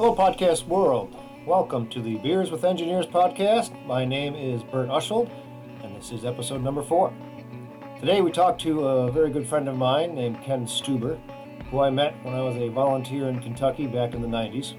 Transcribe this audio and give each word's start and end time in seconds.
Hello, 0.00 0.14
podcast 0.14 0.66
world. 0.66 1.14
Welcome 1.44 1.86
to 1.90 2.00
the 2.00 2.16
Beers 2.16 2.50
with 2.50 2.64
Engineers 2.64 3.04
podcast. 3.04 3.84
My 3.84 4.02
name 4.02 4.34
is 4.34 4.62
Bert 4.62 4.88
Ushold, 4.88 5.30
and 5.84 5.94
this 5.94 6.10
is 6.10 6.24
episode 6.24 6.62
number 6.62 6.82
four. 6.82 7.12
Today, 7.98 8.22
we 8.22 8.32
talk 8.32 8.58
to 8.60 8.86
a 8.86 9.12
very 9.12 9.28
good 9.28 9.46
friend 9.46 9.68
of 9.68 9.76
mine 9.76 10.14
named 10.14 10.40
Ken 10.40 10.64
Stuber, 10.64 11.20
who 11.70 11.80
I 11.80 11.90
met 11.90 12.14
when 12.24 12.34
I 12.34 12.40
was 12.40 12.56
a 12.56 12.70
volunteer 12.70 13.28
in 13.28 13.40
Kentucky 13.40 13.86
back 13.86 14.14
in 14.14 14.22
the 14.22 14.26
90s. 14.26 14.72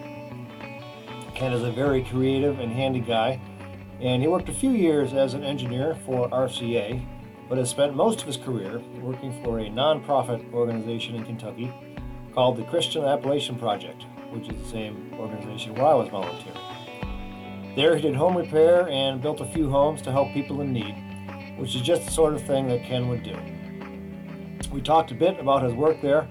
Ken 1.35 1.53
is 1.53 1.61
a 1.61 1.71
very 1.71 2.03
creative 2.03 2.59
and 2.59 2.73
handy 2.73 2.99
guy, 2.99 3.39
and 3.99 4.23
he 4.23 4.27
worked 4.27 4.49
a 4.49 4.53
few 4.53 4.71
years 4.71 5.13
as 5.13 5.35
an 5.35 5.43
engineer 5.43 5.99
for 6.03 6.29
RCA, 6.29 6.99
but 7.47 7.59
has 7.59 7.69
spent 7.69 7.95
most 7.95 8.21
of 8.21 8.25
his 8.25 8.37
career 8.37 8.81
working 8.99 9.31
for 9.43 9.59
a 9.59 9.65
nonprofit 9.65 10.51
organization 10.51 11.13
in 11.13 11.23
Kentucky 11.23 11.71
called 12.33 12.57
the 12.57 12.63
Christian 12.63 13.05
Appalachian 13.05 13.59
Project, 13.59 14.05
which 14.31 14.49
is 14.49 14.61
the 14.61 14.69
same 14.69 15.13
organization 15.19 15.75
where 15.75 15.85
I 15.85 15.93
was 15.93 16.09
volunteering. 16.09 17.75
There, 17.75 17.95
he 17.95 18.01
did 18.01 18.15
home 18.15 18.35
repair 18.35 18.89
and 18.89 19.21
built 19.21 19.39
a 19.39 19.45
few 19.45 19.69
homes 19.69 20.01
to 20.01 20.11
help 20.11 20.33
people 20.33 20.61
in 20.61 20.73
need, 20.73 20.95
which 21.57 21.75
is 21.75 21.81
just 21.81 22.05
the 22.05 22.11
sort 22.11 22.33
of 22.33 22.41
thing 22.45 22.67
that 22.67 22.83
Ken 22.83 23.07
would 23.07 23.23
do. 23.23 23.37
We 24.71 24.81
talked 24.81 25.11
a 25.11 25.15
bit 25.15 25.39
about 25.39 25.63
his 25.63 25.73
work 25.73 26.01
there 26.01 26.27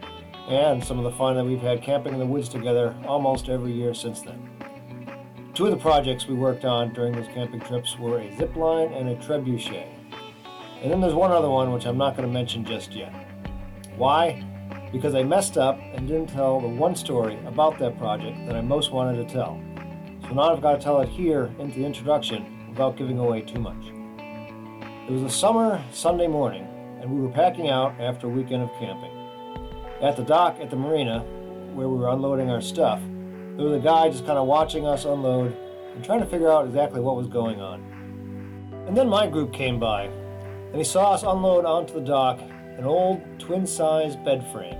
and 0.48 0.82
some 0.82 0.98
of 0.98 1.04
the 1.04 1.12
fun 1.12 1.36
that 1.36 1.44
we've 1.44 1.60
had 1.60 1.82
camping 1.82 2.12
in 2.12 2.18
the 2.18 2.26
woods 2.26 2.48
together 2.48 2.94
almost 3.06 3.48
every 3.48 3.72
year 3.72 3.94
since 3.94 4.20
then. 4.22 4.50
Two 5.54 5.66
of 5.66 5.72
the 5.72 5.78
projects 5.78 6.26
we 6.26 6.34
worked 6.34 6.64
on 6.64 6.92
during 6.92 7.12
those 7.12 7.28
camping 7.28 7.60
trips 7.60 7.98
were 7.98 8.20
a 8.20 8.36
zip 8.36 8.54
line 8.56 8.92
and 8.92 9.08
a 9.08 9.16
trebuchet. 9.16 9.88
And 10.82 10.90
then 10.90 11.00
there's 11.00 11.14
one 11.14 11.30
other 11.30 11.50
one 11.50 11.72
which 11.72 11.86
I'm 11.86 11.98
not 11.98 12.16
going 12.16 12.26
to 12.26 12.32
mention 12.32 12.64
just 12.64 12.92
yet. 12.92 13.12
Why? 13.96 14.44
Because 14.92 15.14
I 15.14 15.22
messed 15.22 15.56
up 15.56 15.78
and 15.94 16.08
didn't 16.08 16.28
tell 16.28 16.60
the 16.60 16.68
one 16.68 16.96
story 16.96 17.38
about 17.46 17.78
that 17.78 17.96
project 17.98 18.36
that 18.46 18.56
I 18.56 18.60
most 18.60 18.92
wanted 18.92 19.26
to 19.26 19.32
tell. 19.32 19.60
So 20.22 20.34
now 20.34 20.52
I've 20.52 20.60
got 20.60 20.72
to 20.72 20.82
tell 20.82 21.00
it 21.00 21.08
here 21.08 21.50
in 21.58 21.70
the 21.70 21.84
introduction 21.84 22.68
without 22.68 22.96
giving 22.96 23.18
away 23.18 23.42
too 23.42 23.60
much. 23.60 23.86
It 25.08 25.12
was 25.12 25.22
a 25.22 25.30
summer 25.30 25.82
Sunday 25.92 26.26
morning, 26.26 26.66
and 27.00 27.10
we 27.10 27.20
were 27.20 27.32
packing 27.32 27.68
out 27.68 28.00
after 28.00 28.26
a 28.26 28.30
weekend 28.30 28.62
of 28.62 28.70
camping. 28.78 29.10
At 30.02 30.16
the 30.16 30.22
dock 30.22 30.58
at 30.60 30.70
the 30.70 30.76
marina, 30.76 31.20
where 31.74 31.88
we 31.88 31.96
were 31.96 32.08
unloading 32.08 32.50
our 32.50 32.60
stuff, 32.60 33.00
there 33.56 33.66
was 33.66 33.74
a 33.74 33.84
guy 33.84 34.08
just 34.08 34.26
kind 34.26 34.38
of 34.38 34.46
watching 34.46 34.86
us 34.86 35.04
unload 35.04 35.56
and 35.94 36.04
trying 36.04 36.20
to 36.20 36.26
figure 36.26 36.50
out 36.50 36.66
exactly 36.66 37.00
what 37.00 37.16
was 37.16 37.26
going 37.26 37.60
on. 37.60 37.82
And 38.86 38.96
then 38.96 39.08
my 39.08 39.26
group 39.26 39.52
came 39.52 39.78
by, 39.78 40.04
and 40.04 40.76
he 40.76 40.84
saw 40.84 41.12
us 41.12 41.22
unload 41.22 41.64
onto 41.64 41.94
the 41.94 42.00
dock 42.00 42.40
an 42.80 42.86
old 42.86 43.20
twin 43.38 43.66
size 43.66 44.16
bed 44.16 44.42
frame. 44.50 44.74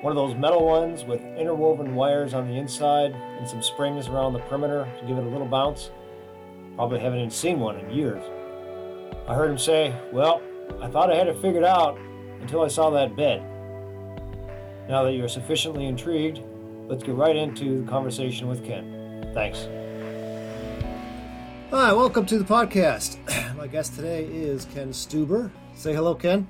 One 0.00 0.12
of 0.12 0.16
those 0.16 0.36
metal 0.36 0.64
ones 0.64 1.02
with 1.02 1.20
interwoven 1.36 1.96
wires 1.96 2.34
on 2.34 2.46
the 2.46 2.54
inside 2.54 3.10
and 3.10 3.48
some 3.48 3.64
springs 3.64 4.06
around 4.06 4.32
the 4.32 4.38
perimeter 4.38 4.88
to 5.00 5.06
give 5.06 5.18
it 5.18 5.24
a 5.24 5.28
little 5.28 5.48
bounce. 5.48 5.90
Probably 6.76 7.00
haven't 7.00 7.18
even 7.18 7.30
seen 7.32 7.58
one 7.58 7.76
in 7.80 7.90
years. 7.90 8.22
I 9.26 9.34
heard 9.34 9.50
him 9.50 9.58
say, 9.58 9.92
Well, 10.12 10.40
I 10.80 10.86
thought 10.86 11.10
I 11.10 11.16
had 11.16 11.26
it 11.26 11.36
figured 11.42 11.64
out 11.64 11.98
until 12.40 12.62
I 12.62 12.68
saw 12.68 12.90
that 12.90 13.16
bed. 13.16 13.42
Now 14.88 15.02
that 15.02 15.14
you're 15.14 15.28
sufficiently 15.28 15.86
intrigued, 15.86 16.40
let's 16.86 17.02
get 17.02 17.16
right 17.16 17.34
into 17.34 17.82
the 17.82 17.90
conversation 17.90 18.46
with 18.46 18.64
Ken. 18.64 19.32
Thanks. 19.34 19.66
Hi, 21.70 21.92
welcome 21.92 22.24
to 22.26 22.38
the 22.38 22.44
podcast. 22.44 23.18
My 23.56 23.66
guest 23.66 23.96
today 23.96 24.26
is 24.26 24.64
Ken 24.66 24.90
Stuber. 24.90 25.50
Say 25.74 25.92
hello, 25.92 26.14
Ken. 26.14 26.46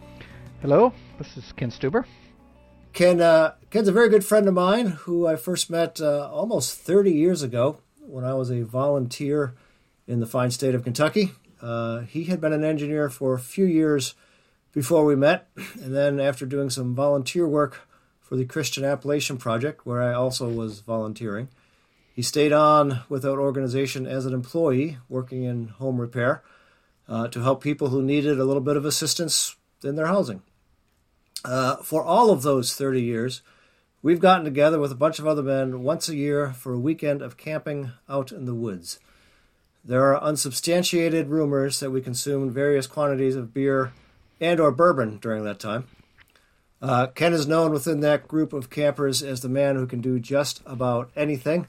Hello, 0.63 0.93
this 1.17 1.39
is 1.39 1.53
Ken 1.53 1.71
Stuber. 1.71 2.05
Ken, 2.93 3.19
uh, 3.23 3.55
Ken's 3.71 3.89
a 3.89 3.93
very 3.93 4.11
good 4.11 4.23
friend 4.23 4.47
of 4.47 4.53
mine 4.53 4.89
who 4.89 5.27
I 5.27 5.37
first 5.37 5.71
met 5.71 6.03
uh, 6.03 6.29
almost 6.31 6.77
30 6.77 7.13
years 7.13 7.43
ago 7.43 7.81
when 8.01 8.27
I 8.27 8.35
was 8.35 8.51
a 8.51 8.61
volunteer 8.61 9.55
in 10.07 10.21
the 10.21 10.27
fine 10.27 10.51
state 10.51 10.75
of 10.75 10.85
Kentucky. 10.85 11.33
Uh, 11.63 12.01
he 12.01 12.25
had 12.25 12.43
been 12.43 12.53
an 12.53 12.63
engineer 12.63 13.09
for 13.09 13.33
a 13.33 13.39
few 13.39 13.65
years 13.65 14.15
before 14.75 15.07
we 15.07 15.17
met, 15.17 15.49
and 15.81 15.97
then 15.97 16.21
after 16.21 16.45
doing 16.45 16.69
some 16.69 16.95
volunteer 16.95 17.49
work 17.49 17.89
for 18.21 18.37
the 18.37 18.45
Christian 18.45 18.85
Appalachian 18.85 19.39
Project, 19.39 19.87
where 19.87 20.03
I 20.03 20.13
also 20.13 20.51
was 20.51 20.81
volunteering, 20.81 21.49
he 22.13 22.21
stayed 22.21 22.53
on 22.53 23.01
with 23.09 23.23
that 23.23 23.39
organization 23.39 24.07
as 24.07 24.27
an 24.27 24.35
employee 24.35 24.99
working 25.09 25.43
in 25.43 25.69
home 25.69 25.99
repair 25.99 26.43
uh, 27.09 27.29
to 27.29 27.41
help 27.41 27.63
people 27.63 27.89
who 27.89 28.03
needed 28.03 28.39
a 28.39 28.45
little 28.45 28.61
bit 28.61 28.77
of 28.77 28.85
assistance 28.85 29.57
in 29.83 29.97
their 29.97 30.09
housing. 30.09 30.43
Uh, 31.45 31.77
for 31.77 32.03
all 32.05 32.31
of 32.31 32.43
those 32.43 32.75
30 32.75 33.01
years, 33.01 33.43
we've 34.03 34.21
gotten 34.21 34.45
together 34.45 34.79
with 34.79 34.93
a 34.93 34.97
bunch 34.97 35.19
of 35.19 35.27
other 35.27 35.43
men 35.43 35.83
once 35.83 36.09
a 36.09 36.17
year 36.17 36.53
for 36.53 36.75
a 36.75 36.79
weekend 36.79 37.23
of 37.23 37.37
camping 37.37 37.93
out 38.09 38.31
in 38.33 38.45
the 38.45 38.55
woods. 38.55 38.99
There 39.85 40.05
are 40.13 40.23
unsubstantiated 40.23 41.29
rumors 41.29 41.81
that 41.81 41.91
we 41.91 42.03
consumed 42.03 42.53
various 42.53 42.87
quantities 42.87 43.37
of 43.37 43.55
beer 43.55 43.93
and 44.41 44.61
or 44.61 44.71
bourbon 44.71 45.19
during 45.19 45.45
that 45.45 45.59
time. 45.59 45.87
Uh, 46.83 47.07
Ken 47.09 47.33
is 47.33 47.47
known 47.47 47.73
within 47.73 48.01
that 48.01 48.29
group 48.29 48.53
of 48.53 48.71
campers 48.71 49.23
as 49.23 49.41
the 49.41 49.49
man 49.49 49.77
who 49.77 49.87
can 49.87 50.01
do 50.01 50.19
just 50.19 50.63
about 50.67 51.11
anything, 51.15 51.67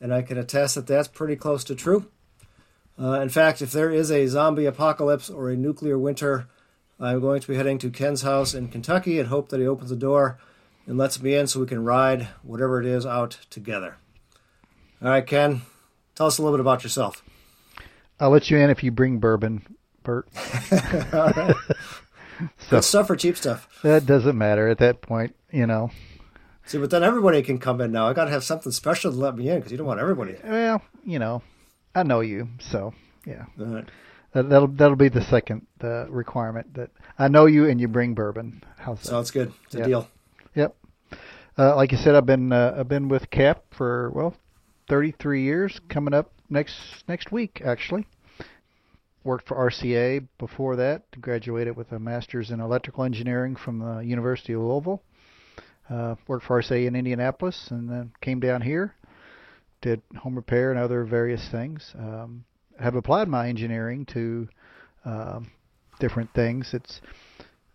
and 0.00 0.12
I 0.12 0.22
can 0.22 0.38
attest 0.38 0.74
that 0.74 0.86
that's 0.86 1.08
pretty 1.08 1.36
close 1.36 1.64
to 1.64 1.74
true. 1.74 2.06
Uh, 2.98 3.20
in 3.20 3.28
fact, 3.28 3.62
if 3.62 3.72
there 3.72 3.90
is 3.90 4.10
a 4.10 4.28
zombie 4.28 4.66
apocalypse 4.66 5.28
or 5.28 5.50
a 5.50 5.56
nuclear 5.56 5.98
winter, 5.98 6.46
I'm 7.00 7.20
going 7.20 7.40
to 7.40 7.48
be 7.48 7.56
heading 7.56 7.78
to 7.78 7.90
Ken's 7.90 8.22
house 8.22 8.54
in 8.54 8.68
Kentucky 8.68 9.18
and 9.18 9.28
hope 9.28 9.48
that 9.48 9.60
he 9.60 9.66
opens 9.66 9.90
the 9.90 9.96
door 9.96 10.38
and 10.86 10.96
lets 10.96 11.20
me 11.20 11.34
in 11.34 11.46
so 11.46 11.60
we 11.60 11.66
can 11.66 11.84
ride 11.84 12.28
whatever 12.42 12.80
it 12.80 12.86
is 12.86 13.04
out 13.04 13.38
together. 13.50 13.96
All 15.02 15.08
right, 15.08 15.26
Ken, 15.26 15.62
tell 16.14 16.26
us 16.26 16.38
a 16.38 16.42
little 16.42 16.56
bit 16.56 16.60
about 16.60 16.84
yourself. 16.84 17.22
I'll 18.20 18.30
let 18.30 18.50
you 18.50 18.58
in 18.58 18.70
if 18.70 18.82
you 18.82 18.90
bring 18.90 19.18
bourbon, 19.18 19.66
Bert. 20.02 20.28
All 21.12 21.30
right. 21.30 21.54
so, 22.58 22.70
Good 22.70 22.84
stuff 22.84 23.10
or 23.10 23.16
cheap 23.16 23.36
stuff? 23.36 23.68
That 23.82 24.06
doesn't 24.06 24.38
matter 24.38 24.68
at 24.68 24.78
that 24.78 25.02
point, 25.02 25.34
you 25.50 25.66
know. 25.66 25.90
See, 26.66 26.78
but 26.78 26.90
then 26.90 27.02
everybody 27.02 27.42
can 27.42 27.58
come 27.58 27.80
in 27.80 27.92
now. 27.92 28.08
I 28.08 28.12
got 28.12 28.26
to 28.26 28.30
have 28.30 28.44
something 28.44 28.72
special 28.72 29.10
to 29.10 29.16
let 29.16 29.36
me 29.36 29.48
in 29.48 29.56
because 29.56 29.72
you 29.72 29.78
don't 29.78 29.86
want 29.86 30.00
everybody. 30.00 30.36
Well, 30.42 30.80
you 31.04 31.18
know, 31.18 31.42
I 31.94 32.04
know 32.04 32.20
you, 32.20 32.48
so 32.58 32.94
yeah. 33.26 33.44
All 33.58 33.66
right. 33.66 33.88
That, 34.34 34.48
will 34.48 34.66
that'll 34.66 34.96
be 34.96 35.08
the 35.08 35.22
second 35.22 35.66
uh, 35.82 36.08
requirement 36.10 36.74
that 36.74 36.90
I 37.18 37.28
know 37.28 37.46
you 37.46 37.66
and 37.66 37.80
you 37.80 37.86
bring 37.86 38.14
bourbon. 38.14 38.64
How's 38.76 39.00
that? 39.02 39.08
Sounds 39.08 39.30
good. 39.30 39.52
It's 39.66 39.76
yep. 39.76 39.84
a 39.84 39.88
deal. 39.88 40.08
Yep. 40.56 40.76
Uh, 41.56 41.76
like 41.76 41.92
you 41.92 41.98
said, 41.98 42.16
I've 42.16 42.26
been 42.26 42.52
uh, 42.52 42.74
I've 42.78 42.88
been 42.88 43.08
with 43.08 43.30
CAP 43.30 43.62
for 43.70 44.10
well, 44.10 44.34
33 44.88 45.42
years. 45.44 45.80
Coming 45.88 46.14
up 46.14 46.32
next 46.50 46.74
next 47.06 47.30
week, 47.30 47.62
actually. 47.64 48.06
Worked 49.22 49.46
for 49.46 49.56
RCA 49.56 50.26
before 50.38 50.76
that. 50.76 51.04
Graduated 51.20 51.76
with 51.76 51.92
a 51.92 52.00
master's 52.00 52.50
in 52.50 52.60
electrical 52.60 53.04
engineering 53.04 53.54
from 53.54 53.78
the 53.78 54.00
University 54.00 54.52
of 54.52 54.62
Louisville. 54.62 55.02
Uh, 55.88 56.16
worked 56.26 56.44
for 56.44 56.60
RCA 56.60 56.88
in 56.88 56.96
Indianapolis, 56.96 57.68
and 57.70 57.88
then 57.88 58.12
came 58.20 58.40
down 58.40 58.62
here. 58.62 58.96
Did 59.80 60.02
home 60.16 60.34
repair 60.34 60.72
and 60.72 60.80
other 60.80 61.04
various 61.04 61.48
things. 61.50 61.94
Um, 61.96 62.44
have 62.78 62.94
applied 62.94 63.28
my 63.28 63.48
engineering 63.48 64.06
to 64.06 64.48
uh, 65.04 65.40
different 66.00 66.32
things. 66.34 66.70
It's 66.72 67.00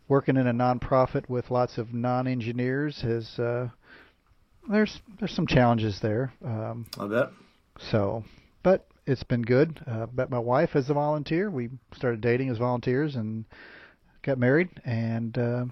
working 0.08 0.38
in 0.38 0.48
a 0.48 0.54
nonprofit 0.54 1.30
with 1.30 1.52
lots 1.52 1.78
of 1.78 1.94
non-engineers. 1.94 3.02
Has 3.02 3.40
uh, 3.40 3.70
there's 4.70 5.00
there's 5.20 5.34
some 5.34 5.48
challenges 5.48 6.00
there. 6.02 6.34
Um, 6.44 6.88
I 7.00 7.08
bet. 7.08 7.30
So, 7.92 8.24
but 8.64 8.88
it's 9.06 9.24
been 9.24 9.42
good. 9.42 9.82
Uh, 9.88 10.08
met 10.14 10.30
my 10.30 10.40
wife 10.40 10.76
as 10.76 10.90
a 10.90 10.94
volunteer. 10.94 11.50
We 11.50 11.70
started 11.96 12.22
dating 12.22 12.50
as 12.50 12.58
volunteers 12.58 13.16
and 13.16 13.46
got 14.22 14.38
married. 14.38 14.70
And 14.86 15.38
uh, 15.38 15.66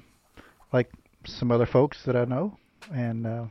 like 0.71 0.91
some 1.25 1.51
other 1.51 1.65
folks 1.65 2.03
that 2.05 2.15
I 2.15 2.25
know, 2.25 2.57
and 2.93 3.27
uh, 3.27 3.45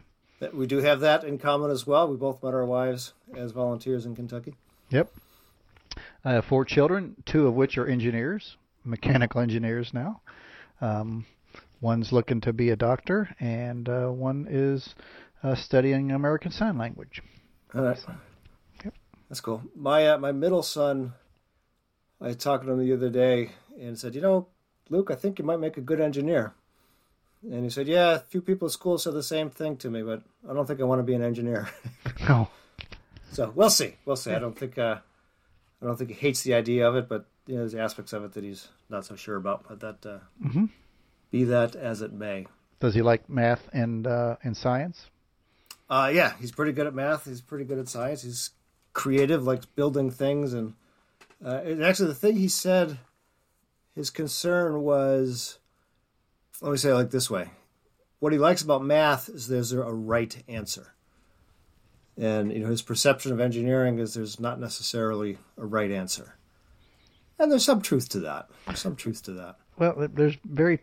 we 0.53 0.67
do 0.67 0.79
have 0.79 1.01
that 1.01 1.25
in 1.25 1.39
common 1.39 1.71
as 1.71 1.87
well. 1.87 2.09
We 2.09 2.17
both 2.17 2.43
met 2.43 2.55
our 2.55 2.65
wives 2.65 3.13
as 3.37 3.53
volunteers 3.53 4.07
in 4.07 4.17
Kentucky. 4.17 4.55
Yep. 4.91 5.11
I 6.27 6.33
have 6.33 6.45
four 6.45 6.65
children, 6.65 7.15
two 7.25 7.47
of 7.47 7.55
which 7.55 7.79
are 7.79 7.87
engineers, 7.87 8.57
mechanical 8.83 9.41
engineers 9.41 9.95
now. 9.95 10.23
Um, 10.81 11.25
one's 11.81 12.11
looking 12.11 12.41
to 12.41 12.53
be 12.53 12.71
a 12.71 12.77
doctor, 12.77 13.33
and 13.39 13.89
uh, 13.89 14.09
one 14.09 14.49
is 14.51 14.97
uh, 15.45 15.55
studying 15.55 16.11
American 16.11 16.51
Sign 16.51 16.79
Language. 16.79 17.23
All 17.77 17.83
right. 17.83 17.97
So, 17.97 18.13
yep. 18.85 18.95
That's 19.29 19.41
cool. 19.41 19.63
My 19.77 20.09
uh, 20.09 20.19
my 20.19 20.33
middle 20.33 20.65
son, 20.65 21.13
I 22.21 22.33
talked 22.33 22.65
to 22.65 22.73
him 22.73 22.81
the 22.81 22.93
other 22.93 23.09
day 23.09 23.53
and 23.81 23.97
said, 23.97 24.17
you 24.17 24.21
know, 24.21 24.49
Luke, 24.91 25.13
I 25.13 25.15
think 25.15 25.39
you 25.39 25.45
might 25.45 25.61
make 25.61 25.77
a 25.77 25.81
good 25.81 26.01
engineer. 26.01 26.55
And 27.45 27.63
he 27.63 27.71
said, 27.71 27.87
yeah, 27.87 28.17
a 28.17 28.19
few 28.19 28.43
people 28.43 28.67
at 28.67 28.73
school 28.73 28.99
said 28.99 29.15
the 29.15 29.23
same 29.23 29.49
thing 29.49 29.77
to 29.77 29.91
me, 29.91 30.03
but 30.03 30.23
I 30.51 30.55
don't 30.55 30.67
think 30.67 30.81
I 30.81 30.85
want 30.85 30.99
to 30.99 31.05
be 31.05 31.15
an 31.15 31.23
engineer. 31.23 31.69
no. 32.29 32.49
So 33.31 33.53
we'll 33.55 33.71
see. 33.71 33.95
We'll 34.05 34.17
see. 34.17 34.33
I 34.33 34.41
don't 34.41 34.59
think. 34.59 34.77
I 35.81 35.87
don't 35.87 35.97
think 35.97 36.11
he 36.11 36.17
hates 36.17 36.43
the 36.43 36.55
idea 36.55 36.89
of 36.89 36.97
it, 36.97 37.09
but 37.09 37.27
you 37.47 37.55
know, 37.55 37.61
there's 37.61 37.75
aspects 37.75 38.13
of 38.13 38.25
it 38.25 38.33
that 38.33 38.45
he's 38.45 38.69
not 38.89 39.05
so 39.05 39.17
sure 39.17 39.37
about. 39.37 39.67
But 39.69 39.81
that 39.81 40.07
uh, 40.07 40.19
mm-hmm. 40.45 40.67
be 41.31 41.45
that 41.45 41.77
as 41.77 42.03
it 42.03 42.13
may. 42.13 42.47
Does 42.81 42.95
he 42.95 43.03
like 43.03 43.29
math 43.29 43.69
and 43.73 44.07
uh, 44.07 44.37
and 44.43 44.57
science? 44.57 45.11
Uh, 45.89 46.11
yeah, 46.13 46.33
he's 46.41 46.53
pretty 46.53 46.73
good 46.73 46.87
at 46.87 46.95
math. 46.95 47.27
He's 47.27 47.41
pretty 47.41 47.65
good 47.65 47.79
at 47.79 47.89
science. 47.89 48.23
He's 48.23 48.51
creative, 48.93 49.45
likes 49.45 49.67
building 49.67 50.11
things, 50.11 50.53
and, 50.53 50.75
uh, 51.45 51.61
and 51.65 51.85
actually, 51.85 52.09
the 52.09 52.15
thing 52.15 52.37
he 52.37 52.49
said, 52.49 52.99
his 53.95 54.11
concern 54.11 54.81
was, 54.83 55.59
let 56.61 56.73
me 56.73 56.79
say 56.79 56.91
it 56.91 56.95
like 56.95 57.11
this 57.11 57.31
way: 57.31 57.51
what 58.19 58.33
he 58.33 58.39
likes 58.39 58.63
about 58.63 58.85
math 58.85 59.29
is 59.29 59.47
there's 59.47 59.73
a 59.73 59.81
right 59.81 60.43
answer, 60.49 60.95
and 62.17 62.53
you 62.53 62.61
know 62.61 62.69
his 62.69 62.83
perception 62.83 63.33
of 63.33 63.41
engineering 63.41 63.99
is 63.99 64.15
there's 64.15 64.41
not 64.41 64.61
necessarily 64.61 65.39
a 65.59 65.67
right 65.67 65.91
answer, 65.91 66.37
and 67.39 67.51
there's 67.51 67.65
some 67.65 67.83
truth 67.83 68.09
to 68.11 68.21
that. 68.21 68.49
There's 68.67 68.81
some 68.81 68.97
truth 68.97 69.23
to 69.25 69.33
that. 69.33 69.57
Well, 69.79 70.09
there's 70.13 70.37
very, 70.45 70.81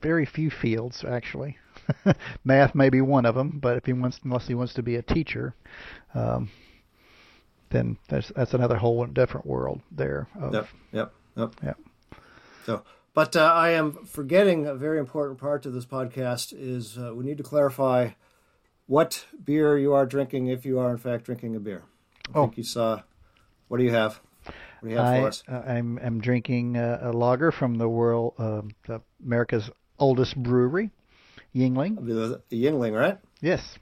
very 0.00 0.24
few 0.24 0.50
fields 0.50 1.04
actually. 1.04 1.58
Math 2.44 2.74
may 2.74 2.90
be 2.90 3.00
one 3.00 3.26
of 3.26 3.34
them, 3.34 3.58
but 3.60 3.76
if 3.76 3.86
he 3.86 3.92
wants, 3.92 4.20
unless 4.24 4.46
he 4.46 4.54
wants 4.54 4.74
to 4.74 4.82
be 4.82 4.96
a 4.96 5.02
teacher, 5.02 5.54
um, 6.14 6.50
then 7.70 7.98
that's 8.08 8.28
that's 8.34 8.54
another 8.54 8.76
whole 8.76 9.04
different 9.06 9.46
world 9.46 9.80
there. 9.90 10.28
Of, 10.40 10.54
Yep, 10.54 10.68
yep, 10.92 11.12
yep. 11.36 11.54
Yep. 11.62 11.78
So, 12.64 12.82
but 13.14 13.36
uh, 13.36 13.44
I 13.44 13.70
am 13.70 13.92
forgetting 14.04 14.66
a 14.66 14.74
very 14.74 14.98
important 14.98 15.38
part 15.38 15.66
of 15.66 15.72
this 15.72 15.86
podcast 15.86 16.52
is 16.56 16.98
uh, 16.98 17.14
we 17.14 17.24
need 17.24 17.38
to 17.38 17.44
clarify 17.44 18.10
what 18.86 19.26
beer 19.44 19.76
you 19.78 19.92
are 19.94 20.06
drinking 20.06 20.48
if 20.48 20.64
you 20.64 20.78
are 20.78 20.90
in 20.90 20.96
fact 20.98 21.24
drinking 21.24 21.56
a 21.56 21.60
beer. 21.60 21.82
I 22.34 22.38
Oh. 22.38 22.42
think 22.46 22.58
you 22.58 22.64
saw. 22.64 23.02
What 23.68 23.78
do 23.78 23.84
you 23.84 23.92
have? 23.92 24.20
What 24.44 24.88
do 24.88 24.90
you 24.90 24.96
have 24.98 25.06
I, 25.06 25.20
for 25.20 25.26
us? 25.28 25.42
uh, 25.48 25.62
I'm 25.66 25.98
I'm 25.98 26.20
drinking 26.20 26.76
uh, 26.76 26.98
a 27.02 27.12
lager 27.12 27.50
from 27.52 27.76
the 27.78 27.88
world, 27.88 28.34
uh, 28.38 28.62
the 28.86 29.00
America's 29.24 29.70
oldest 29.98 30.36
brewery, 30.36 30.90
Yuengling. 31.54 31.96
The, 32.06 32.42
the 32.48 32.64
Yuengling, 32.64 32.92
right? 32.98 33.18
Yes, 33.40 33.78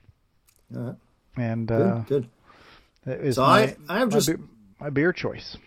right. 0.71 0.95
and 1.37 1.67
Good, 1.67 1.81
uh, 1.81 1.99
good. 2.07 2.29
is 3.05 3.35
So 3.35 3.43
my, 3.43 3.61
I, 3.61 3.75
I 3.89 4.01
am 4.01 4.09
my, 4.09 4.15
just 4.15 4.27
beer, 4.27 4.39
my 4.79 4.89
beer 4.89 5.13
choice. 5.13 5.57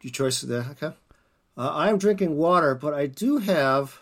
your 0.00 0.10
choice 0.12 0.40
there. 0.40 0.66
Okay. 0.72 0.94
Uh, 1.56 1.68
I 1.68 1.90
am 1.90 1.98
drinking 1.98 2.36
water, 2.36 2.74
but 2.74 2.94
I 2.94 3.06
do 3.06 3.38
have 3.38 3.98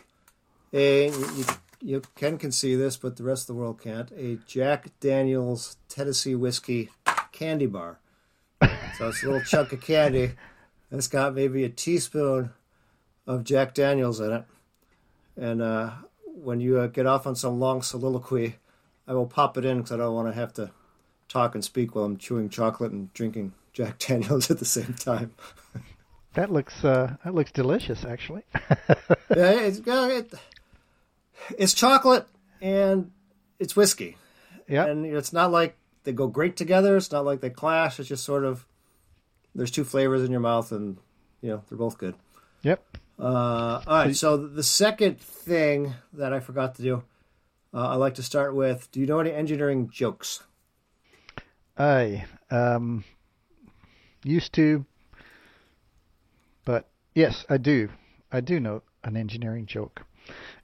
a. 0.73 1.09
You, 1.11 1.45
you 1.81 2.03
Ken 2.15 2.39
can 2.39 2.53
see 2.53 2.75
this, 2.75 2.97
but 2.97 3.17
the 3.17 3.23
rest 3.23 3.49
of 3.49 3.55
the 3.55 3.61
world 3.61 3.81
can't. 3.81 4.11
A 4.13 4.39
Jack 4.47 4.89
Daniel's 5.01 5.77
Tennessee 5.89 6.35
whiskey 6.35 6.91
candy 7.33 7.67
bar. 7.67 7.99
So 8.99 9.09
it's 9.09 9.23
a 9.23 9.27
little 9.27 9.41
chunk 9.47 9.73
of 9.73 9.81
candy. 9.81 10.25
and 10.91 10.99
It's 10.99 11.09
got 11.09 11.35
maybe 11.35 11.65
a 11.65 11.69
teaspoon 11.69 12.51
of 13.27 13.45
Jack 13.45 13.75
Daniels 13.75 14.21
in 14.21 14.33
it. 14.33 14.45
And 15.37 15.63
uh, 15.63 15.93
when 16.25 16.61
you 16.61 16.79
uh, 16.79 16.87
get 16.89 17.07
off 17.07 17.27
on 17.27 17.37
some 17.37 17.59
long 17.59 17.83
soliloquy, 17.83 18.57
I 19.07 19.15
will 19.15 19.27
pop 19.27 19.57
it 19.57 19.65
in 19.65 19.79
because 19.79 19.93
I 19.93 19.97
don't 19.97 20.15
want 20.15 20.29
to 20.29 20.35
have 20.35 20.53
to 20.55 20.71
talk 21.29 21.55
and 21.55 21.65
speak 21.65 21.95
while 21.95 22.05
I'm 22.05 22.19
chewing 22.19 22.51
chocolate 22.51 22.93
and 22.93 23.13
drinking 23.15 23.53
Jack 23.73 23.99
Daniels 24.07 24.51
at 24.51 24.59
the 24.59 24.65
same 24.65 24.95
time. 24.95 25.33
That 26.35 26.53
looks 26.53 26.85
uh, 26.85 27.17
that 27.25 27.35
looks 27.35 27.51
delicious, 27.51 28.05
actually. 28.05 28.43
yeah, 28.55 29.53
it's 29.61 29.81
uh, 29.81 30.09
it, 30.13 30.33
it's 31.59 31.75
chocolate 31.75 32.27
and 32.61 33.11
it's 33.59 33.77
whiskey, 33.77 34.17
yeah, 34.69 34.87
and 34.87 35.05
it's 35.07 35.33
not 35.33 35.51
like 35.51 35.77
they 36.05 36.13
go 36.13 36.27
great 36.27 36.57
together. 36.57 36.97
It's 36.97 37.13
not 37.13 37.25
like 37.25 37.41
they 37.41 37.51
clash. 37.51 37.99
It's 37.99 38.09
just 38.09 38.25
sort 38.25 38.45
of 38.45 38.67
there's 39.55 39.71
two 39.71 39.85
flavors 39.85 40.23
in 40.23 40.31
your 40.31 40.41
mouth, 40.41 40.73
and 40.73 40.99
you 41.41 41.51
know 41.51 41.63
they're 41.69 41.79
both 41.79 41.99
good. 41.99 42.15
yep. 42.63 42.85
Uh, 43.19 43.83
all 43.87 43.99
right, 43.99 44.17
so 44.17 44.39
the 44.39 44.63
second 44.63 45.21
thing 45.21 45.93
that 46.15 46.33
I 46.33 46.41
forgot 46.41 46.77
to 46.77 46.83
do, 46.83 47.03
uh, 47.75 47.89
I 47.89 47.95
like 47.97 48.15
to 48.15 48.23
start 48.23 48.55
with. 48.55 48.91
Do 48.93 49.01
you 49.01 49.07
know 49.07 49.21
any 49.21 49.31
engineering 49.31 49.91
jokes? 49.91 50.43
I 51.77 52.25
um, 52.51 53.05
used 54.25 54.55
to, 54.55 54.87
but 56.65 56.89
yes, 57.15 57.45
I 57.51 57.59
do. 57.59 57.91
I 58.33 58.41
do 58.41 58.59
know 58.59 58.83
an 59.05 59.17
engineering 59.17 59.67
joke, 59.67 60.03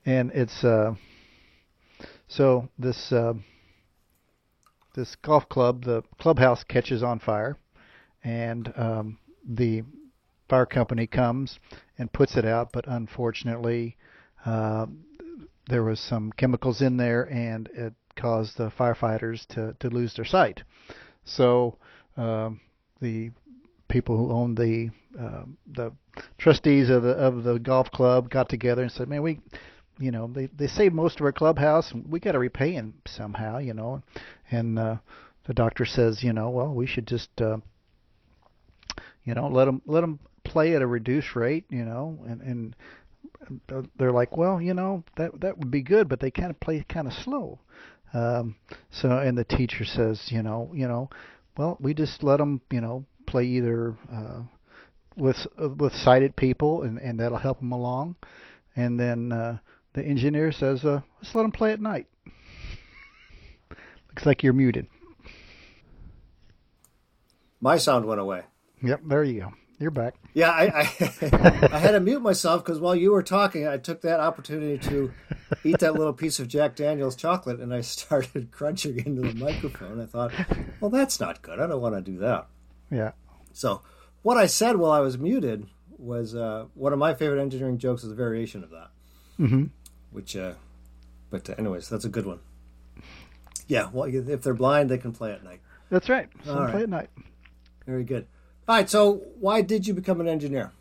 and 0.07 0.31
it's 0.33 0.65
uh, 0.65 0.95
so 2.29 2.69
this 2.79 3.13
uh, 3.13 3.35
this 4.95 5.17
golf 5.17 5.49
club, 5.49 5.85
the 5.85 6.03
clubhouse 6.19 6.65
catches 6.65 7.03
on 7.03 7.19
fire, 7.19 7.59
and 8.25 8.73
um, 8.77 9.19
the 9.47 9.83
fire 10.49 10.65
company 10.65 11.07
comes 11.07 11.59
and 11.99 12.13
puts 12.13 12.37
it 12.37 12.47
out, 12.47 12.71
but 12.73 12.87
unfortunately, 12.87 13.97
uh, 14.47 14.87
there 15.69 15.83
was 15.83 16.01
some 16.01 16.33
chemicals 16.33 16.81
in 16.81 16.97
there, 16.97 17.25
and 17.25 17.69
it 17.75 17.93
caused 18.17 18.57
the 18.57 18.71
firefighters 18.71 19.47
to, 19.49 19.77
to 19.81 19.91
lose 19.91 20.15
their 20.15 20.25
sight. 20.25 20.63
So 21.25 21.77
um, 22.17 22.61
the 23.01 23.33
people 23.89 24.17
who 24.17 24.33
owned 24.33 24.57
the 24.57 24.91
uh, 25.21 25.45
the 25.75 25.93
trustees 26.39 26.91
of 26.91 27.03
the 27.03 27.13
of 27.13 27.43
the 27.43 27.59
golf 27.59 27.91
club 27.91 28.31
got 28.31 28.49
together 28.49 28.83
and 28.83 28.93
said, 28.93 29.09
"Man, 29.09 29.23
we, 29.23 29.41
you 29.99 30.11
know, 30.11 30.27
they 30.27 30.47
they 30.47 30.67
saved 30.67 30.95
most 30.95 31.21
of 31.21 31.25
our 31.27 31.33
clubhouse, 31.33 31.93
and 31.93 32.11
we 32.11 32.21
got 32.21 32.33
to 32.33 32.39
repay 32.39 32.73
them 32.73 32.95
somehow, 33.07 33.59
you 33.59 33.75
know." 33.75 34.03
And 34.51 34.79
uh, 34.79 34.97
the 35.47 35.55
doctor 35.55 35.85
says, 35.85 36.23
"You 36.23 36.33
know, 36.33 36.51
well, 36.51 36.75
we 36.75 36.87
should 36.87 37.07
just, 37.07 37.31
uh, 37.41 37.59
you 39.25 39.35
know, 39.35 39.49
let 39.49 39.65
them 39.67 39.83
let 39.87 40.03
them 40.03 40.19
play 40.45 40.75
at 40.75 40.83
a 40.83 40.87
reduced 40.87 41.35
rate, 41.37 41.65
you 41.71 41.85
know, 41.85 42.19
and 42.29 42.41
and." 42.43 42.77
uh, 43.73 43.83
They're 43.99 44.13
like, 44.13 44.37
well, 44.37 44.61
you 44.61 44.75
know, 44.75 45.05
that 45.17 45.41
that 45.41 45.59
would 45.59 45.71
be 45.71 45.83
good, 45.83 46.09
but 46.09 46.21
they 46.21 46.31
kind 46.31 46.51
of 46.51 46.59
play 46.61 46.85
kind 46.89 47.07
of 47.07 47.13
slow. 47.13 47.61
Um, 48.13 48.57
so, 48.91 49.11
and 49.19 49.37
the 49.37 49.45
teacher 49.45 49.85
says, 49.85 50.21
you 50.31 50.43
know, 50.43 50.71
you 50.75 50.89
know, 50.89 51.11
well, 51.57 51.77
we 51.81 51.95
just 51.95 52.23
let 52.23 52.39
them, 52.39 52.61
you 52.71 52.81
know, 52.81 53.05
play 53.27 53.45
either 53.45 53.97
uh, 54.13 54.43
with 55.17 55.37
uh, 55.63 55.69
with 55.69 55.93
sighted 55.95 56.37
people, 56.37 56.83
and 56.83 56.99
and 56.99 57.21
that'll 57.21 57.39
help 57.39 57.61
them 57.61 57.73
along. 57.73 58.17
And 58.75 58.99
then 58.99 59.33
uh, 59.33 59.59
the 59.97 60.05
engineer 60.05 60.53
says, 60.53 60.85
uh, 60.85 61.01
let's 61.21 61.35
let 61.35 61.43
them 61.43 61.51
play 61.51 61.73
at 61.73 61.81
night. 61.81 62.07
Looks 64.09 64.27
like 64.27 64.43
you're 64.43 64.53
muted. 64.53 64.87
My 67.63 67.79
sound 67.79 68.05
went 68.05 68.21
away. 68.21 68.43
Yep, 68.83 69.01
there 69.07 69.25
you 69.25 69.41
go. 69.41 69.53
You're 69.79 69.91
back. 69.91 70.15
Yeah, 70.35 70.51
I 70.51 70.65
I, 70.65 71.69
I 71.73 71.79
had 71.79 71.93
to 71.93 72.01
mute 72.01 72.21
myself 72.21 72.63
because 72.63 72.79
while 72.79 72.95
you 72.95 73.11
were 73.11 73.23
talking, 73.23 73.67
I 73.67 73.79
took 73.79 74.03
that 74.03 74.21
opportunity 74.21 74.79
to 74.89 75.13
eat 75.65 75.79
that 75.79 75.95
little 75.95 76.13
piece 76.13 76.39
of 76.39 76.49
Jack 76.49 76.77
Daniel's 76.77 77.17
chocolate, 77.17 77.61
and 77.61 77.75
I 77.75 77.81
started 77.81 78.51
crunching 78.53 78.99
into 79.05 79.23
the 79.23 79.35
microphone. 79.35 80.01
I 80.01 80.07
thought, 80.07 80.33
well, 80.81 80.91
that's 80.91 81.21
not 81.21 81.43
good. 81.43 81.59
I 81.59 81.67
don't 81.67 81.81
want 81.81 81.95
to 81.95 82.03
do 82.03 82.19
that. 82.19 82.47
Yeah. 82.91 83.13
So, 83.53 83.83
what 84.23 84.37
I 84.37 84.47
said 84.47 84.77
while 84.77 84.93
I 84.93 85.01
was 85.01 85.19
muted 85.19 85.67
was 85.99 86.35
uh, 86.35 86.67
one 86.75 86.93
of 86.93 86.99
my 86.99 87.15
favorite 87.15 87.41
engineering 87.41 87.79
jokes 87.79 88.05
is 88.05 88.13
a 88.13 88.15
variation 88.15 88.63
of 88.63 88.71
that. 88.71 88.91
Mm-hmm. 89.39 89.65
Which, 90.11 90.37
uh, 90.37 90.55
but 91.31 91.49
uh, 91.51 91.55
anyways, 91.59 91.89
that's 91.89 92.05
a 92.05 92.09
good 92.09 92.27
one. 92.27 92.41
Yeah, 93.69 93.91
well, 93.93 94.05
if 94.05 94.43
they're 94.43 94.55
blind, 94.55 94.91
they 94.91 94.99
can 94.99 95.13
play 95.13 95.33
at 95.33 95.43
night. 95.43 95.61
That's 95.91 96.09
right. 96.09 96.29
So 96.45 96.53
All 96.53 96.61
right. 96.61 96.73
play 96.73 96.83
at 96.83 96.89
night. 96.89 97.11
Very 97.87 98.05
good. 98.05 98.27
All 98.69 98.77
right, 98.77 98.89
so 98.89 99.23
why 99.39 99.63
did 99.63 99.87
you 99.87 99.95
become 99.95 100.21
an 100.21 100.29
engineer? 100.29 100.73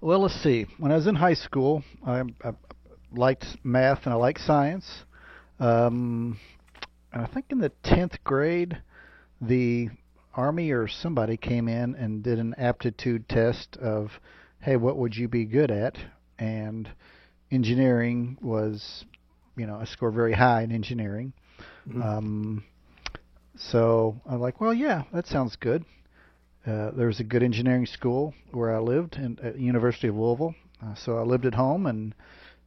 Well, 0.00 0.20
let's 0.20 0.42
see. 0.42 0.66
When 0.78 0.92
I 0.92 0.96
was 0.96 1.06
in 1.06 1.14
high 1.14 1.34
school, 1.34 1.82
I, 2.06 2.20
I 2.44 2.52
liked 3.12 3.46
math 3.64 4.04
and 4.04 4.12
I 4.12 4.16
liked 4.16 4.40
science. 4.40 4.86
Um, 5.58 6.38
and 7.12 7.22
I 7.22 7.26
think 7.26 7.46
in 7.50 7.58
the 7.58 7.72
tenth 7.82 8.22
grade, 8.24 8.82
the 9.40 9.88
army 10.34 10.70
or 10.70 10.86
somebody 10.86 11.36
came 11.36 11.68
in 11.68 11.94
and 11.94 12.22
did 12.22 12.38
an 12.38 12.54
aptitude 12.58 13.28
test 13.28 13.76
of, 13.78 14.10
hey, 14.60 14.76
what 14.76 14.96
would 14.96 15.16
you 15.16 15.28
be 15.28 15.44
good 15.44 15.70
at? 15.70 15.96
And 16.38 16.90
engineering 17.50 18.38
was, 18.40 19.04
you 19.56 19.66
know, 19.66 19.76
I 19.76 19.84
scored 19.84 20.14
very 20.14 20.32
high 20.32 20.62
in 20.62 20.72
engineering. 20.72 21.32
Um, 22.02 22.64
so 23.56 24.20
I'm 24.28 24.40
like, 24.40 24.60
well, 24.60 24.74
yeah, 24.74 25.04
that 25.12 25.26
sounds 25.26 25.56
good. 25.56 25.84
Uh, 26.66 26.90
there 26.90 27.06
was 27.06 27.20
a 27.20 27.24
good 27.24 27.42
engineering 27.42 27.86
school 27.86 28.34
where 28.50 28.74
I 28.74 28.80
lived 28.80 29.16
in, 29.16 29.38
at 29.42 29.54
the 29.54 29.62
University 29.62 30.08
of 30.08 30.16
Louisville. 30.16 30.54
Uh, 30.84 30.94
so 30.94 31.16
I 31.16 31.22
lived 31.22 31.46
at 31.46 31.54
home 31.54 31.86
and 31.86 32.14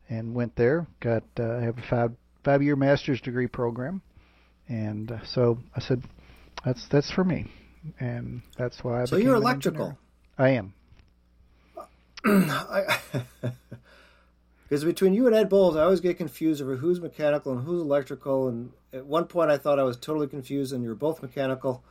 and 0.09 0.33
went 0.33 0.55
there. 0.55 0.87
Got 0.99 1.23
uh, 1.39 1.57
I 1.57 1.61
have 1.61 1.77
a 1.77 1.81
five 1.81 2.11
five 2.43 2.63
year 2.63 2.75
master's 2.75 3.21
degree 3.21 3.47
program, 3.47 4.01
and 4.67 5.11
uh, 5.11 5.23
so 5.25 5.59
I 5.75 5.81
said, 5.81 6.03
that's 6.65 6.87
that's 6.87 7.11
for 7.11 7.23
me, 7.23 7.51
and 7.99 8.41
that's 8.57 8.83
why 8.83 9.01
I. 9.01 9.05
So 9.05 9.17
you're 9.17 9.35
electrical. 9.35 9.97
I 10.37 10.49
am. 10.49 10.73
Because 14.69 14.83
between 14.83 15.15
you 15.15 15.25
and 15.25 15.35
Ed 15.35 15.49
Bowles, 15.49 15.75
I 15.75 15.81
always 15.81 15.99
get 15.99 16.17
confused 16.17 16.61
over 16.61 16.75
who's 16.75 17.01
mechanical 17.01 17.51
and 17.51 17.65
who's 17.65 17.81
electrical. 17.81 18.47
And 18.47 18.71
at 18.93 19.03
one 19.03 19.25
point, 19.25 19.49
I 19.49 19.57
thought 19.57 19.79
I 19.79 19.83
was 19.83 19.97
totally 19.97 20.27
confused, 20.27 20.73
and 20.73 20.83
you're 20.83 20.93
both 20.93 21.23
mechanical. 21.23 21.83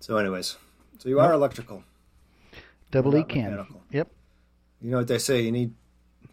So, 0.00 0.16
anyways, 0.16 0.56
so 0.98 1.10
you 1.10 1.20
are 1.20 1.34
electrical. 1.34 1.84
Double 2.90 3.14
E 3.14 3.24
can. 3.24 3.50
mechanical. 3.50 3.82
Yep. 3.90 4.08
You 4.80 4.90
know 4.90 4.96
what 4.98 5.08
they 5.08 5.18
say? 5.18 5.42
You 5.42 5.52
need, 5.52 5.74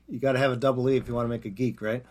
you 0.08 0.18
got 0.18 0.34
to 0.34 0.40
have 0.40 0.54
a 0.54 0.56
double 0.56 0.90
E 0.90 0.96
if 0.96 1.10
you 1.10 1.14
want 1.14 1.26
to 1.26 1.30
make 1.30 1.44
a 1.44 1.50
geek, 1.50 1.82
right? 1.82 2.06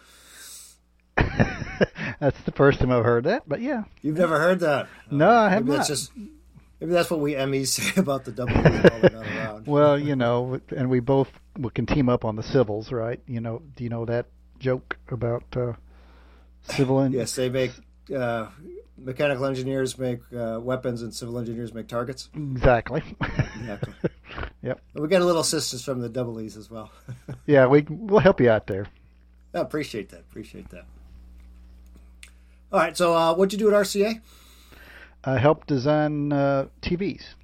that's 1.16 2.40
the 2.42 2.52
first 2.52 2.80
time 2.80 2.92
I've 2.92 3.04
heard 3.04 3.24
that, 3.24 3.48
but 3.48 3.62
yeah. 3.62 3.84
You've 4.02 4.18
never 4.18 4.38
heard 4.40 4.60
that? 4.60 4.88
No, 5.10 5.30
I 5.30 5.48
have 5.48 5.64
maybe 5.64 5.70
not. 5.70 5.76
That's 5.78 5.88
just, 5.88 6.12
maybe 6.80 6.92
that's 6.92 7.10
what 7.10 7.20
we 7.20 7.34
MEs 7.46 7.72
say 7.72 7.98
about 7.98 8.26
the 8.26 8.32
double 8.32 8.52
while 8.52 8.62
they're 8.62 9.10
not 9.10 9.26
around. 9.26 9.66
Well, 9.66 9.98
you 9.98 10.16
know, 10.16 10.60
and 10.76 10.90
we 10.90 11.00
both 11.00 11.30
we 11.58 11.70
can 11.70 11.86
team 11.86 12.08
up 12.08 12.24
on 12.24 12.36
the 12.36 12.42
civils, 12.42 12.92
right? 12.92 13.20
You 13.26 13.40
know, 13.40 13.62
do 13.76 13.84
you 13.84 13.90
know 13.90 14.04
that 14.06 14.26
joke 14.58 14.98
about 15.08 15.44
uh, 15.56 15.72
civil 16.62 17.00
and 17.00 17.14
Yes, 17.14 17.34
they 17.34 17.48
make 17.48 17.72
uh, 18.14 18.46
mechanical 18.96 19.44
engineers 19.44 19.98
make 19.98 20.20
uh, 20.36 20.58
weapons 20.60 21.02
and 21.02 21.14
civil 21.14 21.38
engineers 21.38 21.72
make 21.74 21.88
targets. 21.88 22.28
exactly. 22.34 23.02
Exactly. 23.60 23.94
Yep. 24.62 24.80
And 24.94 25.02
we 25.02 25.08
got 25.08 25.20
a 25.20 25.24
little 25.24 25.40
assistance 25.42 25.84
from 25.84 26.00
the 26.00 26.08
double 26.08 26.40
E's 26.40 26.56
as 26.56 26.70
well. 26.70 26.90
yeah, 27.46 27.66
we 27.66 27.84
we'll 27.88 28.20
help 28.20 28.40
you 28.40 28.48
out 28.48 28.66
there. 28.68 28.86
I 29.52 29.58
appreciate 29.58 30.08
that. 30.10 30.20
Appreciate 30.20 30.70
that. 30.70 30.86
All 32.72 32.78
right. 32.78 32.96
So, 32.96 33.12
uh, 33.12 33.34
what'd 33.34 33.52
you 33.52 33.58
do 33.58 33.68
at 33.68 33.74
RCA? 33.74 34.20
I 35.24 35.36
helped 35.36 35.66
design 35.66 36.32
uh, 36.32 36.68
TVs. 36.80 37.34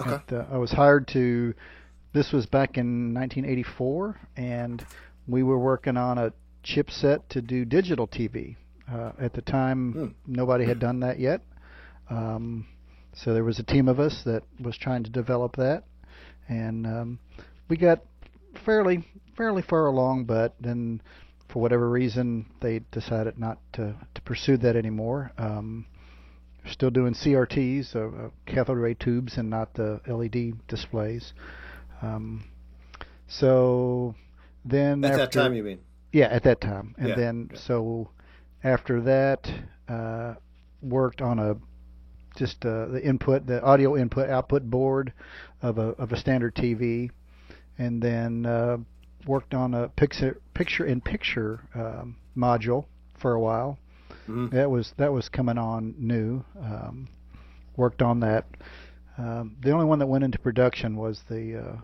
Okay. 0.00 0.20
At, 0.36 0.48
I 0.52 0.58
was 0.58 0.72
hired 0.72 1.06
to. 1.08 1.54
This 2.12 2.30
was 2.30 2.44
back 2.44 2.76
in 2.76 3.14
1984, 3.14 4.20
and 4.36 4.84
we 5.26 5.42
were 5.42 5.58
working 5.58 5.96
on 5.96 6.18
a 6.18 6.32
chipset 6.62 7.20
to 7.30 7.40
do 7.40 7.64
digital 7.64 8.06
TV. 8.06 8.56
Uh, 8.90 9.12
at 9.18 9.32
the 9.32 9.40
time, 9.40 9.92
Hmm. 9.92 10.06
nobody 10.26 10.66
had 10.66 10.78
done 10.78 11.00
that 11.00 11.18
yet. 11.18 11.40
Um, 12.10 12.66
so 13.14 13.32
there 13.32 13.44
was 13.44 13.58
a 13.58 13.62
team 13.62 13.88
of 13.88 13.98
us 13.98 14.24
that 14.24 14.42
was 14.60 14.76
trying 14.76 15.04
to 15.04 15.10
develop 15.10 15.56
that, 15.56 15.84
and 16.48 16.86
um, 16.86 17.18
we 17.68 17.78
got 17.78 18.02
fairly 18.66 19.04
fairly 19.34 19.62
far 19.62 19.86
along. 19.86 20.24
But 20.26 20.54
then, 20.60 21.00
for 21.48 21.62
whatever 21.62 21.88
reason, 21.88 22.44
they 22.60 22.80
decided 22.90 23.38
not 23.38 23.58
to 23.74 23.94
to 24.14 24.20
pursue 24.22 24.58
that 24.58 24.76
anymore. 24.76 25.32
Um, 25.38 25.86
still 26.66 26.90
doing 26.90 27.14
CRTs, 27.14 27.96
uh, 27.96 28.26
uh, 28.26 28.30
cathode 28.44 28.76
ray 28.76 28.94
tubes, 28.94 29.38
and 29.38 29.48
not 29.48 29.72
the 29.74 30.00
LED 30.06 30.52
displays. 30.68 31.32
Um, 32.02 32.44
so 33.28 34.14
then 34.64 35.04
At 35.04 35.12
after, 35.12 35.18
that 35.26 35.32
time, 35.32 35.54
you 35.54 35.62
mean? 35.62 35.80
yeah, 36.12 36.26
at 36.26 36.42
that 36.44 36.60
time, 36.60 36.94
and 36.98 37.08
Yeah, 37.10 37.14
then 37.14 37.50
yeah. 37.52 37.58
so 37.58 38.10
after 38.64 39.00
that, 39.02 39.50
uh, 39.88 40.34
worked 40.82 41.22
on 41.22 41.38
a 41.38 41.56
just 42.36 42.64
uh, 42.64 42.86
the 42.86 43.02
input, 43.04 43.46
the 43.46 43.62
audio 43.62 43.96
input 43.96 44.28
output 44.30 44.64
board 44.70 45.12
of 45.62 45.78
a 45.78 45.88
of 45.98 46.12
a 46.12 46.16
standard 46.16 46.54
TV, 46.54 47.10
and 47.78 48.02
then 48.02 48.46
uh, 48.46 48.78
worked 49.26 49.54
on 49.54 49.74
a 49.74 49.88
picture 49.88 50.40
picture 50.54 50.86
in 50.86 51.00
picture 51.00 51.60
um, 51.74 52.16
module 52.36 52.86
for 53.14 53.34
a 53.34 53.40
while. 53.40 53.78
Mhm. 54.28 54.50
That 54.50 54.70
was 54.70 54.92
that 54.98 55.12
was 55.12 55.28
coming 55.28 55.58
on 55.58 55.94
new. 55.98 56.44
Um, 56.60 57.08
worked 57.76 58.02
on 58.02 58.20
that. 58.20 58.46
Um, 59.18 59.56
the 59.62 59.70
only 59.72 59.86
one 59.86 59.98
that 59.98 60.06
went 60.06 60.24
into 60.24 60.38
production 60.38 60.96
was 60.96 61.22
the 61.28 61.56
uh, 61.56 61.76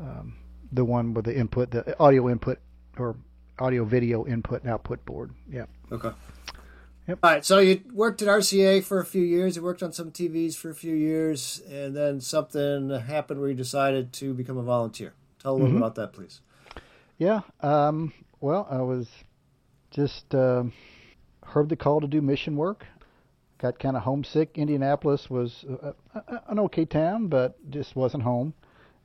um, 0.00 0.36
the 0.72 0.84
one 0.84 1.14
with 1.14 1.24
the 1.26 1.36
input, 1.36 1.70
the 1.70 1.98
audio 2.00 2.28
input 2.28 2.58
or 2.98 3.16
audio 3.58 3.84
video 3.84 4.26
input 4.26 4.62
and 4.62 4.70
output 4.70 5.04
board. 5.04 5.32
Yeah. 5.50 5.66
Okay. 5.92 6.10
Yep. 7.06 7.18
All 7.22 7.30
right. 7.30 7.44
So 7.44 7.58
you 7.58 7.82
worked 7.92 8.22
at 8.22 8.28
RCA 8.28 8.82
for 8.82 8.98
a 8.98 9.04
few 9.04 9.22
years. 9.22 9.56
You 9.56 9.62
worked 9.62 9.82
on 9.82 9.92
some 9.92 10.10
TVs 10.10 10.56
for 10.56 10.70
a 10.70 10.74
few 10.74 10.94
years, 10.94 11.62
and 11.70 11.94
then 11.94 12.20
something 12.20 12.88
happened 12.90 13.40
where 13.40 13.50
you 13.50 13.54
decided 13.54 14.12
to 14.14 14.32
become 14.34 14.56
a 14.56 14.62
volunteer. 14.62 15.12
Tell 15.40 15.52
a 15.52 15.54
little 15.54 15.68
Mhm. 15.68 15.72
bit 15.72 15.76
about 15.78 15.94
that, 15.96 16.12
please. 16.14 16.40
Yeah. 17.18 17.42
Um, 17.60 18.12
well, 18.40 18.66
I 18.70 18.80
was 18.80 19.08
just 19.90 20.34
um 20.34 20.72
heard 21.44 21.68
the 21.68 21.76
call 21.76 22.00
to 22.00 22.06
do 22.08 22.20
mission 22.22 22.56
work. 22.56 22.86
Got 23.58 23.78
kind 23.78 23.96
of 23.96 24.02
homesick. 24.02 24.56
Indianapolis 24.58 25.30
was 25.30 25.64
uh, 25.68 25.92
uh, 26.14 26.38
an 26.48 26.58
okay 26.60 26.84
town, 26.86 27.28
but 27.28 27.54
just 27.70 27.94
wasn't 27.94 28.22
home. 28.24 28.54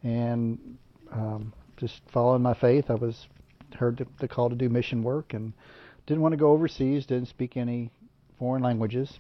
And 0.04 0.78
um, 1.12 1.54
just 1.78 2.02
following 2.12 2.42
my 2.42 2.54
faith, 2.54 2.90
I 2.90 2.96
was 2.96 3.28
heard 3.76 3.98
the, 3.98 4.08
the 4.20 4.28
call 4.28 4.50
to 4.50 4.56
do 4.56 4.70
mission 4.70 5.04
work 5.04 5.34
and 5.34 5.54
didn't 6.08 6.22
want 6.22 6.34
to 6.34 6.38
go 6.38 6.52
overseas. 6.52 7.06
Didn't 7.06 7.28
speak 7.28 7.58
any 7.58 7.92
foreign 8.38 8.64
languages, 8.64 9.20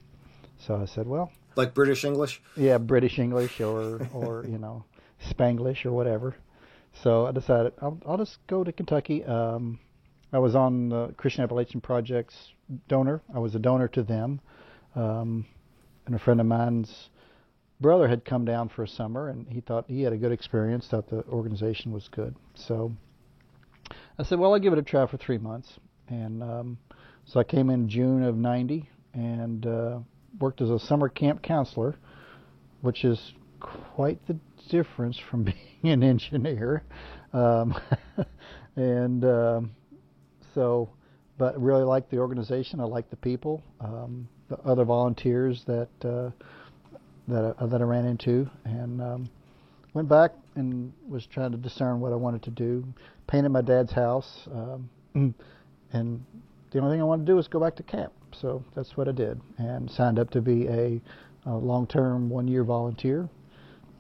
so 0.57 0.75
I 0.75 0.86
said, 0.86 1.07
well, 1.07 1.31
Like 1.55 1.74
British 1.74 2.05
English. 2.05 2.41
yeah, 2.55 2.77
British 2.77 3.19
English 3.19 3.59
or 3.62 4.07
or 4.13 4.45
you 4.48 4.57
know 4.57 4.86
Spanglish 5.29 5.86
or 5.86 5.91
whatever. 5.91 6.36
So 7.03 7.27
I 7.27 7.31
decided 7.31 7.74
I'll, 7.81 8.00
I'll 8.05 8.17
just 8.17 8.38
go 8.48 8.63
to 8.63 8.71
Kentucky. 8.71 9.24
Um, 9.25 9.79
I 10.31 10.39
was 10.39 10.55
on 10.55 10.89
the 10.89 11.13
Christian 11.17 11.43
Appalachian 11.43 11.81
Project's 11.81 12.53
donor. 12.88 13.21
I 13.33 13.39
was 13.39 13.55
a 13.55 13.59
donor 13.59 13.88
to 13.89 14.03
them, 14.03 14.39
um, 14.95 15.45
and 16.05 16.15
a 16.15 16.19
friend 16.19 16.39
of 16.39 16.45
mine's 16.48 17.09
brother 17.79 18.07
had 18.07 18.25
come 18.25 18.45
down 18.45 18.69
for 18.69 18.83
a 18.83 18.88
summer, 18.88 19.29
and 19.29 19.48
he 19.48 19.62
thought 19.62 19.86
he 19.88 20.01
had 20.01 20.13
a 20.13 20.17
good 20.17 20.31
experience. 20.31 20.88
Thought 20.89 21.09
the 21.09 21.24
organization 21.25 21.91
was 21.91 22.07
good. 22.12 22.36
So 22.55 22.91
I 24.17 24.24
said, 24.24 24.39
well, 24.39 24.53
I'll 24.53 24.59
give 24.59 24.74
it 24.74 24.79
a 24.79 24.83
try 24.83 25.07
for 25.07 25.17
three 25.17 25.38
months. 25.38 25.71
And 26.07 26.43
um, 26.43 26.77
so 27.25 27.39
I 27.39 27.43
came 27.43 27.69
in 27.69 27.88
June 27.88 28.24
of 28.24 28.36
'90 28.36 28.89
and 29.13 29.65
uh, 29.65 30.00
worked 30.39 30.62
as 30.62 30.69
a 30.69 30.79
summer 30.79 31.09
camp 31.09 31.41
counselor, 31.41 31.95
which 32.81 33.03
is 33.03 33.33
quite 33.59 34.19
the 34.27 34.38
difference 34.69 35.19
from 35.29 35.43
being 35.81 35.93
an 35.93 36.03
engineer. 36.03 36.83
Um, 37.33 37.75
and 38.75 39.24
um, 39.24 39.71
so, 40.55 40.89
but 41.38 41.59
really 41.62 41.83
liked 41.83 42.09
the 42.09 42.17
organization. 42.17 42.79
I 42.79 42.86
liked 42.86 43.12
the 43.12 43.17
people, 43.17 43.63
um, 43.79 44.27
the 44.50 44.57
other 44.59 44.83
volunteers 44.83 45.63
that 45.67 45.89
uh, 46.03 46.31
that 47.29 47.55
I, 47.59 47.65
that 47.65 47.81
I 47.81 47.83
ran 47.83 48.05
into, 48.05 48.50
and 48.65 49.01
um, 49.01 49.29
went 49.93 50.09
back 50.09 50.31
and 50.55 50.93
was 51.07 51.25
trying 51.25 51.51
to 51.51 51.57
discern 51.57 52.00
what 52.00 52.12
I 52.12 52.15
wanted 52.15 52.43
to 52.43 52.51
do. 52.51 52.86
Painted 53.27 53.50
my 53.50 53.62
dad's 53.62 53.91
house, 53.91 54.48
um, 54.53 54.89
and 55.93 56.25
the 56.71 56.79
only 56.79 56.93
thing 56.93 57.01
I 57.01 57.05
wanted 57.05 57.25
to 57.25 57.31
do 57.31 57.36
was 57.36 57.48
go 57.48 57.59
back 57.59 57.75
to 57.77 57.83
camp. 57.83 58.13
So 58.31 58.63
that's 58.75 58.95
what 58.95 59.07
I 59.07 59.12
did, 59.12 59.39
and 59.57 59.89
signed 59.89 60.19
up 60.19 60.29
to 60.31 60.41
be 60.41 60.67
a, 60.67 61.01
a 61.45 61.55
long-term, 61.55 62.29
one-year 62.29 62.63
volunteer. 62.63 63.29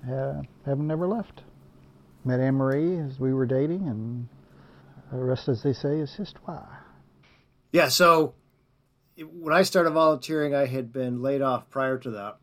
Uh, 0.07 0.41
haven't 0.65 0.87
never 0.87 1.07
left. 1.07 1.41
Met 2.23 2.39
Anne 2.39 2.55
Marie 2.55 2.99
as 2.99 3.19
we 3.19 3.33
were 3.33 3.45
dating, 3.45 3.87
and 3.87 4.27
the 5.11 5.17
rest, 5.17 5.47
as 5.47 5.63
they 5.63 5.73
say, 5.73 5.99
is 5.99 6.13
history. 6.15 6.41
Yeah. 7.71 7.89
So 7.89 8.35
when 9.17 9.53
I 9.53 9.63
started 9.63 9.91
volunteering, 9.91 10.53
I 10.55 10.65
had 10.65 10.93
been 10.93 11.21
laid 11.21 11.41
off 11.41 11.69
prior 11.69 11.97
to 11.99 12.11
that, 12.11 12.37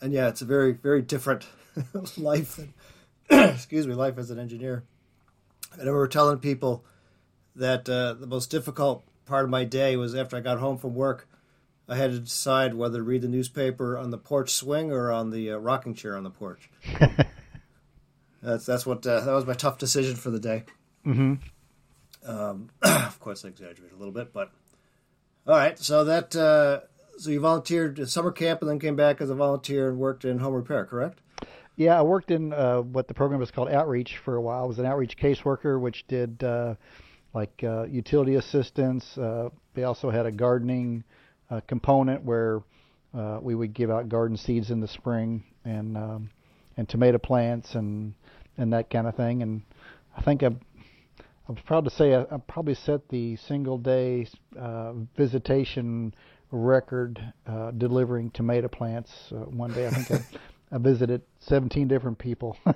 and 0.00 0.12
yeah, 0.12 0.28
it's 0.28 0.42
a 0.42 0.46
very 0.46 0.72
very 0.72 1.02
different 1.02 1.46
life. 2.16 2.56
Than, 2.56 2.74
excuse 3.30 3.86
me, 3.86 3.94
life 3.94 4.18
as 4.18 4.30
an 4.30 4.38
engineer. 4.38 4.84
And 5.72 5.82
I 5.82 5.84
remember 5.86 6.08
telling 6.08 6.38
people 6.38 6.84
that 7.56 7.88
uh, 7.88 8.14
the 8.14 8.26
most 8.26 8.50
difficult 8.50 9.04
part 9.26 9.44
of 9.44 9.50
my 9.50 9.64
day 9.64 9.96
was 9.96 10.14
after 10.14 10.36
I 10.36 10.40
got 10.40 10.58
home 10.58 10.78
from 10.78 10.94
work. 10.94 11.28
I 11.88 11.96
had 11.96 12.12
to 12.12 12.20
decide 12.20 12.74
whether 12.74 12.98
to 12.98 13.02
read 13.02 13.22
the 13.22 13.28
newspaper 13.28 13.98
on 13.98 14.10
the 14.10 14.18
porch 14.18 14.50
swing 14.50 14.90
or 14.90 15.10
on 15.10 15.30
the 15.30 15.52
uh, 15.52 15.56
rocking 15.56 15.94
chair 15.94 16.16
on 16.16 16.22
the 16.24 16.30
porch. 16.30 16.70
That's 18.42 18.66
that's 18.66 18.84
what 18.84 19.06
uh, 19.06 19.20
that 19.20 19.32
was 19.32 19.46
my 19.46 19.54
tough 19.54 19.78
decision 19.78 20.16
for 20.16 20.28
the 20.28 20.38
day. 20.38 20.64
Mm-hmm. 21.06 21.34
Um, 22.30 22.68
of 22.82 23.18
course, 23.18 23.42
I 23.42 23.48
exaggerated 23.48 23.92
a 23.92 23.96
little 23.96 24.12
bit, 24.12 24.34
but 24.34 24.50
all 25.46 25.56
right. 25.56 25.78
So 25.78 26.04
that 26.04 26.36
uh, 26.36 26.80
so 27.18 27.30
you 27.30 27.40
volunteered 27.40 27.98
at 28.00 28.08
summer 28.08 28.32
camp 28.32 28.60
and 28.60 28.70
then 28.70 28.78
came 28.78 28.96
back 28.96 29.20
as 29.20 29.30
a 29.30 29.34
volunteer 29.34 29.88
and 29.88 29.98
worked 29.98 30.24
in 30.24 30.38
home 30.38 30.54
repair, 30.54 30.84
correct? 30.84 31.20
Yeah, 31.76 31.98
I 31.98 32.02
worked 32.02 32.30
in 32.30 32.52
uh, 32.52 32.82
what 32.82 33.08
the 33.08 33.14
program 33.14 33.40
was 33.40 33.50
called 33.50 33.68
outreach 33.68 34.18
for 34.24 34.36
a 34.36 34.40
while. 34.40 34.62
I 34.62 34.66
was 34.66 34.78
an 34.78 34.86
outreach 34.86 35.16
caseworker, 35.16 35.80
which 35.80 36.06
did 36.06 36.42
uh, 36.44 36.74
like 37.32 37.64
uh, 37.64 37.84
utility 37.84 38.36
assistance. 38.36 39.18
Uh, 39.18 39.50
they 39.74 39.82
also 39.82 40.10
had 40.10 40.24
a 40.24 40.30
gardening 40.30 41.02
uh, 41.50 41.60
component 41.66 42.22
where 42.22 42.62
uh, 43.12 43.38
we 43.42 43.54
would 43.54 43.74
give 43.74 43.90
out 43.90 44.08
garden 44.08 44.36
seeds 44.36 44.70
in 44.70 44.80
the 44.80 44.88
spring 44.88 45.42
and 45.64 45.96
um, 45.96 46.30
and 46.76 46.88
tomato 46.88 47.18
plants 47.18 47.74
and 47.74 48.14
and 48.56 48.72
that 48.72 48.88
kind 48.88 49.08
of 49.08 49.16
thing. 49.16 49.42
And 49.42 49.62
I 50.16 50.22
think 50.22 50.44
I, 50.44 50.50
I'm 51.48 51.56
proud 51.66 51.84
to 51.86 51.90
say 51.90 52.14
I, 52.14 52.22
I 52.22 52.36
probably 52.46 52.74
set 52.74 53.08
the 53.08 53.34
single 53.36 53.78
day 53.78 54.28
visitation 55.16 56.14
record 56.54 57.20
uh, 57.46 57.70
delivering 57.72 58.30
tomato 58.30 58.68
plants 58.68 59.12
uh, 59.32 59.36
one 59.36 59.72
day. 59.72 59.86
I 59.86 59.90
think 59.90 60.22
I, 60.70 60.76
I 60.76 60.78
visited 60.78 61.22
17 61.40 61.88
different 61.88 62.18
people. 62.18 62.56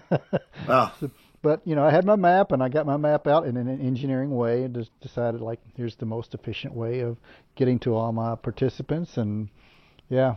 Wow. 0.68 0.92
but 1.40 1.62
you 1.64 1.74
know, 1.74 1.84
I 1.84 1.90
had 1.90 2.04
my 2.04 2.16
map 2.16 2.52
and 2.52 2.62
I 2.62 2.68
got 2.68 2.84
my 2.84 2.96
map 2.98 3.26
out 3.26 3.46
in 3.46 3.56
an 3.56 3.68
engineering 3.80 4.30
way 4.36 4.64
and 4.64 4.74
just 4.74 4.90
decided 5.00 5.40
like 5.40 5.60
here's 5.76 5.96
the 5.96 6.04
most 6.04 6.34
efficient 6.34 6.74
way 6.74 7.00
of 7.00 7.16
getting 7.54 7.78
to 7.80 7.94
all 7.94 8.12
my 8.12 8.34
participants 8.34 9.16
and 9.16 9.48
yeah, 10.10 10.34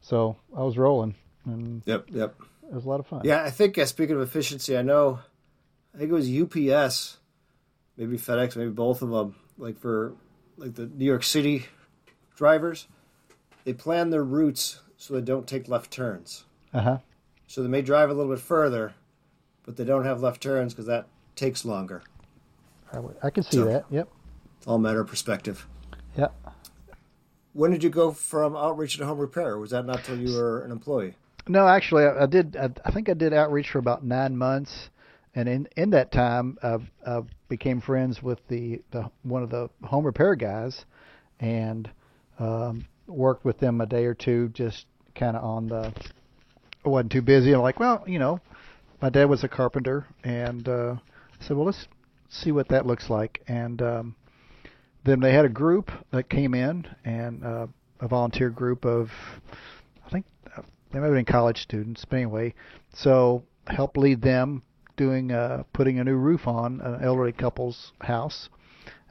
so 0.00 0.36
I 0.56 0.62
was 0.62 0.78
rolling 0.78 1.16
and 1.44 1.82
Yep. 1.84 2.06
Yep. 2.12 2.34
it 2.68 2.74
was 2.74 2.84
a 2.86 2.88
lot 2.88 3.00
of 3.00 3.06
fun. 3.06 3.22
Yeah, 3.24 3.42
I 3.42 3.50
think 3.50 3.76
uh, 3.76 3.84
speaking 3.84 4.16
of 4.16 4.22
efficiency, 4.22 4.78
I 4.78 4.82
know, 4.82 5.18
I 5.94 5.98
think 5.98 6.10
it 6.10 6.14
was 6.14 6.28
UPS, 6.30 7.18
maybe 7.98 8.16
FedEx, 8.16 8.56
maybe 8.56 8.70
both 8.70 9.02
of 9.02 9.10
them. 9.10 9.34
Like 9.58 9.78
for 9.78 10.14
like 10.56 10.74
the 10.74 10.86
New 10.86 11.04
York 11.04 11.24
City 11.24 11.66
drivers, 12.36 12.86
they 13.64 13.72
plan 13.72 14.10
their 14.10 14.24
routes 14.24 14.80
so 14.96 15.14
they 15.14 15.20
don't 15.20 15.46
take 15.46 15.68
left 15.68 15.90
turns. 15.90 16.44
Uh 16.72 16.80
huh. 16.80 16.98
So 17.46 17.62
they 17.62 17.68
may 17.68 17.82
drive 17.82 18.10
a 18.10 18.14
little 18.14 18.32
bit 18.32 18.42
further, 18.42 18.94
but 19.64 19.76
they 19.76 19.84
don't 19.84 20.04
have 20.04 20.20
left 20.22 20.42
turns 20.42 20.72
because 20.72 20.86
that 20.86 21.06
takes 21.36 21.64
longer. 21.64 22.02
I, 22.92 23.00
I 23.22 23.30
can 23.30 23.42
see 23.42 23.58
So- 23.58 23.64
that. 23.66 23.84
Yep. 23.90 24.08
All 24.66 24.78
matter 24.78 25.00
of 25.00 25.08
perspective. 25.08 25.66
Yep. 26.16 26.32
When 27.52 27.70
did 27.70 27.84
you 27.84 27.90
go 27.90 28.10
from 28.12 28.56
outreach 28.56 28.96
to 28.96 29.04
home 29.06 29.18
repair? 29.18 29.58
Was 29.58 29.70
that 29.70 29.84
not 29.84 30.02
till 30.04 30.18
you 30.18 30.34
were 30.34 30.62
an 30.62 30.72
employee? 30.72 31.14
No, 31.46 31.68
actually, 31.68 32.04
I, 32.04 32.22
I 32.22 32.26
did. 32.26 32.56
I, 32.56 32.70
I 32.84 32.90
think 32.90 33.08
I 33.10 33.14
did 33.14 33.34
outreach 33.34 33.70
for 33.70 33.78
about 33.78 34.02
nine 34.04 34.36
months, 34.36 34.88
and 35.34 35.48
in 35.48 35.68
in 35.76 35.90
that 35.90 36.10
time, 36.10 36.56
I, 36.62 36.78
I 37.06 37.20
became 37.48 37.80
friends 37.82 38.22
with 38.22 38.38
the, 38.48 38.80
the 38.90 39.10
one 39.22 39.42
of 39.42 39.50
the 39.50 39.68
home 39.84 40.06
repair 40.06 40.34
guys, 40.34 40.86
and 41.38 41.88
um, 42.38 42.86
worked 43.06 43.44
with 43.44 43.58
them 43.58 43.80
a 43.80 43.86
day 43.86 44.04
or 44.04 44.14
two, 44.14 44.48
just 44.48 44.86
kind 45.14 45.36
of 45.36 45.44
on 45.44 45.68
the. 45.68 45.92
I 46.84 46.88
wasn't 46.88 47.12
too 47.12 47.22
busy. 47.22 47.52
I'm 47.54 47.62
like, 47.62 47.80
well, 47.80 48.04
you 48.06 48.18
know, 48.18 48.40
my 49.00 49.08
dad 49.08 49.24
was 49.24 49.42
a 49.42 49.48
carpenter, 49.48 50.06
and 50.22 50.68
uh, 50.68 50.96
I 51.40 51.44
said, 51.44 51.56
well, 51.56 51.66
let's 51.66 51.88
see 52.28 52.52
what 52.52 52.68
that 52.68 52.86
looks 52.86 53.08
like, 53.08 53.42
and 53.48 53.80
um, 53.80 54.16
then 55.04 55.20
they 55.20 55.32
had 55.32 55.44
a 55.44 55.50
group 55.50 55.90
that 56.12 56.28
came 56.28 56.54
in, 56.54 56.86
and 57.04 57.44
uh, 57.44 57.66
a 58.00 58.08
volunteer 58.08 58.50
group 58.50 58.84
of, 58.84 59.08
I 60.06 60.10
think 60.10 60.26
uh, 60.56 60.62
they 60.92 60.98
might 60.98 61.06
have 61.06 61.14
been 61.14 61.24
college 61.24 61.58
students, 61.58 62.04
but 62.04 62.16
anyway, 62.16 62.54
so 62.94 63.44
help 63.66 63.96
lead 63.96 64.20
them 64.20 64.62
doing 64.96 65.32
uh, 65.32 65.64
putting 65.72 65.98
a 65.98 66.04
new 66.04 66.16
roof 66.16 66.46
on 66.46 66.80
an 66.80 67.02
elderly 67.02 67.32
couple's 67.32 67.92
house. 68.00 68.48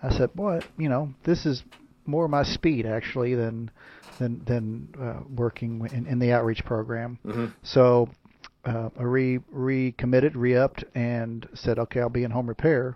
I 0.01 0.09
said, 0.15 0.33
boy, 0.33 0.59
you 0.77 0.89
know, 0.89 1.13
this 1.23 1.45
is 1.45 1.63
more 2.05 2.27
my 2.27 2.43
speed 2.43 2.85
actually 2.85 3.35
than 3.35 3.71
than 4.19 4.43
than 4.45 4.87
uh, 4.99 5.21
working 5.35 5.87
in, 5.91 6.05
in 6.07 6.19
the 6.19 6.31
outreach 6.31 6.63
program. 6.65 7.17
Mm-hmm. 7.25 7.45
So 7.63 8.09
uh, 8.65 8.89
I 8.97 9.03
re 9.03 9.39
recommitted, 9.51 10.35
re-upped, 10.35 10.83
and 10.95 11.47
said, 11.53 11.79
okay, 11.79 11.99
I'll 11.99 12.09
be 12.09 12.23
in 12.23 12.31
home 12.31 12.47
repair 12.47 12.95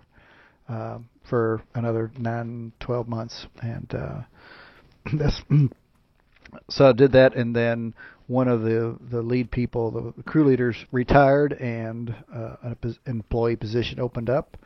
uh, 0.68 0.98
for 1.28 1.62
another 1.74 2.10
nine, 2.18 2.72
twelve 2.80 3.08
months, 3.08 3.46
and 3.62 3.94
uh, 3.94 4.20
that's 5.14 5.42
so 6.70 6.88
I 6.88 6.92
did 6.92 7.12
that, 7.12 7.34
and 7.34 7.54
then 7.54 7.94
one 8.26 8.48
of 8.48 8.62
the 8.62 8.96
the 9.10 9.22
lead 9.22 9.50
people, 9.50 9.90
the, 9.90 10.12
the 10.16 10.22
crew 10.22 10.44
leaders, 10.44 10.76
retired, 10.92 11.52
and 11.54 12.14
uh, 12.34 12.56
an 12.62 12.96
employee 13.06 13.56
position 13.56 14.00
opened 14.00 14.30
up, 14.30 14.56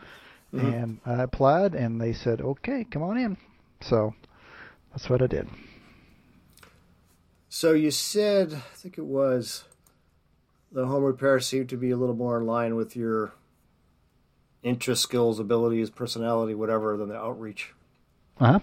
Mhm. 0.52 0.74
and 0.74 1.00
I 1.06 1.22
applied, 1.22 1.74
and 1.74 2.00
they 2.00 2.12
said, 2.12 2.40
okay, 2.40 2.84
come 2.84 3.02
on 3.02 3.16
in. 3.16 3.36
So 3.80 4.14
that's 4.92 5.10
what 5.10 5.22
I 5.22 5.26
did. 5.26 5.48
So 7.48 7.72
you 7.72 7.90
said, 7.90 8.54
I 8.54 8.76
think 8.76 8.96
it 8.96 9.04
was, 9.04 9.64
the 10.70 10.86
home 10.86 11.04
repair 11.04 11.38
seemed 11.40 11.68
to 11.70 11.76
be 11.76 11.90
a 11.90 11.96
little 11.96 12.14
more 12.14 12.38
in 12.38 12.46
line 12.46 12.76
with 12.76 12.96
your 12.96 13.34
interest, 14.62 15.02
skills, 15.02 15.38
abilities, 15.38 15.90
personality, 15.90 16.54
whatever, 16.54 16.96
than 16.96 17.08
the 17.08 17.16
outreach. 17.16 17.74
Uh 18.40 18.52
huh. 18.52 18.60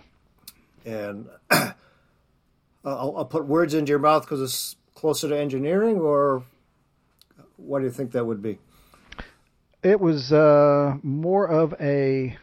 And 0.86 1.28
I'll, 1.52 1.76
I'll 3.18 3.26
put 3.26 3.46
words 3.46 3.74
into 3.74 3.90
your 3.92 4.00
mouth 4.00 4.24
because 4.24 4.42
it's 4.42 4.76
closer 4.96 5.30
to 5.30 5.38
engineering, 5.38 5.98
or 5.98 6.44
what 7.58 7.80
do 7.80 7.86
you 7.86 7.92
think 7.92 8.12
that 8.14 8.26
would 8.26 8.42
be? 8.42 8.58
It 9.84 10.00
was 10.02 10.34
uh, 10.34 10.98
more 11.04 11.46
of 11.48 11.74
a 11.80 12.38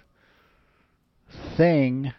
thing 1.57 2.13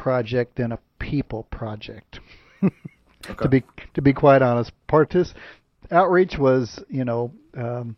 project 0.00 0.56
than 0.56 0.72
a 0.72 0.78
people 0.98 1.44
project. 1.50 2.20
Okay. 3.28 3.42
to 3.42 3.48
be 3.50 3.62
to 3.92 4.00
be 4.00 4.14
quite 4.14 4.40
honest, 4.40 4.72
partic- 4.88 5.34
outreach 5.90 6.38
was 6.38 6.82
you 6.88 7.04
know 7.04 7.30
um, 7.54 7.94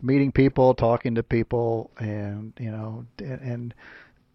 meeting 0.00 0.32
people, 0.32 0.72
talking 0.74 1.14
to 1.16 1.22
people, 1.22 1.90
and 1.98 2.54
you 2.58 2.70
know 2.70 3.04
and, 3.18 3.40
and 3.42 3.74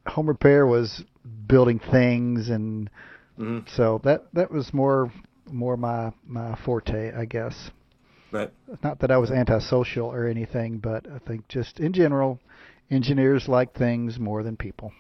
home 0.06 0.28
repair 0.28 0.68
was 0.68 1.04
building 1.48 1.80
things, 1.80 2.50
and 2.50 2.88
Mhm. 3.40 3.68
so 3.68 4.00
that 4.04 4.26
that 4.34 4.52
was 4.52 4.72
more 4.76 5.12
more 5.52 5.76
my 5.76 6.12
my 6.28 6.56
forte, 6.64 7.12
I 7.12 7.26
guess. 7.26 7.72
Right. 8.32 8.52
Not 8.84 9.00
that 9.00 9.10
I 9.10 9.18
was 9.18 9.32
antisocial 9.32 10.06
or 10.08 10.28
anything, 10.28 10.78
but 10.78 11.08
I 11.10 11.18
think 11.18 11.48
just 11.48 11.80
in 11.80 11.94
general, 11.94 12.40
engineers 12.92 13.48
like 13.48 13.74
things 13.74 14.20
more 14.20 14.44
than 14.44 14.56
people. 14.56 14.92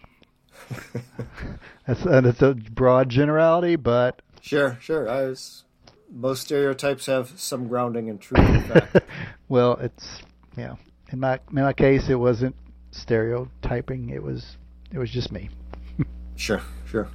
That's 1.88 2.02
and 2.04 2.28
it's 2.28 2.42
a 2.42 2.54
broad 2.54 3.10
generality, 3.10 3.76
but 3.76 4.22
Sure, 4.42 4.78
sure. 4.80 5.10
I 5.10 5.26
was. 5.26 5.64
Most 6.10 6.44
stereotypes 6.44 7.06
have 7.08 7.38
some 7.38 7.68
grounding 7.68 8.08
in 8.08 8.18
truth 8.18 8.42
well, 9.50 9.74
it's 9.74 10.22
yeah. 10.56 10.76
In 11.12 11.20
my 11.20 11.40
in 11.50 11.64
my 11.64 11.74
case, 11.74 12.08
it 12.08 12.16
wasn't 12.16 12.56
stereotyping. 12.92 14.10
It 14.10 14.24
was 14.24 14.58
it 14.92 14.98
was 14.98 15.12
just 15.12 15.32
me. 15.32 15.50
Sure, 16.38 16.62
sure. 16.86 17.10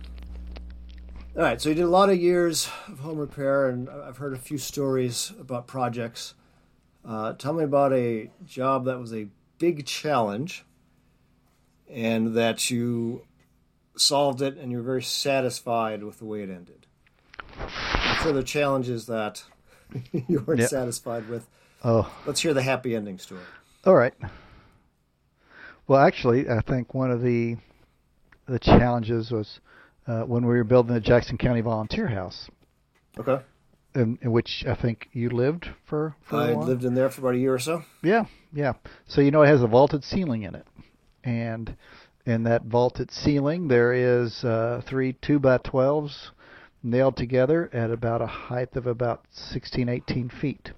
All 1.36 1.42
right, 1.44 1.60
so 1.60 1.68
you 1.68 1.76
did 1.76 1.84
a 1.84 1.88
lot 1.88 2.10
of 2.10 2.18
years 2.18 2.68
of 2.88 2.98
home 2.98 3.18
repair, 3.18 3.68
and 3.68 3.88
I've 3.88 4.16
heard 4.16 4.34
a 4.34 4.38
few 4.38 4.58
stories 4.58 5.32
about 5.38 5.68
projects. 5.68 6.34
Uh, 7.04 7.32
tell 7.34 7.52
me 7.52 7.62
about 7.62 7.92
a 7.92 8.30
job 8.44 8.84
that 8.86 8.98
was 8.98 9.14
a 9.14 9.28
big 9.58 9.86
challenge, 9.86 10.64
and 11.88 12.34
that 12.34 12.68
you 12.68 13.22
solved 13.96 14.42
it, 14.42 14.56
and 14.56 14.70
you're 14.72 14.82
very 14.82 15.02
satisfied 15.02 16.02
with 16.02 16.18
the 16.18 16.24
way 16.24 16.42
it 16.42 16.50
ended. 16.50 16.86
There 18.24 18.36
are 18.36 18.42
challenges 18.42 19.06
that 19.06 19.44
you 20.12 20.42
weren't 20.46 20.60
Yep. 20.60 20.70
satisfied 20.70 21.28
with. 21.28 21.46
Oh, 21.84 22.12
Let's 22.26 22.40
hear 22.40 22.54
the 22.54 22.62
happy 22.62 22.94
ending 22.94 23.18
story. 23.18 23.40
all 23.84 23.94
right. 23.94 24.14
Well, 25.86 26.00
actually, 26.00 26.48
I 26.48 26.60
think 26.60 26.94
one 26.94 27.10
of 27.10 27.22
the 27.22 27.56
the 28.46 28.58
challenges 28.58 29.30
was 29.30 29.60
uh, 30.06 30.22
when 30.22 30.46
we 30.46 30.56
were 30.56 30.64
building 30.64 30.94
the 30.94 31.00
Jackson 31.00 31.38
County 31.38 31.60
Volunteer 31.60 32.06
House, 32.08 32.48
Okay. 33.18 33.40
in, 33.94 34.18
in 34.22 34.32
which 34.32 34.64
I 34.66 34.74
think 34.74 35.08
you 35.12 35.30
lived 35.30 35.68
for. 35.84 36.14
for 36.22 36.36
a 36.36 36.38
I 36.50 36.52
while. 36.54 36.62
I 36.64 36.66
lived 36.66 36.84
in 36.84 36.94
there 36.94 37.10
for 37.10 37.20
about 37.20 37.34
a 37.34 37.38
year 37.38 37.54
or 37.54 37.58
so. 37.58 37.84
Yeah, 38.02 38.26
yeah. 38.52 38.74
So 39.06 39.20
you 39.20 39.30
know 39.30 39.42
it 39.42 39.48
has 39.48 39.62
a 39.62 39.66
vaulted 39.66 40.04
ceiling 40.04 40.42
in 40.42 40.54
it, 40.54 40.66
and 41.24 41.76
in 42.24 42.44
that 42.44 42.62
vaulted 42.64 43.10
ceiling 43.10 43.68
there 43.68 43.92
is 43.92 44.44
uh, 44.44 44.80
three 44.86 45.12
two 45.14 45.38
by 45.38 45.58
twelves 45.58 46.30
nailed 46.82 47.16
together 47.16 47.70
at 47.72 47.90
about 47.90 48.20
a 48.20 48.26
height 48.26 48.74
of 48.76 48.86
about 48.86 49.24
16, 49.30 49.88
18 49.88 50.28
feet. 50.28 50.72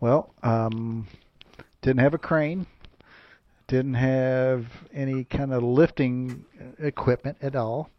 Well, 0.00 0.34
um, 0.42 1.08
didn't 1.82 2.00
have 2.00 2.14
a 2.14 2.18
crane, 2.18 2.66
didn't 3.66 3.94
have 3.94 4.66
any 4.92 5.24
kind 5.24 5.52
of 5.52 5.62
lifting 5.62 6.44
equipment 6.78 7.38
at 7.40 7.56
all. 7.56 7.90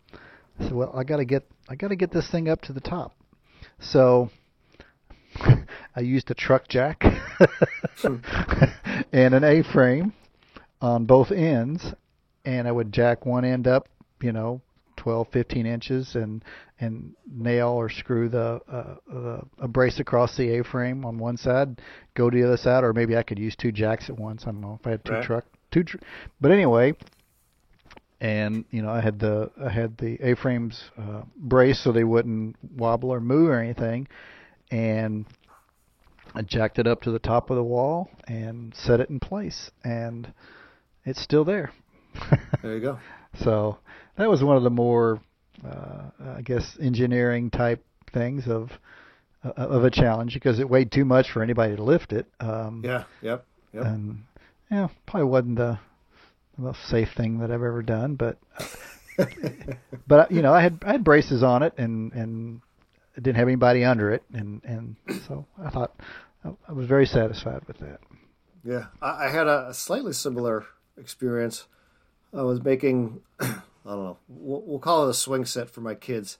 I 0.60 0.63
said, 0.63 0.73
well, 0.73 0.91
I 0.95 1.04
gotta 1.04 1.25
get 1.25 1.45
I 1.69 1.75
gotta 1.75 1.95
get 1.95 2.12
this 2.12 2.30
thing 2.30 2.49
up 2.49 2.62
to 2.63 2.73
the 2.73 2.82
top. 2.82 3.13
So 3.80 4.30
I 5.95 6.02
used 6.02 6.30
a 6.32 6.34
truck 6.34 6.67
jack 6.67 7.04
and 8.04 9.34
an 9.34 9.43
A-frame 9.43 10.13
on 10.82 11.06
both 11.06 11.32
ends, 11.32 11.93
and 12.49 12.67
I 12.67 12.71
would 12.71 12.91
jack 12.91 13.27
one 13.27 13.45
end 13.45 13.67
up, 13.67 13.88
you 14.21 14.31
know, 14.31 14.62
12, 14.97 15.27
15 15.31 15.65
inches, 15.67 16.15
and 16.15 16.43
and 16.79 17.13
nail 17.29 17.67
or 17.69 17.89
screw 17.89 18.27
the, 18.29 18.62
uh, 18.71 18.95
the 19.07 19.41
a 19.59 19.67
brace 19.67 19.99
across 19.99 20.35
the 20.38 20.49
A-frame 20.57 21.05
on 21.05 21.17
one 21.17 21.35
side, 21.38 21.81
go 22.15 22.29
to 22.29 22.38
the 22.38 22.47
other 22.47 22.57
side, 22.57 22.83
or 22.85 22.93
maybe 22.93 23.17
I 23.17 23.23
could 23.23 23.38
use 23.38 23.55
two 23.55 23.71
jacks 23.73 24.09
at 24.09 24.17
once. 24.17 24.43
I 24.43 24.51
don't 24.51 24.62
know 24.62 24.79
if 24.79 24.88
I 24.88 24.91
had 24.91 25.05
two 25.05 25.13
Right. 25.13 25.23
truck 25.23 25.45
two, 25.71 25.83
tr- 25.83 25.97
but 26.41 26.51
anyway. 26.51 26.95
And 28.21 28.65
you 28.71 28.81
know, 28.81 28.89
I 28.89 28.99
had 28.99 29.19
the 29.19 29.49
I 29.63 29.69
had 29.69 29.97
the 29.97 30.17
A-frames 30.21 30.91
uh, 30.97 31.21
brace 31.38 31.79
so 31.81 31.91
they 31.93 32.03
wouldn't 32.03 32.57
wobble 32.75 33.12
or 33.13 33.21
move 33.21 33.49
or 33.49 33.59
anything, 33.59 34.07
and 34.71 35.25
I 36.35 36.41
jacked 36.41 36.79
it 36.79 36.88
up 36.88 37.01
to 37.03 37.12
the 37.12 37.19
top 37.19 37.49
of 37.49 37.55
the 37.55 37.63
wall 37.63 38.09
and 38.27 38.73
set 38.75 38.99
it 38.99 39.09
in 39.09 39.19
place, 39.21 39.71
and 39.85 40.33
it's 41.05 41.21
still 41.21 41.45
there. 41.45 41.71
There 42.62 42.75
you 42.75 42.82
go. 42.82 42.99
so 43.43 43.77
that 44.17 44.29
was 44.29 44.43
one 44.43 44.58
of 44.58 44.63
the 44.63 44.69
more, 44.69 45.21
uh, 45.65 46.10
I 46.38 46.41
guess, 46.41 46.77
engineering 46.82 47.49
type 47.49 47.84
things 48.13 48.47
of 48.47 48.71
uh, 49.43 49.51
of 49.55 49.84
a 49.84 49.89
challenge 49.89 50.34
because 50.34 50.60
it 50.60 50.69
weighed 50.69 50.91
too 50.91 51.05
much 51.05 51.32
for 51.32 51.41
anybody 51.41 51.75
to 51.75 51.84
lift 51.84 52.12
it. 52.12 52.25
Um, 52.39 52.82
Yeah. 52.84 53.03
Yep. 53.21 53.45
Yep. 53.73 53.86
And 53.86 54.23
yeah, 54.69 54.88
probably 55.05 55.29
wasn't 55.29 55.55
the, 55.58 55.79
most 56.58 56.84
safe 56.89 57.08
thing 57.15 57.39
that 57.39 57.51
I've 57.51 57.63
ever 57.63 57.82
done, 57.82 58.15
but 58.15 58.38
but 60.08 60.29
you 60.32 60.41
know, 60.41 60.53
I 60.53 60.62
had 60.62 60.79
I 60.86 60.91
had 60.91 61.03
braces 61.05 61.41
on 61.41 61.63
it 61.63 61.73
and 61.77 62.12
and 62.13 62.62
it 63.15 63.23
didn't 63.23 63.38
have 63.38 63.47
anybody 63.47 63.86
under 63.86 64.12
it, 64.12 64.23
and 64.34 64.62
and 64.65 64.95
so 65.27 65.45
I 65.58 65.69
thought 65.69 65.95
I, 66.43 66.49
I 66.67 66.73
was 66.73 66.86
very 66.86 67.05
satisfied 67.05 67.62
with 67.67 67.77
that. 67.77 67.99
Yeah, 68.63 68.88
I, 69.01 69.27
I 69.27 69.29
had 69.29 69.47
a 69.47 69.73
slightly 69.73 70.13
similar 70.13 70.65
experience. 70.97 71.65
I 72.34 72.42
was 72.44 72.63
making 72.63 73.22
I 73.39 73.94
don't 73.94 74.04
know. 74.04 74.18
We'll, 74.28 74.62
we'll 74.62 74.80
call 74.80 75.08
it 75.08 75.12
a 75.12 75.13
swing 75.13 75.46
set 75.46 75.70
for 75.70 75.82
my 75.82 75.96
kids. 75.96 76.38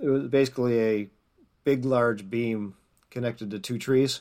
It 0.00 0.08
was 0.08 0.26
basically 0.28 0.80
a 0.80 1.08
big, 1.62 1.84
large 1.84 2.28
beam 2.28 2.74
connected 3.10 3.50
to 3.52 3.58
two 3.58 3.78
trees, 3.78 4.20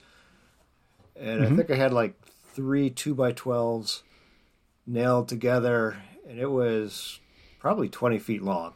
and 1.15 1.41
I 1.41 1.45
mm-hmm. 1.45 1.55
think 1.55 1.71
I 1.71 1.75
had 1.75 1.93
like 1.93 2.13
three 2.53 2.89
two 2.89 3.15
by 3.15 3.31
twelves 3.31 4.03
nailed 4.85 5.29
together, 5.29 5.97
and 6.29 6.39
it 6.39 6.51
was 6.51 7.19
probably 7.59 7.89
twenty 7.89 8.19
feet 8.19 8.43
long. 8.43 8.73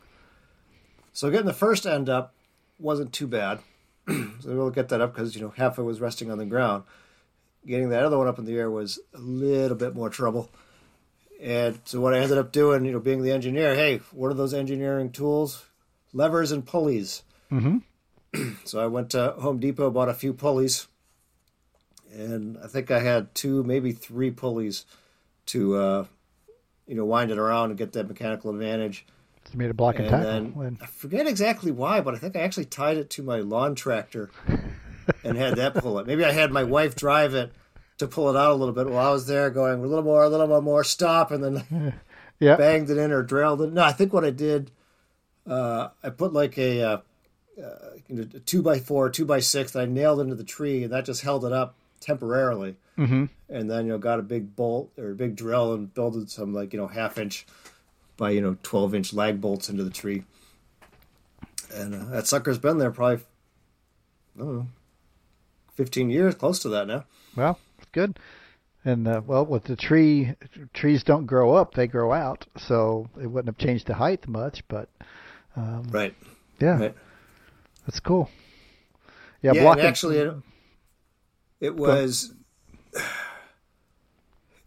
So 1.13 1.29
getting 1.29 1.45
the 1.45 1.53
first 1.53 1.85
end 1.85 2.09
up 2.09 2.33
wasn't 2.79 3.13
too 3.13 3.27
bad. 3.27 3.59
so 4.07 4.27
we'll 4.43 4.69
get 4.69 4.89
that 4.89 5.01
up 5.01 5.13
because 5.13 5.35
you 5.35 5.41
know 5.41 5.53
half 5.55 5.77
of 5.77 5.85
it 5.85 5.87
was 5.87 6.01
resting 6.01 6.31
on 6.31 6.39
the 6.39 6.45
ground. 6.45 6.83
Getting 7.65 7.89
that 7.89 8.03
other 8.03 8.17
one 8.17 8.27
up 8.27 8.39
in 8.39 8.45
the 8.45 8.57
air 8.57 8.71
was 8.71 8.99
a 9.13 9.19
little 9.19 9.77
bit 9.77 9.93
more 9.93 10.09
trouble. 10.09 10.49
And 11.41 11.79
so 11.85 12.01
what 12.01 12.13
I 12.13 12.19
ended 12.19 12.37
up 12.37 12.51
doing, 12.51 12.83
you 12.85 12.91
know, 12.91 12.99
being 12.99 13.21
the 13.21 13.31
engineer, 13.31 13.75
hey, 13.75 13.97
what 14.11 14.31
are 14.31 14.33
those 14.35 14.53
engineering 14.53 15.11
tools? 15.11 15.65
Levers 16.13 16.51
and 16.51 16.65
pulleys. 16.65 17.23
Mhm. 17.51 17.83
so 18.65 18.79
I 18.79 18.87
went 18.87 19.11
to 19.11 19.31
Home 19.39 19.59
Depot, 19.59 19.89
bought 19.91 20.09
a 20.09 20.13
few 20.13 20.33
pulleys, 20.33 20.87
and 22.13 22.57
I 22.63 22.67
think 22.67 22.91
I 22.91 22.99
had 22.99 23.33
two, 23.35 23.63
maybe 23.63 23.91
three 23.91 24.31
pulleys 24.31 24.85
to, 25.47 25.75
uh, 25.75 26.05
you 26.87 26.95
know, 26.95 27.05
wind 27.05 27.31
it 27.31 27.37
around 27.37 27.69
and 27.69 27.77
get 27.77 27.93
that 27.93 28.07
mechanical 28.07 28.51
advantage. 28.51 29.05
It's 29.45 29.53
made 29.53 29.69
a 29.69 29.73
block 29.73 29.95
and 29.95 30.05
And 30.05 30.11
tackle. 30.11 30.25
then 30.61 30.67
And- 30.67 30.77
I 30.81 30.85
forget 30.87 31.27
exactly 31.27 31.71
why, 31.71 32.01
but 32.01 32.15
I 32.15 32.17
think 32.17 32.35
I 32.35 32.39
actually 32.41 32.65
tied 32.65 32.97
it 32.97 33.09
to 33.11 33.23
my 33.23 33.39
lawn 33.39 33.75
tractor 33.75 34.29
and 35.23 35.37
had 35.37 35.55
that 35.57 35.75
pull 35.75 35.99
it. 35.99 36.07
Maybe 36.07 36.25
I 36.25 36.31
had 36.31 36.51
my 36.51 36.63
wife 36.63 36.95
drive 36.95 37.33
it 37.33 37.51
to 37.97 38.07
pull 38.07 38.29
it 38.29 38.35
out 38.37 38.51
a 38.51 38.55
little 38.55 38.73
bit 38.73 38.87
while 38.87 39.09
I 39.09 39.11
was 39.11 39.27
there 39.27 39.49
going 39.49 39.79
a 39.79 39.87
little 39.87 40.03
more, 40.03 40.23
a 40.23 40.29
little 40.29 40.47
more, 40.47 40.61
more, 40.61 40.83
stop, 40.83 41.31
and 41.31 41.43
then 41.43 41.93
yeah. 42.39 42.55
banged 42.55 42.89
it 42.89 42.97
in 42.97 43.11
or 43.11 43.23
drilled 43.23 43.61
it. 43.61 43.73
No, 43.73 43.83
I 43.83 43.91
think 43.91 44.13
what 44.13 44.25
I 44.25 44.29
did, 44.29 44.71
uh, 45.47 45.89
I 46.03 46.09
put 46.09 46.33
like 46.33 46.57
a, 46.57 46.81
uh, 46.81 46.97
uh, 47.61 47.89
you 48.07 48.15
know, 48.15 48.27
a 48.35 48.39
two 48.39 48.61
by 48.61 48.79
four, 48.79 49.09
two 49.09 49.25
by 49.25 49.39
six 49.39 49.71
that 49.71 49.81
I 49.81 49.85
nailed 49.85 50.19
into 50.19 50.35
the 50.35 50.43
tree, 50.43 50.83
and 50.83 50.93
that 50.93 51.05
just 51.05 51.21
held 51.21 51.43
it 51.45 51.51
up 51.51 51.75
temporarily. 51.99 52.75
hmm 52.95 53.25
And 53.49 53.69
then 53.69 53.85
you 53.85 53.93
know 53.93 53.97
got 53.97 54.19
a 54.19 54.23
big 54.23 54.55
bolt 54.55 54.91
or 54.97 55.11
a 55.11 55.15
big 55.15 55.35
drill 55.35 55.73
and 55.73 55.93
built 55.93 56.29
some 56.29 56.53
like 56.53 56.73
you 56.73 56.79
know 56.79 56.87
half 56.87 57.17
inch 57.17 57.45
by 58.17 58.31
you 58.31 58.41
know 58.41 58.57
twelve 58.63 58.93
inch 58.93 59.13
lag 59.13 59.41
bolts 59.41 59.69
into 59.69 59.83
the 59.83 59.89
tree. 59.89 60.23
And 61.73 61.95
uh, 61.95 62.05
that 62.11 62.27
sucker's 62.27 62.57
been 62.59 62.77
there 62.77 62.91
probably, 62.91 63.23
I 64.35 64.39
don't 64.39 64.55
know, 64.55 64.67
fifteen 65.73 66.09
years, 66.09 66.35
close 66.35 66.59
to 66.59 66.69
that 66.69 66.87
now. 66.87 67.05
Well, 67.35 67.59
good. 67.97 68.19
And 68.85 69.07
uh, 69.07 69.21
well, 69.25 69.45
with 69.45 69.63
the 69.65 69.75
tree, 69.75 70.35
trees 70.73 71.03
don't 71.03 71.25
grow 71.25 71.53
up; 71.55 71.73
they 71.73 71.87
grow 71.87 72.13
out. 72.13 72.45
So 72.57 73.09
it 73.21 73.27
wouldn't 73.27 73.53
have 73.53 73.57
changed 73.67 73.87
the 73.87 73.95
height 73.95 74.27
much. 74.27 74.65
But 74.67 74.87
um, 75.55 75.83
Right. 75.91 76.15
yeah, 76.59 76.79
Right. 76.79 76.95
that's 77.85 77.99
cool. 77.99 78.29
Yeah, 79.41 79.53
Yeah, 79.53 79.61
blocking. 79.63 79.83
actually, 79.85 80.17
it, 80.19 80.33
it 81.59 81.75
was 81.75 82.33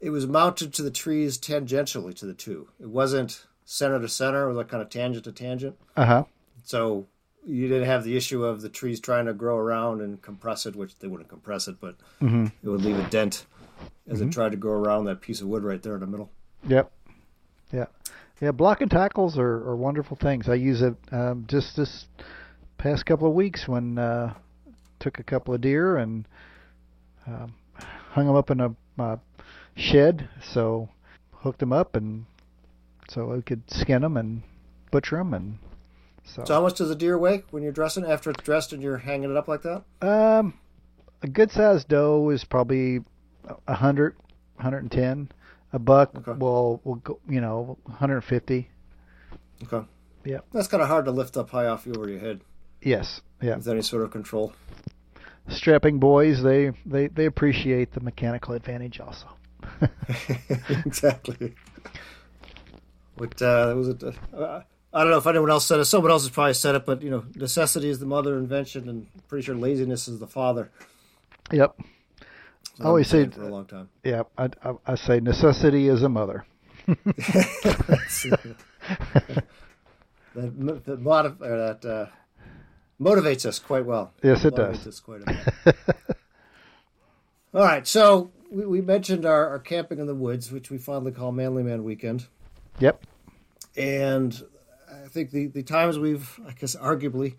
it 0.01 0.11
was 0.11 0.27
mounted 0.27 0.75
to 0.75 0.83
the 0.83 0.91
trees 0.91 1.39
tangentially 1.39 2.15
to 2.17 2.27
the 2.27 2.35
two. 2.35 2.69
It 2.81 2.91
wasn't 2.91 3.47
center 3.65 4.01
to 4.01 4.09
center; 4.09 4.45
it 4.45 4.49
was 4.49 4.57
like 4.57 4.69
kind 4.69 4.83
of 4.83 4.91
tangent 4.91 5.25
to 5.25 5.33
tangent. 5.33 5.77
uh 5.97 6.05
huh. 6.05 6.25
So 6.65 7.07
you 7.47 7.69
didn't 7.69 7.87
have 7.87 8.05
the 8.05 8.17
issue 8.17 8.45
of 8.45 8.61
the 8.61 8.69
trees 8.69 9.01
trying 9.01 9.27
to 9.27 9.33
grow 9.33 9.57
around 9.57 10.01
and 10.01 10.21
compress 10.21 10.67
it, 10.67 10.77
which 10.77 10.99
they 10.99 11.09
wouldn't 11.09 11.29
compress 11.29 11.69
it, 11.69 11.77
but 11.81 11.97
hmm 12.19 12.47
it 12.63 12.69
would 12.69 12.83
leave 12.83 12.99
a 12.99 13.09
dent 13.11 13.47
as 14.09 14.21
it 14.21 14.31
tried 14.33 14.51
to 14.51 14.57
go 14.57 14.71
around 14.71 15.05
that 15.05 15.21
piece 15.21 15.41
of 15.41 15.47
wood 15.47 15.63
right 15.63 15.83
there 15.83 15.95
in 15.95 16.01
the 16.01 16.07
middle. 16.07 16.31
Yep. 16.69 16.91
Yeah. 17.73 17.87
Yeah. 18.41 18.51
Block 18.53 18.81
and 18.81 18.91
tackles 18.91 19.39
are, 19.39 19.69
are 19.69 19.77
wonderful 19.77 20.17
things. 20.17 20.49
I 20.49 20.55
use 20.55 20.83
it 20.83 20.95
um, 21.13 21.45
just 21.49 21.77
this 21.77 22.07
past 22.77 23.07
couple 23.07 23.29
of 23.29 23.35
weeks 23.35 23.69
when 23.69 23.99
uh, 23.99 24.35
took 24.99 25.19
a 25.19 25.23
couple 25.23 25.55
of 25.55 25.61
deer 25.61 25.97
and 25.97 26.27
um, 27.27 27.55
hung 28.11 28.27
them 28.27 28.37
up 28.37 28.51
in 28.51 28.61
a 28.61 28.75
my 28.97 29.17
shed. 29.77 30.29
So 30.43 30.89
hooked 31.37 31.61
them 31.61 31.73
up 31.73 31.97
and 31.97 32.27
so 33.09 33.35
I 33.35 33.41
could 33.41 33.63
skin 33.71 34.03
them 34.03 34.17
and 34.17 34.43
butcher 34.91 35.17
them 35.17 35.35
and 35.35 35.59
so. 36.35 36.45
So 36.45 36.55
how 36.55 36.63
much 36.63 36.77
does 36.77 36.91
a 36.91 36.95
deer 36.95 37.19
weigh 37.19 37.45
when 37.51 37.63
you're 37.63 37.73
dressing? 37.73 38.05
After 38.05 38.31
it's 38.31 38.43
dressed 38.43 38.73
and 38.73 38.83
you're 38.83 38.99
hanging 38.99 39.31
it 39.31 39.37
up 39.37 39.49
like 39.49 39.63
that? 39.63 39.83
Um, 40.01 40.55
a 41.23 41.29
good 41.29 41.51
sized 41.51 41.89
doe 41.89 42.31
is 42.31 42.45
probably 42.45 43.01
a 43.67 43.75
hundred, 43.75 44.17
hundred 44.59 44.79
and 44.83 44.93
ten. 44.93 45.31
A 45.73 45.79
buck 45.79 46.11
Okay. 46.17 46.33
will 46.33 46.81
will 46.85 46.97
go, 46.97 47.19
you 47.29 47.41
know, 47.41 47.79
150. 47.85 48.69
Okay. 49.65 49.87
Yeah. 50.25 50.39
That's 50.53 50.67
kind 50.69 50.83
of 50.83 50.89
hard 50.89 51.05
to 51.05 51.11
lift 51.13 51.37
up 51.37 51.51
high 51.51 51.67
off 51.67 51.87
you 51.87 51.93
over 51.95 52.09
your 52.09 52.19
head 52.21 52.41
Yes. 52.83 53.21
Yeah. 53.41 53.57
with 53.57 53.69
any 53.69 53.83
sort 53.83 54.03
of 54.03 54.11
control. 54.11 54.53
strapping 55.49 55.99
boys 55.99 56.43
they 56.43 56.71
they 56.87 57.07
they 57.09 57.25
appreciate 57.27 57.93
the 57.93 58.01
mechanical 58.01 58.55
advantage 58.55 59.01
also 59.01 59.27
exactly. 60.87 61.55
What 63.17 63.41
uh, 63.43 63.73
was 63.77 63.89
it? 63.89 64.03
Uh, 64.35 64.61
I 64.93 65.03
don't 65.03 65.11
know 65.13 65.19
if 65.19 65.27
anyone 65.27 65.51
else 65.51 65.67
said 65.67 65.79
it. 65.79 65.85
Someone 65.85 66.11
else 66.11 66.23
has 66.25 66.31
probably 66.31 66.55
said 66.55 66.75
it, 66.75 66.85
but 66.85 67.01
you 67.03 67.11
know, 67.11 67.25
necessity 67.37 67.89
is 67.89 68.01
the 68.01 68.07
mother 68.07 68.35
of 68.35 68.41
invention, 68.43 68.89
and 68.89 69.07
I'm 69.15 69.23
pretty 69.29 69.45
sure 69.45 69.55
laziness 69.55 70.09
is 70.09 70.19
the 70.19 70.27
father. 70.27 70.71
yep 71.53 71.75
So 72.77 72.85
I 72.85 72.87
always 72.87 73.09
say- 73.09 73.27
for 73.29 73.43
a 73.45 73.49
long 73.49 73.67
time. 73.67 73.89
yeah 74.05 74.23
I, 74.37 74.49
I, 74.65 74.75
I 74.87 74.95
say 74.97 75.21
necessity 75.21 75.87
is 75.89 76.03
a 76.03 76.09
mother 76.09 76.45
that 76.87 78.41
that, 80.35 81.01
modif- 81.03 81.41
or 81.41 81.57
that 81.57 81.85
uh, 81.85 82.07
motivates 83.01 83.47
us 83.47 83.59
quite 83.59 83.85
well. 83.85 84.13
yes 84.23 84.45
it 84.45 84.55
motivates 84.55 84.85
does 84.85 85.01
quite. 85.01 85.23
All 87.53 87.63
right, 87.65 87.85
so 87.87 88.31
we, 88.51 88.65
we 88.65 88.81
mentioned 88.81 89.27
our, 89.27 89.49
our 89.49 89.59
camping 89.59 89.99
in 89.99 90.07
the 90.07 90.15
woods, 90.15 90.53
which 90.53 90.71
we 90.71 90.79
fondly 90.79 91.11
call 91.13 91.33
Manly 91.33 91.63
Man 91.63 91.83
Weekend. 91.85 92.27
yep 92.79 93.05
and 93.77 94.43
I 95.05 95.09
think 95.09 95.31
the, 95.31 95.47
the 95.47 95.63
times 95.63 95.99
we've, 95.99 96.39
I 96.47 96.53
guess, 96.53 96.77
arguably 96.77 97.35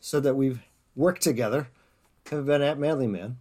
said 0.00 0.22
that 0.24 0.34
we've 0.34 0.60
worked 0.94 1.22
together 1.22 1.68
have 2.30 2.46
been 2.46 2.62
at 2.62 2.78
Manly 2.78 3.06
Man. 3.06 3.38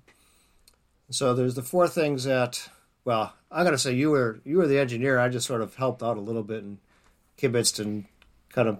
So 1.09 1.33
there's 1.33 1.55
the 1.55 1.61
four 1.61 1.87
things 1.87 2.25
that, 2.25 2.69
well, 3.05 3.33
I'm 3.51 3.63
gonna 3.63 3.77
say 3.77 3.93
you 3.93 4.11
were 4.11 4.39
you 4.43 4.57
were 4.57 4.67
the 4.67 4.79
engineer. 4.79 5.19
I 5.19 5.29
just 5.29 5.47
sort 5.47 5.61
of 5.61 5.75
helped 5.75 6.03
out 6.03 6.17
a 6.17 6.21
little 6.21 6.43
bit 6.43 6.63
and 6.63 6.79
kibitzed 7.37 7.79
and 7.79 8.05
kind 8.49 8.67
of 8.67 8.79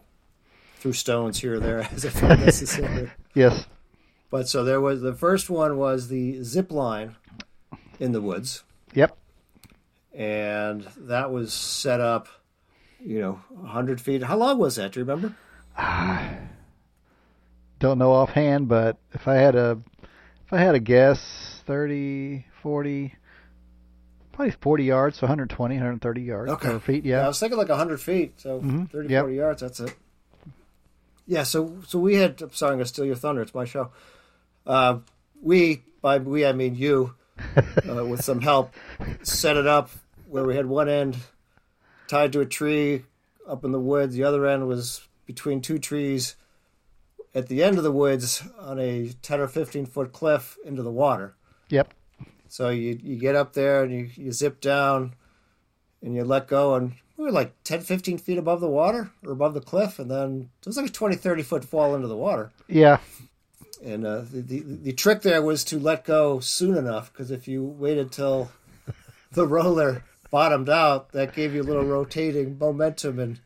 threw 0.79 0.93
stones 0.93 1.39
here 1.39 1.55
or 1.55 1.59
there 1.59 1.79
as 1.91 2.05
if 2.05 2.21
necessary. 2.21 3.11
yes 3.33 3.65
But 4.29 4.47
so 4.49 4.63
there 4.63 4.81
was 4.81 5.01
the 5.01 5.13
first 5.13 5.49
one 5.49 5.77
was 5.77 6.09
the 6.09 6.43
zip 6.43 6.71
line 6.71 7.15
in 7.99 8.11
the 8.11 8.21
woods 8.21 8.63
yep 8.93 9.17
and 10.13 10.81
that 10.97 11.31
was 11.31 11.53
set 11.53 12.01
up, 12.01 12.27
you 12.99 13.19
know, 13.19 13.39
100 13.49 14.01
feet. 14.01 14.23
How 14.23 14.37
long 14.37 14.57
was 14.57 14.75
that? 14.75 14.91
Do 14.93 14.99
you 14.99 15.05
remember? 15.05 15.33
I 15.77 16.37
don't 17.79 17.99
know 17.99 18.11
offhand 18.11 18.67
but 18.67 18.97
if 19.13 19.27
I 19.27 19.35
had 19.35 19.55
a 19.55 19.79
if 20.47 20.51
I 20.53 20.57
had 20.57 20.73
a 20.73 20.79
guess 20.79 21.61
30 21.67 22.43
40 22.63 23.13
probably 24.31 24.51
40 24.51 24.83
yards 24.83 25.17
so 25.19 25.27
120 25.27 25.75
130 25.75 26.21
yards 26.21 26.51
Okay. 26.53 26.69
or 26.69 26.79
feet 26.79 27.05
Yeah, 27.05 27.23
I 27.25 27.27
was 27.27 27.39
thinking 27.39 27.57
like 27.59 27.69
100 27.69 28.01
feet, 28.01 28.39
so 28.41 28.61
Mhm. 28.61 28.89
30, 28.89 29.09
Yep. 29.09 29.23
40 29.23 29.35
yards, 29.35 29.61
that's 29.61 29.79
it. 29.79 29.93
Yeah, 31.27 31.43
so 31.43 31.77
so 31.87 31.99
we 31.99 32.15
had, 32.15 32.41
I'm 32.41 32.51
sorry, 32.53 32.71
I'm 32.71 32.77
going 32.77 32.85
to 32.85 32.89
steal 32.89 33.05
your 33.05 33.15
thunder, 33.15 33.41
it's 33.43 33.53
my 33.53 33.65
show. 33.65 33.91
Uh, 34.65 34.99
we, 35.41 35.83
by 36.01 36.17
we, 36.17 36.45
I 36.45 36.53
mean 36.53 36.73
you, 36.75 37.13
uh, 37.87 38.03
with 38.05 38.23
some 38.23 38.41
help, 38.41 38.73
set 39.21 39.55
it 39.57 39.67
up 39.67 39.91
where 40.27 40.43
we 40.43 40.55
had 40.55 40.65
one 40.65 40.89
end 40.89 41.17
tied 42.07 42.31
to 42.33 42.41
a 42.41 42.45
tree 42.45 43.03
up 43.47 43.63
in 43.63 43.71
the 43.71 43.79
woods, 43.79 44.15
the 44.15 44.23
other 44.23 44.45
end 44.45 44.67
was 44.67 45.01
between 45.25 45.61
two 45.61 45.77
trees 45.79 46.35
at 47.35 47.47
the 47.47 47.63
end 47.63 47.77
of 47.77 47.83
the 47.83 47.91
woods 47.91 48.43
on 48.59 48.79
a 48.79 49.09
10 49.21 49.39
or 49.39 49.47
15 49.47 49.85
foot 49.85 50.11
cliff 50.11 50.57
into 50.65 50.81
the 50.81 50.91
water. 50.91 51.35
yep 51.69 51.93
So 52.49 52.69
you 52.69 52.99
you 53.01 53.17
get 53.17 53.35
up 53.35 53.53
there 53.53 53.83
and 53.83 53.91
you, 53.91 54.09
you 54.15 54.31
zip 54.31 54.61
down 54.61 55.13
and 56.01 56.15
you 56.15 56.23
let 56.23 56.47
go 56.47 56.75
and 56.75 56.93
we 57.17 57.25
were 57.25 57.31
like 57.31 57.51
10, 57.63 57.81
15 57.81 58.17
feet 58.19 58.37
above 58.37 58.61
the 58.61 58.69
water 58.69 59.11
or 59.25 59.31
above 59.31 59.53
the 59.53 59.61
cliff 59.61 59.99
and 59.99 60.09
then 60.09 60.49
it 60.61 60.65
was 60.67 60.77
like 60.77 60.87
a 60.87 60.91
20, 60.91 61.15
30 61.15 61.43
foot 61.43 61.65
fall 61.65 61.95
into 61.95 62.07
the 62.07 62.17
water. 62.17 62.51
yeah 62.67 62.99
And 63.83 64.05
uh, 64.05 64.21
the, 64.21 64.41
the, 64.41 64.59
the 64.61 64.93
trick 64.93 65.21
there 65.21 65.41
was 65.41 65.63
to 65.65 65.79
let 65.79 66.05
go 66.05 66.39
soon 66.39 66.77
enough 66.77 67.11
because 67.11 67.31
if 67.31 67.47
you 67.47 67.63
waited 67.63 68.11
till 68.11 68.49
the 69.31 69.45
roller 69.47 70.03
bottomed 70.29 70.69
out, 70.69 71.11
that 71.13 71.33
gave 71.35 71.53
you 71.53 71.61
a 71.61 71.63
little 71.63 71.85
rotating 71.85 72.57
momentum 72.57 73.19
and 73.19 73.39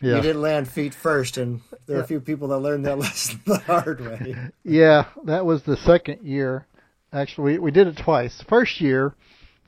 you 0.00 0.20
didn't 0.20 0.40
land 0.42 0.68
feet 0.68 0.94
first. 0.94 1.36
And 1.36 1.60
there 1.86 1.96
are 1.96 2.00
Yeah. 2.00 2.04
a 2.04 2.08
few 2.08 2.20
people 2.20 2.48
that 2.48 2.58
learned 2.58 2.86
that 2.86 2.98
lesson 3.04 3.40
the 3.46 3.58
hard 3.58 4.00
way. 4.00 4.36
Yeah, 4.64 5.04
that 5.24 5.44
was 5.46 5.62
the 5.62 5.76
second 5.76 6.26
year. 6.26 6.66
Actually, 7.12 7.52
we, 7.54 7.58
we 7.58 7.70
did 7.70 7.86
it 7.86 7.96
twice. 7.96 8.42
First 8.48 8.80
year, 8.80 9.14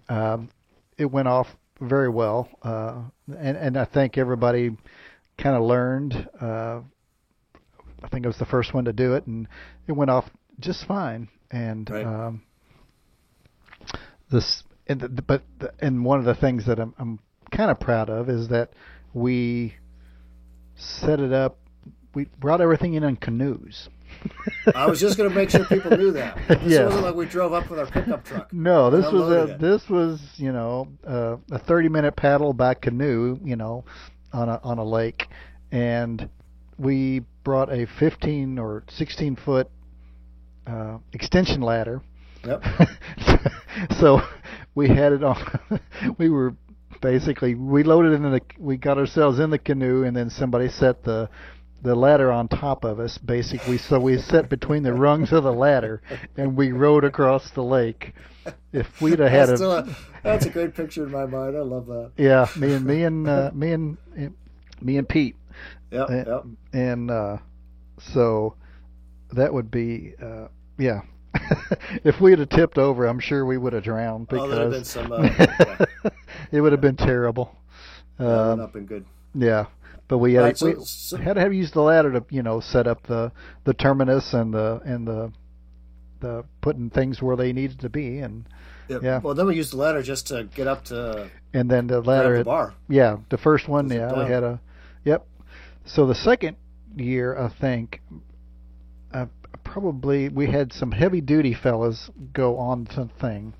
um, 0.08 0.50
it 0.98 1.06
went 1.10 1.28
off 1.28 1.46
very 1.80 2.10
well, 2.10 2.48
uh, 2.62 3.00
and 3.38 3.56
and 3.56 3.76
I 3.78 3.86
think 3.86 4.18
everybody 4.18 4.76
kind 5.38 5.56
of 5.56 5.62
learned. 5.62 6.28
Uh, 6.38 6.80
I 8.02 8.08
think 8.08 8.26
I 8.26 8.28
was 8.28 8.36
the 8.38 8.44
first 8.44 8.74
one 8.74 8.84
to 8.84 8.92
do 8.92 9.14
it, 9.14 9.26
and 9.26 9.48
it 9.86 9.92
went 9.92 10.10
off 10.10 10.28
just 10.58 10.84
fine. 10.86 11.28
And 11.50 11.88
Right. 11.88 12.04
um, 12.04 12.42
this, 14.30 14.62
and 14.90 15.00
the, 15.00 15.22
but 15.22 15.42
the, 15.58 15.72
and 15.80 16.04
one 16.04 16.18
of 16.18 16.24
the 16.24 16.34
things 16.34 16.66
that 16.66 16.78
I'm 16.78 16.94
I'm 16.98 17.18
kind 17.50 17.70
of 17.70 17.78
proud 17.80 18.10
of 18.10 18.28
is 18.28 18.48
that 18.48 18.72
we 19.14 19.74
set 20.76 21.20
it 21.20 21.32
up. 21.32 21.58
We 22.14 22.26
brought 22.38 22.60
everything 22.60 22.94
in 22.94 23.04
on 23.04 23.16
canoes. 23.16 23.88
I 24.74 24.86
was 24.86 25.00
just 25.00 25.16
going 25.16 25.28
to 25.30 25.34
make 25.34 25.50
sure 25.50 25.64
people 25.64 25.96
knew 25.96 26.10
that. 26.12 26.36
This 26.48 26.58
Yes. 26.72 26.86
wasn't 26.86 27.04
like 27.04 27.14
we 27.14 27.26
drove 27.26 27.52
up 27.52 27.70
with 27.70 27.78
our 27.78 27.86
pickup 27.86 28.24
truck. 28.24 28.52
No, 28.52 28.90
this 28.90 29.10
was 29.10 29.30
a 29.30 29.54
it. 29.54 29.60
this 29.60 29.88
was 29.88 30.20
you 30.36 30.52
know 30.52 30.88
uh, 31.06 31.36
a 31.52 31.58
thirty 31.58 31.88
minute 31.88 32.16
paddle 32.16 32.52
by 32.52 32.74
canoe, 32.74 33.38
you 33.44 33.56
know, 33.56 33.84
on 34.32 34.48
a 34.48 34.60
on 34.64 34.78
a 34.78 34.84
lake, 34.84 35.28
and 35.70 36.28
we 36.78 37.22
brought 37.44 37.72
a 37.72 37.86
fifteen 37.86 38.58
or 38.58 38.82
sixteen 38.88 39.36
foot 39.36 39.70
uh, 40.66 40.98
extension 41.12 41.60
ladder. 41.62 42.02
Yep. 42.44 42.64
so 44.00 44.22
we 44.74 44.88
had 44.88 45.12
it 45.12 45.22
on. 45.24 45.60
we 46.18 46.28
were 46.30 46.54
basically 47.00 47.54
we 47.54 47.82
loaded 47.82 48.12
in 48.12 48.22
the 48.22 48.40
we 48.58 48.76
got 48.76 48.98
ourselves 48.98 49.38
in 49.38 49.50
the 49.50 49.58
canoe, 49.58 50.04
and 50.04 50.16
then 50.16 50.30
somebody 50.30 50.68
set 50.68 51.02
the 51.04 51.28
the 51.82 51.94
ladder 51.94 52.30
on 52.30 52.46
top 52.46 52.84
of 52.84 53.00
us 53.00 53.16
basically 53.16 53.78
so 53.78 53.98
we 53.98 54.18
sat 54.18 54.50
between 54.50 54.82
the 54.82 54.92
rungs 54.92 55.32
of 55.32 55.42
the 55.44 55.52
ladder 55.52 56.02
and 56.36 56.54
we 56.54 56.72
rode 56.72 57.04
across 57.04 57.50
the 57.52 57.62
lake 57.62 58.12
if 58.70 58.86
we'd 59.00 59.18
have 59.18 59.30
had 59.30 59.48
That's, 59.48 59.62
a 59.62 59.68
a, 59.70 59.96
that's 60.22 60.44
a 60.44 60.50
great 60.50 60.74
picture 60.74 61.04
in 61.06 61.10
my 61.10 61.24
mind. 61.24 61.56
I 61.56 61.60
love 61.60 61.86
that. 61.86 62.12
yeah 62.18 62.48
me 62.54 62.74
and 62.74 62.84
me 62.84 63.04
and 63.04 63.26
uh, 63.26 63.50
me 63.54 63.72
and 63.72 63.96
me 64.82 64.98
and 64.98 65.08
pete 65.08 65.36
yeah 65.90 66.02
Uh, 66.02 66.24
Yep. 66.26 66.44
and 66.74 67.10
uh 67.10 67.36
so 67.98 68.56
that 69.32 69.54
would 69.54 69.70
be 69.70 70.12
uh 70.22 70.48
yeah 70.78 71.00
if 72.04 72.20
we 72.20 72.30
had 72.32 72.50
tipped 72.50 72.78
over 72.78 73.06
i'm 73.06 73.18
sure 73.20 73.44
we 73.44 73.58
would 73.58 73.72
have 73.72 73.82
drowned 73.84 74.26
Oh, 74.32 74.48
there'd 74.48 74.62
have 74.62 74.70
been 74.70 74.80
because 74.80 74.88
some. 74.88 75.12
Uh, 75.12 76.10
it 76.52 76.60
would 76.60 76.72
have 76.72 76.80
been 76.80 76.96
terrible 76.96 77.56
um, 78.18 78.58
not 78.58 78.72
been 78.72 78.86
good. 78.86 79.04
yeah 79.34 79.66
but 80.08 80.18
we 80.18 80.34
had, 80.34 80.42
Right, 80.42 80.58
so- 80.58 80.66
we 80.66 80.74
so- 80.84 81.16
had 81.16 81.34
to 81.34 81.40
have 81.40 81.54
used 81.54 81.74
the 81.74 81.82
ladder 81.82 82.12
to 82.12 82.24
you 82.30 82.42
know 82.42 82.60
set 82.60 82.86
up 82.86 83.06
the 83.06 83.32
the 83.64 83.74
terminus 83.74 84.32
and 84.34 84.52
the 84.52 84.80
and 84.84 85.06
the 85.06 85.32
the 86.20 86.44
putting 86.60 86.90
things 86.90 87.22
where 87.22 87.36
they 87.36 87.52
needed 87.52 87.78
to 87.80 87.88
be 87.88 88.18
and 88.18 88.44
yeah. 88.88 89.20
Well, 89.20 89.34
then 89.34 89.46
we 89.46 89.54
used 89.54 89.72
the 89.72 89.76
ladder 89.76 90.02
just 90.02 90.26
to 90.28 90.48
get 90.52 90.66
up 90.66 90.84
to 90.86 91.30
and 91.54 91.70
then 91.70 91.86
the 91.86 92.00
ladder 92.00 92.38
the 92.38 92.44
bar. 92.44 92.74
Yeah, 92.88 93.18
the 93.28 93.38
first 93.38 93.68
one, 93.68 93.88
yeah, 93.88 94.12
we 94.12 94.28
had 94.28 94.42
a, 94.42 94.60
yep. 95.04 95.26
So 95.84 96.06
the 96.06 96.14
second 96.16 96.56
year, 96.96 97.38
I 97.38 97.48
think, 97.48 98.02
probably 99.70 100.28
we 100.28 100.48
had 100.48 100.72
some 100.72 100.90
heavy 100.90 101.20
duty 101.20 101.54
fellas 101.54 102.10
go 102.32 102.58
on 102.58 102.84
the 102.84 103.08
thing, 103.20 103.54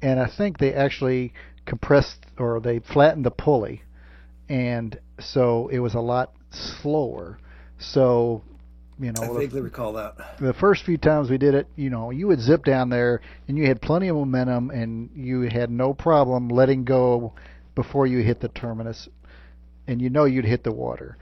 and 0.00 0.18
I 0.18 0.26
think 0.26 0.58
they 0.58 0.72
actually 0.72 1.34
compressed 1.66 2.24
or 2.38 2.60
they 2.60 2.78
flattened 2.78 3.26
the 3.26 3.30
pulley, 3.30 3.82
and 4.48 4.98
so 5.18 5.68
it 5.68 5.78
was 5.78 5.94
a 5.94 6.00
lot 6.00 6.32
slower. 6.50 7.38
So, 7.78 8.42
you 8.98 9.12
know, 9.12 9.22
I 9.22 9.28
the- 9.28 9.34
vaguely 9.34 9.60
recall 9.60 9.92
that. 9.94 10.38
the 10.40 10.54
first 10.54 10.84
few 10.84 10.96
times 10.96 11.30
we 11.30 11.36
did 11.36 11.54
it, 11.54 11.66
you 11.76 11.90
know, 11.90 12.10
you 12.10 12.26
would 12.28 12.40
zip 12.40 12.64
down 12.64 12.88
there 12.88 13.20
and 13.46 13.56
you 13.56 13.66
had 13.66 13.80
plenty 13.80 14.08
of 14.08 14.16
momentum 14.16 14.70
and 14.70 15.10
you 15.14 15.42
had 15.42 15.70
no 15.70 15.94
problem 15.94 16.48
letting 16.48 16.84
go 16.84 17.34
before 17.74 18.06
you 18.06 18.18
hit 18.18 18.40
the 18.40 18.48
terminus 18.48 19.08
and 19.86 20.02
you 20.02 20.10
know 20.10 20.24
you'd 20.24 20.44
hit 20.44 20.64
the 20.64 20.72
water. 20.72 21.16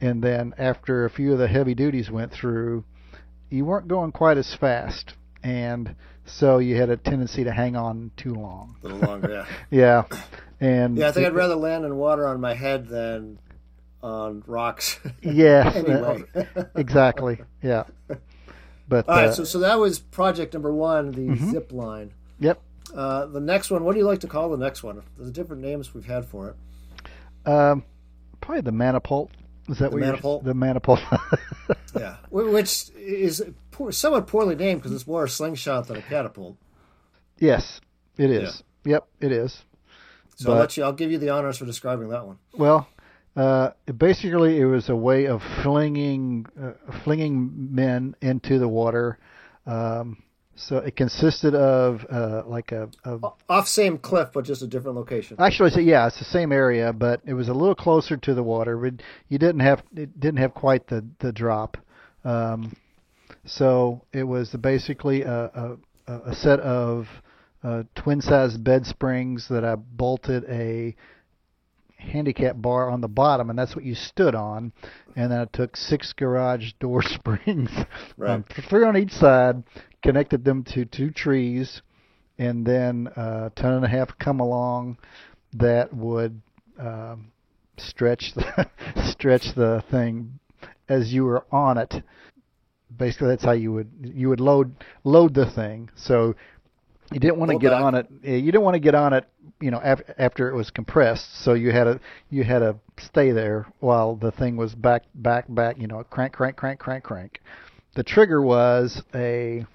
And 0.00 0.22
then 0.22 0.54
after 0.58 1.04
a 1.04 1.10
few 1.10 1.32
of 1.32 1.38
the 1.38 1.46
heavy 1.46 1.74
duties 1.74 2.10
went 2.10 2.32
through, 2.32 2.84
you 3.50 3.64
weren't 3.64 3.88
going 3.88 4.12
quite 4.12 4.38
as 4.38 4.54
fast 4.54 5.14
and 5.42 5.94
so 6.24 6.58
you 6.58 6.76
had 6.76 6.90
a 6.90 6.96
tendency 6.96 7.42
to 7.44 7.50
hang 7.52 7.74
on 7.76 8.10
too 8.16 8.34
long. 8.34 8.76
A 8.82 8.86
little 8.88 9.08
longer, 9.08 9.46
yeah. 9.70 10.06
Yeah. 10.10 10.18
And 10.60 10.96
Yeah, 10.96 11.08
I 11.08 11.12
think 11.12 11.26
I'd 11.26 11.34
rather 11.34 11.56
land 11.56 11.84
in 11.84 11.96
water 11.96 12.26
on 12.28 12.40
my 12.40 12.54
head 12.54 12.86
than 12.88 13.38
on 14.02 14.42
rocks. 14.46 14.98
Yes, 15.22 15.74
anyway. 15.76 16.22
exactly. 16.76 17.40
Yeah. 17.62 17.84
But 18.88 19.08
All 19.08 19.16
right, 19.16 19.28
uh, 19.28 19.32
so 19.32 19.44
so 19.44 19.58
that 19.60 19.78
was 19.78 19.98
project 19.98 20.52
number 20.54 20.72
one, 20.72 21.12
the 21.12 21.28
Mhm. 21.28 21.50
zip 21.50 21.72
line. 21.72 22.12
yep. 22.38 22.60
Uh, 22.94 23.26
the 23.26 23.40
next 23.40 23.70
one, 23.70 23.84
what 23.84 23.92
do 23.92 23.98
you 24.00 24.04
like 24.06 24.18
to 24.20 24.26
call 24.26 24.48
the 24.50 24.56
next 24.56 24.82
one? 24.82 25.00
There's 25.16 25.30
different 25.30 25.62
names 25.62 25.94
we've 25.94 26.06
had 26.06 26.24
for 26.26 26.48
it. 26.48 27.48
Um, 27.48 27.84
probably 28.40 28.62
the 28.62 28.72
manipult. 28.72 29.28
Is 29.70 29.78
that 29.78 29.92
The 29.92 29.96
what 30.22 30.44
The 30.44 30.52
manipult. 30.52 31.00
Yeah, 31.98 32.16
which 32.30 32.90
is 32.96 33.42
poor, 33.70 33.90
somewhat 33.92 34.26
poorly 34.26 34.54
named 34.54 34.80
because 34.80 34.92
it's 34.94 35.06
more 35.06 35.24
a 35.24 35.28
slingshot 35.28 35.88
than 35.88 35.96
a 35.96 36.02
catapult. 36.02 36.56
yes, 37.38 37.80
it 38.16 38.30
is. 38.30 38.62
Yep, 38.84 39.06
it 39.20 39.32
is. 39.32 39.64
So 40.36 40.46
But- 40.46 40.52
I'll 40.52 40.58
let 40.60 40.76
you. 40.76 40.84
I'll 40.84 40.92
give 40.92 41.10
you 41.10 41.18
the 41.18 41.30
honors 41.30 41.58
for 41.58 41.66
describing 41.66 42.08
that 42.10 42.26
one. 42.26 42.38
Well, 42.56 42.88
uh, 43.36 43.70
basically, 43.96 44.60
it 44.60 44.64
was 44.66 44.88
a 44.88 44.96
way 44.96 45.26
of 45.26 45.42
flinging 45.62 46.46
uh, 46.60 46.72
flinging 47.04 47.50
men 47.74 48.14
into 48.20 48.58
the 48.58 48.68
water. 48.68 49.18
Um, 49.66 50.22
so 50.60 50.76
it 50.76 50.94
consisted 50.94 51.54
of 51.54 52.04
uh, 52.10 52.42
like 52.46 52.70
a, 52.72 52.88
a 53.04 53.18
Off 53.48 53.66
same 53.66 53.96
cliff, 53.98 54.28
but 54.34 54.44
just 54.44 54.62
a 54.62 54.66
different 54.66 54.96
location. 54.96 55.36
Actually, 55.40 55.70
so 55.70 55.80
yeah, 55.80 56.06
it's 56.06 56.18
the 56.18 56.24
same 56.24 56.52
area, 56.52 56.92
but 56.92 57.20
it 57.24 57.32
was 57.32 57.48
a 57.48 57.54
little 57.54 57.74
closer 57.74 58.16
to 58.18 58.34
the 58.34 58.42
water. 58.42 58.76
But 58.76 59.02
you 59.28 59.38
didn't 59.38 59.60
have 59.60 59.82
it 59.96 60.20
didn't 60.20 60.38
have 60.38 60.54
quite 60.54 60.86
the 60.88 61.04
the 61.20 61.32
drop. 61.32 61.78
Um, 62.24 62.76
so 63.46 64.02
it 64.12 64.24
was 64.24 64.50
basically 64.50 65.22
a 65.22 65.78
a, 66.06 66.12
a 66.30 66.34
set 66.34 66.60
of 66.60 67.06
uh, 67.64 67.84
twin 67.94 68.20
size 68.20 68.56
bed 68.56 68.84
springs 68.86 69.48
that 69.48 69.64
I 69.64 69.76
bolted 69.76 70.44
a 70.44 70.94
handicap 72.00 72.56
bar 72.60 72.90
on 72.90 73.00
the 73.00 73.08
bottom, 73.08 73.50
and 73.50 73.58
that's 73.58 73.76
what 73.76 73.84
you 73.84 73.94
stood 73.94 74.34
on. 74.34 74.72
And 75.16 75.30
then 75.30 75.40
I 75.40 75.44
took 75.44 75.76
six 75.76 76.12
garage 76.12 76.72
door 76.80 77.02
springs, 77.04 77.70
Right. 78.16 78.30
um, 78.34 78.44
three 78.68 78.84
on 78.84 78.96
each 78.96 79.12
side, 79.12 79.62
connected 80.02 80.44
them 80.44 80.64
to 80.74 80.84
two 80.84 81.10
trees, 81.10 81.82
and 82.38 82.66
then 82.66 83.08
uh, 83.16 83.50
ton 83.54 83.74
and 83.74 83.84
a 83.84 83.88
half 83.88 84.18
come 84.18 84.40
along 84.40 84.98
that 85.52 85.92
would 85.94 86.40
um, 86.78 87.32
stretch 87.76 88.32
the 88.34 88.68
stretch 89.10 89.54
the 89.54 89.82
thing 89.90 90.38
as 90.88 91.12
you 91.12 91.24
were 91.24 91.44
on 91.52 91.76
it. 91.78 91.94
Basically, 92.96 93.28
that's 93.28 93.44
how 93.44 93.52
you 93.52 93.72
would 93.72 93.90
you 94.02 94.28
would 94.28 94.40
load 94.40 94.74
load 95.04 95.34
the 95.34 95.50
thing. 95.50 95.90
So 95.94 96.34
you 97.12 97.20
didn't 97.20 97.38
want 97.38 97.50
to 97.50 97.58
get 97.58 97.70
back. 97.70 97.82
on 97.82 97.94
it. 97.94 98.06
eh, 98.24 98.36
You 98.36 98.52
didn't 98.52 98.62
want 98.64 98.74
to 98.74 98.80
get 98.80 98.94
on 98.94 99.12
it. 99.12 99.26
You 99.60 99.70
know, 99.70 99.80
af- 99.82 100.02
after 100.18 100.48
it 100.48 100.54
was 100.54 100.70
compressed. 100.70 101.42
So 101.44 101.54
you 101.54 101.70
had 101.72 101.84
to 101.84 102.00
you 102.30 102.44
had 102.44 102.60
to 102.60 102.76
stay 102.98 103.30
there 103.32 103.66
while 103.80 104.16
the 104.16 104.30
thing 104.30 104.56
was 104.56 104.74
back 104.74 105.02
back 105.14 105.44
back. 105.48 105.78
You 105.78 105.86
know, 105.86 106.02
crank 106.04 106.32
crank 106.32 106.56
crank 106.56 106.78
crank 106.80 107.04
crank. 107.04 107.40
The 107.94 108.04
trigger 108.04 108.40
was 108.40 109.02
a, 109.14 109.66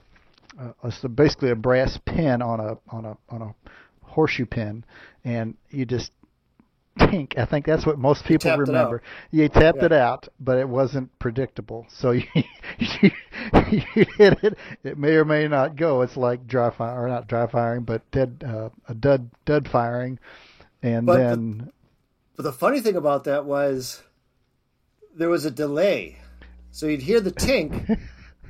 uh, 0.59 0.71
a 1.03 1.09
basically 1.09 1.51
a 1.51 1.55
brass 1.55 1.99
pin 2.05 2.41
on 2.41 2.59
a 2.59 2.77
on 2.89 3.05
a 3.05 3.17
on 3.29 3.41
a 3.41 3.55
horseshoe 4.01 4.45
pin, 4.45 4.85
and 5.25 5.55
you 5.69 5.85
just 5.85 6.11
tink. 6.99 7.37
I 7.37 7.45
think 7.45 7.65
that's 7.65 7.85
what 7.85 7.97
most 7.99 8.25
people 8.25 8.55
remember. 8.57 9.01
You 9.31 9.47
tapped 9.49 9.79
Yeah. 9.79 9.85
it 9.85 9.91
out, 9.91 10.27
but 10.39 10.57
it 10.57 10.67
wasn't 10.69 11.17
predictable. 11.19 11.85
So 11.89 12.11
you, 12.11 12.23
you 12.79 13.11
you 13.71 14.05
hit 14.17 14.43
it. 14.43 14.57
It 14.83 14.97
may 14.97 15.15
or 15.15 15.25
may 15.25 15.47
not 15.47 15.75
go. 15.75 16.01
It's 16.01 16.17
like 16.17 16.47
dry 16.47 16.69
fire, 16.69 17.03
or 17.05 17.07
not 17.07 17.27
dry 17.27 17.47
firing, 17.47 17.83
but 17.83 18.09
dead 18.11 18.43
uh, 18.47 18.69
a 18.87 18.93
dud 18.93 19.29
dud 19.45 19.67
firing, 19.67 20.19
and 20.81 21.05
But 21.05 21.17
the- 21.17 21.19
then 21.23 21.71
But 22.35 22.43
the 22.43 22.53
funny 22.53 22.79
thing 22.81 22.95
about 22.95 23.23
that 23.25 23.45
was 23.45 24.01
there 25.15 25.29
was 25.29 25.45
a 25.45 25.51
delay. 25.51 26.17
So 26.71 26.87
you'd 26.87 27.01
hear 27.03 27.21
the 27.21 27.31
tink 27.31 27.97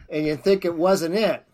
and 0.10 0.25
you'd 0.25 0.43
think 0.43 0.65
it 0.65 0.75
wasn't 0.75 1.13
it. 1.15 1.45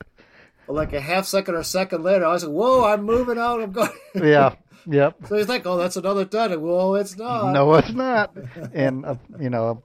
But 0.67 0.73
like 0.73 0.93
a 0.93 1.01
half 1.01 1.25
second 1.25 1.56
or 1.56 1.63
second 1.63 2.04
later, 2.04 2.25
I 2.25 2.32
was 2.32 2.45
like, 2.45 2.54
whoa, 2.54 2.86
I'm 2.86 3.04
moving 3.04 3.38
out. 3.38 3.62
I'm 3.62 3.73
going. 3.73 3.89
yeah, 4.15 4.56
yep. 4.86 5.15
So 5.28 5.36
he's 5.38 5.48
like, 5.50 5.65
oh, 5.65 5.78
that's 5.78 5.96
another. 5.98 6.28
And, 6.32 6.62
Whoa, 6.62 6.96
it's 6.96 7.17
not. 7.17 7.52
No, 7.54 7.74
it's 7.76 7.91
not. 7.94 8.36
And 8.74 9.06
uh, 9.06 9.15
you 9.39 9.50
know, 9.50 9.84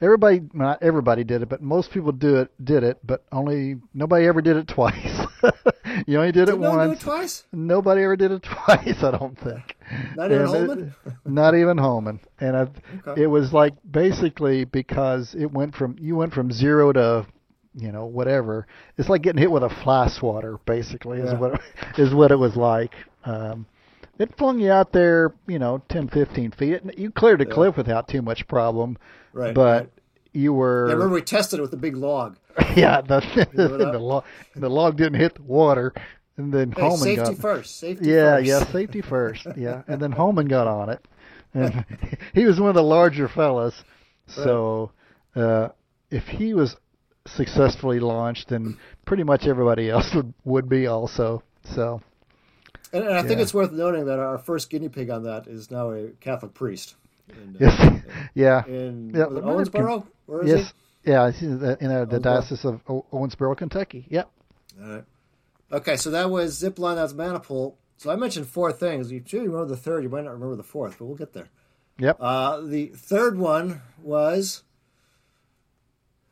everybody 0.00 0.42
not 0.52 0.82
everybody 0.82 1.24
did 1.24 1.42
it, 1.42 1.48
but 1.48 1.62
most 1.62 1.90
people 1.90 2.12
do 2.12 2.36
it 2.36 2.50
did 2.64 2.82
it, 2.84 2.98
but 3.04 3.24
only 3.32 3.76
nobody 3.92 4.26
ever 4.26 4.40
did 4.42 4.56
it 4.56 4.68
twice. 4.68 5.26
you 6.06 6.18
only 6.18 6.32
did 6.32 6.42
it 6.48 6.52
Did 6.52 6.60
do 6.60 6.60
once. 6.60 7.00
it 7.00 7.04
twice? 7.04 7.44
Nobody 7.52 8.02
ever 8.02 8.16
did 8.16 8.30
it 8.32 8.42
twice, 8.64 9.02
I 9.02 9.10
don't 9.10 9.38
think. 9.38 9.76
Not 10.16 10.30
even 10.32 10.42
And 10.46 10.54
it- 10.54 10.56
Holman? 10.66 10.94
not 11.26 11.54
even 11.54 11.78
Holman. 11.78 12.20
And 12.40 12.56
I, 12.56 12.66
Okay. 13.06 13.22
it 13.22 13.26
was 13.26 13.52
like 13.52 13.74
basically 13.90 14.64
because 14.64 15.34
it 15.34 15.50
went 15.52 15.74
from 15.74 15.96
you 16.00 16.16
went 16.16 16.32
from 16.32 16.50
zero 16.50 16.92
to 16.92 17.26
you 17.76 17.90
know 17.92 18.06
whatever. 18.06 18.66
It's 18.96 19.08
like 19.08 19.22
getting 19.22 19.40
hit 19.40 19.50
with 19.50 19.62
a 19.64 19.68
fly 19.70 20.08
swatter, 20.08 20.58
basically 20.64 21.18
is 21.18 21.34
what 21.34 21.60
is 21.98 22.14
what 22.14 22.30
it 22.30 22.38
was 22.38 22.56
like. 22.56 22.94
Um, 23.24 23.66
it 24.18 24.36
flung 24.36 24.58
you 24.60 24.70
out 24.70 24.92
there, 24.92 25.34
you 25.46 25.58
know, 25.58 25.82
10, 25.88 26.08
15 26.08 26.50
feet. 26.52 26.80
You 26.98 27.10
cleared 27.10 27.40
a 27.40 27.44
Yeah. 27.46 27.52
cliff 27.54 27.76
without 27.76 28.08
too 28.08 28.22
much 28.22 28.46
problem, 28.48 28.96
Right. 29.32 29.54
but 29.54 29.80
right. 29.82 29.90
you 30.32 30.52
were. 30.52 30.86
Yeah, 30.86 30.92
I 30.92 30.94
remember 30.94 31.14
we 31.16 31.22
tested 31.22 31.58
it 31.58 31.62
with 31.62 31.72
a 31.72 31.76
big 31.78 31.96
log. 31.96 32.36
yeah, 32.76 33.00
the 33.00 33.20
the 33.92 33.98
log 33.98 34.24
the 34.54 34.70
log 34.70 34.96
didn't 34.96 35.18
hit 35.18 35.34
the 35.34 35.42
water, 35.42 35.92
and 36.36 36.52
then 36.52 36.70
Hey, 36.72 36.80
Holman 36.82 36.98
safety 36.98 37.32
got 37.34 37.38
first. 37.38 37.78
Safety 37.80 38.10
yeah 38.10 38.36
first. 38.36 38.46
yeah 38.46 38.58
yeah, 38.60 38.72
safety 38.72 39.00
first 39.02 39.46
yeah, 39.56 39.82
and 39.88 40.00
then 40.00 40.12
Holman 40.12 40.46
got 40.46 40.68
on 40.68 40.88
it, 40.90 41.04
and 41.52 41.84
he 42.34 42.44
was 42.44 42.60
one 42.60 42.68
of 42.68 42.76
the 42.76 42.82
larger 42.82 43.26
fellas, 43.26 43.82
so 44.28 44.92
uh, 45.34 45.70
if 46.12 46.28
he 46.28 46.54
was 46.54 46.76
successfully 47.26 47.98
launched, 47.98 48.48
then 48.50 48.76
pretty 49.04 49.24
much 49.24 49.46
everybody 49.46 49.90
else 49.90 50.14
would 50.14 50.32
would 50.44 50.68
be 50.68 50.86
also. 50.86 51.42
So 51.74 52.02
And, 52.92 53.04
and 53.04 53.14
I 53.14 53.22
think 53.22 53.38
Yeah. 53.38 53.42
it's 53.42 53.54
worth 53.54 53.72
noting 53.72 54.04
that 54.06 54.18
our 54.18 54.38
first 54.38 54.70
guinea 54.70 54.88
pig 54.88 55.10
on 55.10 55.24
that 55.24 55.46
is 55.46 55.70
now 55.70 55.90
a 55.90 56.08
Catholic 56.20 56.54
priest. 56.54 56.94
In, 57.28 57.56
uh, 57.56 57.58
yes, 57.58 58.02
yeah, 58.34 58.64
in 58.66 59.10
Yeah, 59.14 59.26
was 59.26 59.38
it 59.38 59.42
I 59.42 59.46
wonder 59.46 59.62
if 59.62 59.72
Owensboro? 59.72 60.06
Where 60.26 60.42
is 60.42 60.48
yes, 60.48 60.74
yeah. 61.04 61.30
He's 61.30 61.42
in 61.42 61.58
the, 61.58 61.78
in 61.82 61.90
uh, 61.90 62.04
the 62.04 62.20
diocese 62.20 62.64
of 62.64 62.84
Owensboro, 62.86 63.56
Kentucky. 63.56 64.06
Yep. 64.10 64.30
All 64.82 64.88
right. 64.88 65.04
Okay, 65.72 65.96
so 65.96 66.10
that 66.10 66.30
was 66.30 66.56
zip 66.58 66.78
line. 66.78 66.96
That's 66.96 67.14
Maniple. 67.14 67.76
So 67.96 68.10
I 68.10 68.16
mentioned 68.16 68.46
four 68.48 68.72
things. 68.72 69.10
You 69.10 69.22
should 69.24 69.42
remember 69.42 69.66
the 69.66 69.76
third. 69.76 70.02
You 70.04 70.10
might 70.10 70.24
not 70.24 70.32
remember 70.34 70.56
the 70.56 70.62
fourth, 70.62 70.98
but 70.98 71.06
we'll 71.06 71.16
get 71.16 71.32
there. 71.32 71.48
Yep. 71.98 72.18
Uh, 72.20 72.60
the 72.60 72.86
third 72.88 73.38
one 73.38 73.80
was 74.02 74.62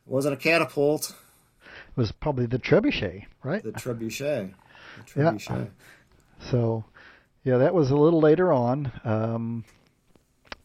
wasn't 0.05 0.33
a 0.33 0.37
catapult. 0.37 1.15
It 1.61 1.97
was 1.97 2.11
probably 2.11 2.45
the 2.45 2.59
trebuchet, 2.59 3.25
right? 3.43 3.63
The 3.63 3.71
trebuchet. 3.71 4.53
The 5.15 5.21
Yeah. 5.21 5.65
So, 6.51 6.83
yeah, 7.43 7.57
that 7.57 7.73
was 7.73 7.91
a 7.91 7.95
little 7.95 8.21
later 8.21 8.51
on. 8.51 8.91
Um, 9.03 9.65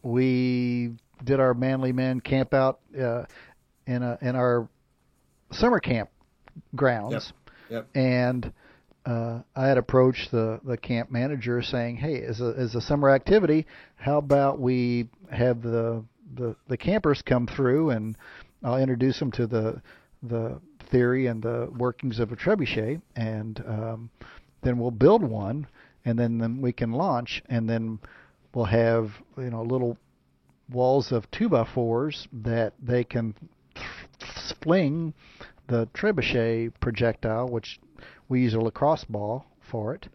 we 0.03 0.91
did 1.23 1.39
our 1.39 1.53
Manly 1.53 1.91
Men 1.91 2.19
camp 2.21 2.53
out 2.53 2.79
uh, 2.99 3.25
in 3.85 4.03
a, 4.03 4.17
in 4.21 4.35
our 4.35 4.67
summer 5.51 5.79
camp 5.79 6.09
grounds, 6.75 7.33
Yep. 7.69 7.87
and 7.95 8.53
uh, 9.05 9.41
I 9.55 9.67
had 9.67 9.77
approached 9.77 10.31
the, 10.31 10.59
the 10.63 10.77
camp 10.77 11.11
manager 11.11 11.61
saying, 11.61 11.97
"Hey, 11.97 12.21
as 12.21 12.41
a 12.41 12.53
as 12.57 12.75
a 12.75 12.81
summer 12.81 13.09
activity, 13.09 13.65
how 13.95 14.17
about 14.17 14.59
we 14.59 15.07
have 15.31 15.61
the 15.61 16.03
the, 16.35 16.55
the 16.67 16.77
campers 16.77 17.21
come 17.21 17.47
through 17.47 17.89
and 17.91 18.15
I'll 18.63 18.77
introduce 18.77 19.19
them 19.19 19.31
to 19.33 19.47
the 19.47 19.81
the 20.23 20.59
theory 20.91 21.27
and 21.27 21.41
the 21.41 21.69
workings 21.77 22.19
of 22.19 22.31
a 22.31 22.35
trebuchet, 22.35 23.01
and 23.15 23.63
um, 23.67 24.09
then 24.61 24.77
we'll 24.79 24.91
build 24.91 25.23
one, 25.23 25.67
and 26.05 26.17
then, 26.17 26.37
then 26.37 26.61
we 26.61 26.71
can 26.71 26.91
launch, 26.91 27.41
and 27.49 27.69
then 27.69 27.99
we'll 28.53 28.65
have 28.65 29.11
you 29.37 29.49
know 29.49 29.63
little 29.63 29.97
walls 30.71 31.11
of 31.11 31.29
two 31.31 31.49
by 31.49 31.65
fours 31.65 32.27
that 32.31 32.73
they 32.81 33.03
can 33.03 33.33
fling 34.61 35.13
the 35.67 35.87
trebuchet 35.93 36.71
projectile, 36.79 37.47
which 37.47 37.79
we 38.27 38.41
use 38.41 38.53
a 38.53 38.59
lacrosse 38.59 39.05
ball 39.05 39.45
for 39.71 39.93
it, 39.95 40.07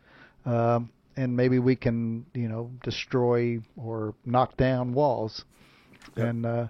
um, 0.44 0.90
and 1.16 1.36
maybe 1.36 1.58
we 1.58 1.76
can 1.76 2.26
you 2.34 2.48
know 2.48 2.70
destroy 2.82 3.58
or 3.76 4.14
knock 4.24 4.56
down 4.56 4.92
walls, 4.92 5.44
Yep. 6.16 6.26
and 6.26 6.46
uh, 6.46 6.68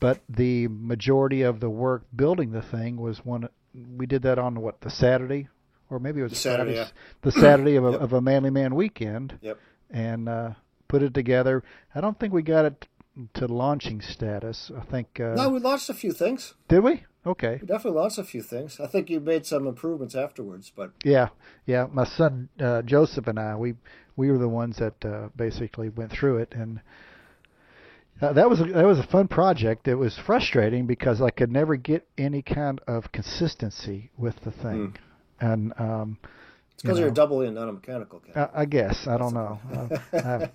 but 0.00 0.20
the 0.28 0.68
majority 0.68 1.42
of 1.42 1.60
the 1.60 1.68
work 1.68 2.02
building 2.16 2.50
the 2.52 2.62
thing 2.62 2.96
was 2.96 3.24
one. 3.24 3.48
We 3.96 4.06
did 4.06 4.22
that 4.22 4.38
on 4.38 4.60
what 4.60 4.80
the 4.80 4.90
Saturday, 4.90 5.48
or 5.90 5.98
maybe 5.98 6.20
it 6.20 6.24
was 6.24 6.32
The 6.32 6.38
Saturday, 6.38 6.74
Friday, 6.76 6.90
the 7.22 7.32
Saturday 7.32 7.76
of 7.76 7.84
a, 7.84 7.90
Yep. 7.92 8.00
of 8.00 8.12
a 8.12 8.20
Manly 8.20 8.50
Man 8.50 8.74
weekend, 8.74 9.38
Yep. 9.42 9.58
and 9.90 10.28
uh, 10.28 10.50
put 10.88 11.02
it 11.02 11.12
together. 11.14 11.62
I 11.94 12.00
don't 12.00 12.18
think 12.18 12.32
we 12.32 12.42
got 12.42 12.64
it 12.64 12.86
to 13.34 13.46
launching 13.46 14.00
status. 14.00 14.70
I 14.76 14.82
think 14.84 15.18
uh, 15.20 15.34
No, 15.34 15.48
we 15.50 15.58
launched 15.60 15.90
a 15.90 15.94
few 15.94 16.12
things. 16.12 16.54
did 16.68 16.80
we? 16.84 17.04
Okay, 17.26 17.58
We 17.60 17.66
definitely 17.66 18.00
launched 18.00 18.16
a 18.18 18.24
few 18.24 18.40
things. 18.40 18.80
I 18.80 18.86
think 18.86 19.10
you 19.10 19.20
made 19.20 19.44
some 19.44 19.66
improvements 19.66 20.14
afterwards, 20.14 20.72
but 20.74 20.92
yeah, 21.04 21.28
yeah. 21.66 21.86
My 21.92 22.04
son 22.04 22.48
uh, 22.58 22.80
Joseph 22.80 23.26
and 23.26 23.38
I, 23.38 23.56
we 23.56 23.74
we 24.16 24.30
were 24.30 24.38
the 24.38 24.48
ones 24.48 24.78
that 24.78 25.04
uh, 25.04 25.28
basically 25.36 25.90
went 25.90 26.12
through 26.12 26.38
it, 26.38 26.54
and 26.56 26.80
uh, 28.22 28.32
that 28.32 28.48
was 28.48 28.60
a, 28.62 28.64
that 28.64 28.86
was 28.86 28.98
a 28.98 29.02
fun 29.06 29.28
project. 29.28 29.86
It 29.86 29.96
was 29.96 30.16
frustrating 30.16 30.86
because 30.86 31.20
I 31.20 31.28
could 31.30 31.50
never 31.52 31.76
get 31.76 32.06
any 32.16 32.40
kind 32.40 32.80
of 32.86 33.12
consistency 33.12 34.10
with 34.16 34.40
the 34.40 34.50
thing, 34.50 34.96
and 35.40 35.72
um, 35.78 36.18
it's 36.80 36.82
because 36.82 36.98
You 36.98 37.06
are 37.06 37.10
double 37.10 37.42
in, 37.42 37.54
not 37.54 37.68
a 37.68 37.72
mechanical 37.72 38.20
cat. 38.20 38.50
I, 38.54 38.62
I 38.62 38.64
guess 38.64 39.06
I 39.06 39.18
don't 39.18 39.34
know. 39.34 39.60
Uh, 39.72 39.98
I, 40.16 40.50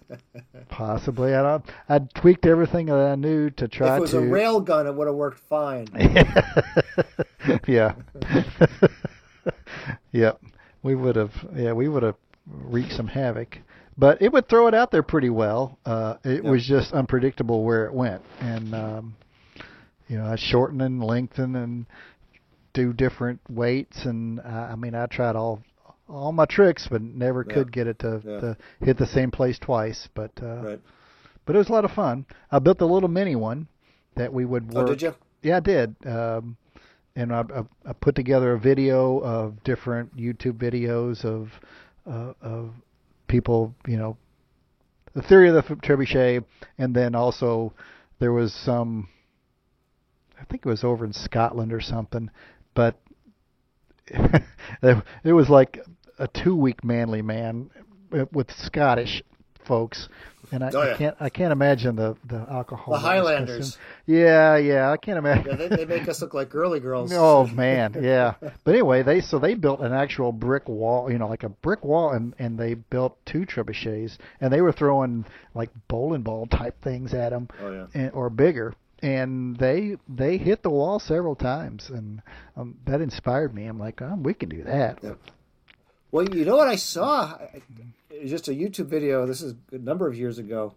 possibly, 0.69 1.35
I 1.35 1.41
don't. 1.43 1.65
I 1.87 1.99
tweaked 2.19 2.45
everything 2.45 2.87
that 2.87 2.95
I 2.95 3.15
knew 3.15 3.51
to 3.51 3.67
try. 3.67 3.93
if 3.93 3.97
it 3.97 4.01
was 4.01 4.11
to. 4.11 4.17
a 4.17 4.27
rail 4.27 4.59
gun, 4.59 4.87
it 4.87 4.95
would 4.95 5.07
have 5.07 5.15
worked 5.15 5.39
fine. 5.47 5.87
yeah. 7.67 7.93
yep. 10.11 10.41
We 10.81 10.95
would 10.95 11.15
have. 11.15 11.31
Yeah, 11.55 11.73
we 11.73 11.87
would 11.87 12.03
have 12.03 12.15
wreaked 12.47 12.93
some 12.93 13.07
havoc. 13.07 13.59
But 13.97 14.21
it 14.21 14.33
would 14.33 14.49
throw 14.49 14.67
it 14.67 14.73
out 14.73 14.91
there 14.91 15.03
pretty 15.03 15.29
well. 15.29 15.77
Uh, 15.85 16.15
it 16.23 16.43
was 16.43 16.65
just 16.65 16.91
unpredictable 16.91 17.63
where 17.63 17.85
it 17.85 17.93
went, 17.93 18.21
and 18.41 18.75
um, 18.75 19.15
you 20.07 20.17
know, 20.17 20.25
I 20.25 20.35
shorten 20.35 20.81
and 20.81 21.03
lengthen 21.03 21.55
and 21.55 21.85
do 22.75 22.93
different 22.93 23.39
weights, 23.49 24.05
and 24.05 24.39
uh, 24.41 24.43
I 24.71 24.75
mean, 24.75 24.93
I 24.93 25.07
tried 25.07 25.35
all 25.35 25.63
all 26.07 26.31
my 26.31 26.45
tricks, 26.45 26.87
but 26.87 27.01
never 27.01 27.43
Yeah. 27.47 27.53
could 27.55 27.71
get 27.71 27.87
it 27.87 27.97
to, 27.99 28.21
Yeah. 28.23 28.39
to 28.39 28.57
hit 28.81 28.97
the 28.97 29.07
same 29.07 29.31
place 29.31 29.57
twice. 29.57 30.07
But 30.13 30.31
uh, 30.39 30.61
Right. 30.63 30.81
but 31.45 31.55
it 31.55 31.57
was 31.59 31.69
a 31.69 31.71
lot 31.71 31.83
of 31.85 31.91
fun. 31.91 32.25
I 32.51 32.59
built 32.59 32.79
a 32.81 32.85
little 32.85 33.09
mini 33.09 33.35
one 33.35 33.67
that 34.15 34.31
we 34.31 34.45
would 34.45 34.71
work. 34.71 34.85
Oh, 34.87 34.91
did 34.91 35.01
you? 35.01 35.15
Yeah, 35.41 35.57
I 35.57 35.61
did. 35.61 35.95
Um, 36.05 36.57
and 37.15 37.33
I, 37.33 37.39
I, 37.41 37.89
I 37.89 37.93
put 37.93 38.13
together 38.13 38.53
a 38.53 38.59
video 38.59 39.19
of 39.19 39.63
different 39.63 40.15
YouTube 40.15 40.57
videos 40.59 41.25
of 41.25 41.49
uh, 42.05 42.33
of 42.41 42.73
people, 43.27 43.73
you 43.87 43.97
know, 43.97 44.15
the 45.13 45.23
theory 45.23 45.49
of 45.49 45.55
the 45.55 45.63
trebuchet, 45.77 46.43
and 46.77 46.93
then 46.95 47.15
also 47.15 47.73
there 48.19 48.31
was 48.33 48.53
some. 48.53 49.07
I 50.39 50.43
think 50.43 50.65
it 50.65 50.69
was 50.69 50.83
over 50.83 51.05
in 51.05 51.13
Scotland 51.13 51.71
or 51.73 51.79
something, 51.81 52.29
but 52.75 52.99
it 54.07 55.33
was 55.33 55.49
like 55.49 55.83
a 56.19 56.27
two-week 56.27 56.83
manly 56.83 57.21
man 57.21 57.69
with 58.31 58.51
Scottish 58.51 59.23
folks, 59.65 60.07
and 60.51 60.63
I, 60.63 60.69
Oh, 60.73 60.93
I 60.93 60.95
can't 60.95 61.17
I 61.19 61.29
can't 61.29 61.51
imagine 61.51 61.95
the 61.95 62.15
the 62.23 62.45
alcohol. 62.49 62.93
The 62.93 62.99
Highlanders. 62.99 63.77
Yeah, 64.05 64.57
yeah, 64.57 64.91
I 64.91 64.97
can't 64.97 65.17
imagine. 65.17 65.47
Yeah, 65.59 65.67
they, 65.67 65.75
they 65.77 65.85
make 65.85 66.07
us 66.07 66.21
look 66.21 66.35
like 66.35 66.49
girly 66.49 66.79
girls. 66.79 67.11
Oh 67.15 67.47
man, 67.47 67.95
yeah. 67.99 68.35
But 68.63 68.75
anyway, 68.75 69.01
they 69.01 69.21
so 69.21 69.39
they 69.39 69.55
built 69.55 69.79
an 69.81 69.91
actual 69.91 70.31
brick 70.31 70.69
wall, 70.69 71.11
you 71.11 71.17
know, 71.17 71.27
like 71.27 71.43
a 71.43 71.49
brick 71.49 71.83
wall, 71.83 72.11
and 72.11 72.35
and 72.37 72.59
they 72.59 72.75
built 72.75 73.17
two 73.25 73.45
trebuchets, 73.47 74.17
and 74.39 74.53
they 74.53 74.61
were 74.61 74.71
throwing 74.71 75.25
like 75.55 75.71
bowling 75.87 76.21
ball 76.21 76.45
type 76.45 76.79
things 76.83 77.13
at 77.15 77.31
them, 77.31 77.47
Oh 77.61 77.71
yeah. 77.71 77.85
and, 77.95 78.11
or 78.13 78.29
bigger, 78.29 78.75
and 79.01 79.57
they 79.57 79.97
they 80.07 80.37
hit 80.37 80.63
the 80.63 80.69
wall 80.69 80.99
several 80.99 81.35
times, 81.35 81.89
and 81.89 82.21
um, 82.55 82.77
that 82.85 83.01
inspired 83.01 83.53
me. 83.53 83.65
I'm 83.65 83.79
like, 83.79 84.01
oh, 84.01 84.15
we 84.17 84.33
can 84.33 84.49
do 84.49 84.63
that. 84.63 84.99
Yep. 85.03 85.17
Well, 86.11 86.29
you 86.29 86.45
know 86.45 86.55
what 86.55 86.67
I 86.67 86.77
saw? 86.77 87.37
Just 88.25 88.47
a 88.47 88.51
YouTube 88.51 88.85
video. 88.87 89.25
This 89.25 89.41
is 89.41 89.55
a 89.71 89.77
number 89.77 90.07
of 90.07 90.17
years 90.17 90.37
ago. 90.37 90.73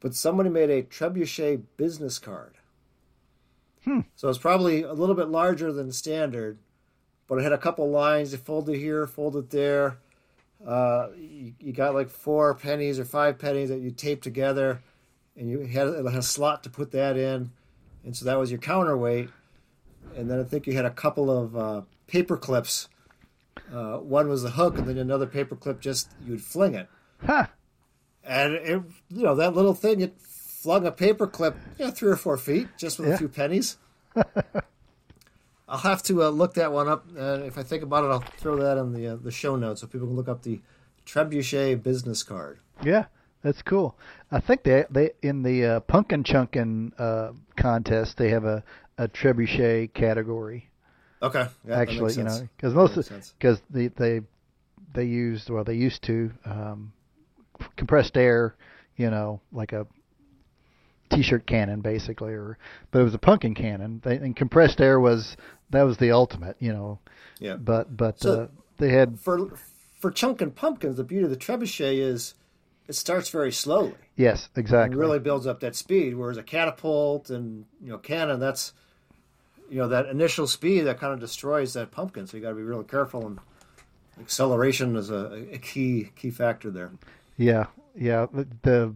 But 0.00 0.14
somebody 0.14 0.48
made 0.48 0.70
a 0.70 0.82
trebuchet 0.82 1.62
business 1.76 2.18
card. 2.18 2.54
Hmm. 3.84 4.00
So 4.16 4.28
it's 4.28 4.38
probably 4.38 4.82
a 4.82 4.92
little 4.92 5.14
bit 5.14 5.28
larger 5.28 5.72
than 5.72 5.92
standard, 5.92 6.58
but 7.28 7.38
it 7.38 7.42
had 7.42 7.52
a 7.52 7.58
couple 7.58 7.88
lines. 7.90 8.32
You 8.32 8.38
fold 8.38 8.68
it 8.68 8.78
here, 8.78 9.06
fold 9.06 9.36
it 9.36 9.50
there. 9.50 9.98
Uh, 10.66 11.08
you, 11.16 11.54
you 11.60 11.72
got 11.72 11.94
like 11.94 12.08
four 12.08 12.54
pennies 12.54 12.98
or 12.98 13.04
five 13.04 13.38
pennies 13.38 13.68
that 13.68 13.80
you 13.80 13.90
tape 13.90 14.22
together, 14.22 14.80
and 15.36 15.48
you 15.48 15.60
had, 15.60 15.88
a 15.88 16.22
slot 16.22 16.62
to 16.64 16.70
put 16.70 16.90
that 16.92 17.16
in, 17.16 17.50
and 18.04 18.16
so 18.16 18.24
that 18.24 18.38
was 18.38 18.50
your 18.50 18.60
counterweight. 18.60 19.28
And 20.16 20.30
then 20.30 20.40
I 20.40 20.44
think 20.44 20.66
you 20.66 20.74
had 20.74 20.84
a 20.84 20.90
couple 20.90 21.30
of 21.30 21.56
uh, 21.56 21.82
paper 22.06 22.36
clips 22.36 22.88
uh, 23.72 23.98
one 23.98 24.28
was 24.28 24.42
the 24.42 24.50
hook, 24.50 24.76
and 24.78 24.86
then 24.86 24.98
another 24.98 25.26
paper 25.26 25.54
clip 25.56 25.80
just 25.80 26.10
you'd 26.24 26.42
fling 26.42 26.74
it, 26.74 26.88
Huh? 27.24 27.46
and 28.24 28.54
it 28.54 28.82
you 29.10 29.22
know 29.22 29.34
that 29.34 29.54
little 29.54 29.74
thing 29.74 30.00
it 30.00 30.14
flung 30.20 30.86
a 30.86 30.92
paper 30.92 31.26
clip 31.26 31.56
you 31.78 31.86
know, 31.86 31.90
three 31.90 32.10
or 32.10 32.16
four 32.16 32.36
feet 32.36 32.68
just 32.78 32.98
with 32.98 33.08
Yeah. 33.08 33.14
a 33.14 33.18
few 33.18 33.28
pennies. 33.28 33.76
I'll 35.68 35.78
have 35.78 36.02
to 36.04 36.22
uh, 36.24 36.28
look 36.28 36.54
that 36.54 36.72
one 36.72 36.88
up, 36.88 37.06
and 37.16 37.44
if 37.44 37.56
I 37.56 37.62
think 37.62 37.82
about 37.82 38.04
it, 38.04 38.08
I'll 38.08 38.20
throw 38.38 38.56
that 38.56 38.78
in 38.78 38.92
the 38.92 39.06
uh, 39.08 39.16
the 39.16 39.30
show 39.30 39.56
notes 39.56 39.80
so 39.80 39.86
people 39.86 40.06
can 40.06 40.16
look 40.16 40.28
up 40.28 40.42
the 40.42 40.60
trebuchet 41.06 41.82
business 41.82 42.22
card. 42.22 42.58
Yeah, 42.82 43.06
that's 43.42 43.62
cool. 43.62 43.96
I 44.30 44.40
think 44.40 44.62
they 44.62 44.84
they 44.90 45.10
in 45.22 45.42
the 45.42 45.64
uh, 45.66 45.80
pumpkin 45.80 46.24
chunkin 46.24 46.92
uh, 46.98 47.32
contest 47.56 48.16
they 48.16 48.30
have 48.30 48.44
a 48.44 48.62
a 48.98 49.08
trebuchet 49.08 49.92
category. 49.94 50.68
Okay, 51.22 51.46
yeah, 51.66 51.78
actually, 51.78 52.14
you 52.14 52.24
know, 52.24 52.48
because 52.56 52.74
most 52.74 52.96
Makes 52.96 52.98
of 52.98 53.04
sense. 53.06 53.34
because 53.38 53.60
they 53.70 53.88
they 53.88 54.20
they 54.94 55.04
used 55.04 55.50
well 55.50 55.64
they 55.64 55.74
used 55.74 56.02
to 56.02 56.32
um, 56.44 56.92
compressed 57.76 58.16
air, 58.16 58.54
you 58.96 59.10
know, 59.10 59.40
like 59.52 59.72
a 59.72 59.86
t-shirt 61.10 61.46
cannon 61.46 61.80
basically, 61.80 62.32
or 62.32 62.58
but 62.90 63.00
it 63.00 63.04
was 63.04 63.14
a 63.14 63.18
pumpkin 63.18 63.54
cannon. 63.54 64.00
They, 64.04 64.16
and 64.16 64.34
compressed 64.34 64.80
air 64.80 64.98
was 64.98 65.36
that 65.70 65.82
was 65.82 65.98
the 65.98 66.10
ultimate, 66.10 66.56
you 66.58 66.72
know. 66.72 66.98
Yeah. 67.38 67.56
But 67.56 67.96
but 67.96 68.20
So- 68.20 68.42
uh, 68.42 68.46
they 68.78 68.90
had 68.90 69.20
For 69.20 69.50
for 69.98 70.10
chunking 70.10 70.50
pumpkins, 70.52 70.96
the 70.96 71.04
beauty 71.04 71.24
of 71.24 71.30
the 71.30 71.36
trebuchet 71.36 71.94
is 71.98 72.34
it 72.88 72.94
starts 72.94 73.30
very 73.30 73.52
slowly. 73.52 73.94
yes 74.16 74.48
and 74.54 74.62
exactly 74.62 74.96
really 74.96 75.18
builds 75.18 75.46
up 75.46 75.60
that 75.60 75.76
speed. 75.76 76.16
Whereas 76.16 76.36
a 76.36 76.42
catapult 76.42 77.30
and 77.30 77.64
you 77.80 77.90
know 77.90 77.98
cannon, 77.98 78.40
that's 78.40 78.72
you 79.70 79.78
know 79.78 79.88
that 79.88 80.06
initial 80.06 80.46
speed 80.46 80.82
that 80.82 80.98
kind 80.98 81.12
of 81.12 81.20
destroys 81.20 81.72
that 81.74 81.90
pumpkin. 81.90 82.26
So 82.26 82.36
you 82.36 82.42
got 82.42 82.50
to 82.50 82.54
be 82.56 82.62
really 82.62 82.84
careful, 82.84 83.26
and 83.26 83.38
acceleration 84.20 84.96
is 84.96 85.10
a, 85.10 85.46
a 85.52 85.58
key 85.58 86.10
key 86.16 86.30
factor 86.30 86.70
there. 86.70 86.92
Yeah, 87.36 87.66
yeah. 87.94 88.26
The, 88.32 88.46
the 88.62 88.94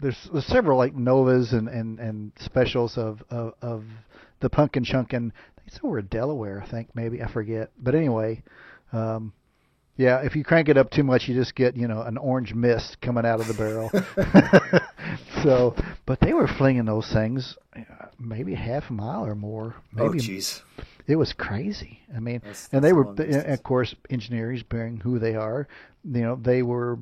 there's, 0.00 0.28
there's 0.32 0.46
several 0.46 0.78
like 0.78 0.94
novas 0.94 1.52
and, 1.52 1.68
and, 1.68 1.98
and 1.98 2.32
specials 2.38 2.96
of, 2.96 3.22
of 3.30 3.54
of 3.62 3.84
the 4.40 4.48
pumpkin 4.48 4.84
chunkin. 4.84 5.32
It's 5.66 5.80
over 5.82 5.98
in 5.98 6.06
Delaware, 6.06 6.62
I 6.62 6.66
think 6.66 6.94
maybe 6.94 7.22
I 7.22 7.26
forget. 7.26 7.70
But 7.78 7.94
anyway, 7.94 8.42
um, 8.92 9.32
yeah. 9.98 10.20
If 10.20 10.34
you 10.34 10.42
crank 10.44 10.70
it 10.70 10.78
up 10.78 10.90
too 10.90 11.04
much, 11.04 11.28
you 11.28 11.34
just 11.34 11.54
get 11.54 11.76
you 11.76 11.86
know 11.86 12.00
an 12.00 12.16
orange 12.16 12.54
mist 12.54 13.02
coming 13.02 13.26
out 13.26 13.40
of 13.40 13.46
the 13.48 13.54
barrel. 13.54 13.90
so, 15.42 15.74
but 16.06 16.20
they 16.20 16.32
were 16.32 16.48
flinging 16.48 16.86
those 16.86 17.12
things 17.12 17.58
maybe 18.18 18.54
half 18.54 18.90
a 18.90 18.92
mile 18.92 19.24
or 19.24 19.34
more. 19.34 19.76
oh, 19.96 20.10
jeez. 20.10 20.62
it 21.06 21.16
was 21.16 21.32
crazy. 21.32 22.00
I 22.14 22.20
mean, 22.20 22.40
That's- 22.40 22.68
and 22.72 22.82
they 22.82 22.92
that's 22.92 22.96
were, 22.96 23.14
and 23.22 23.52
of 23.52 23.62
course, 23.62 23.94
engineers 24.10 24.62
being 24.62 24.98
who 24.98 25.18
they 25.18 25.34
are, 25.34 25.68
you 26.04 26.22
know, 26.22 26.36
they 26.36 26.62
were 26.62 26.98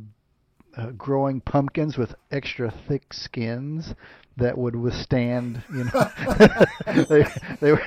uh, 0.77 0.91
growing 0.91 1.41
pumpkins 1.41 1.97
with 1.97 2.15
extra 2.31 2.71
thick 2.87 3.13
skins 3.13 3.95
that 4.37 4.59
would 4.59 4.77
withstand, 4.77 5.63
you 5.73 5.85
know, 5.85 6.11
they, 7.09 7.25
they 7.61 7.73
were, 7.73 7.83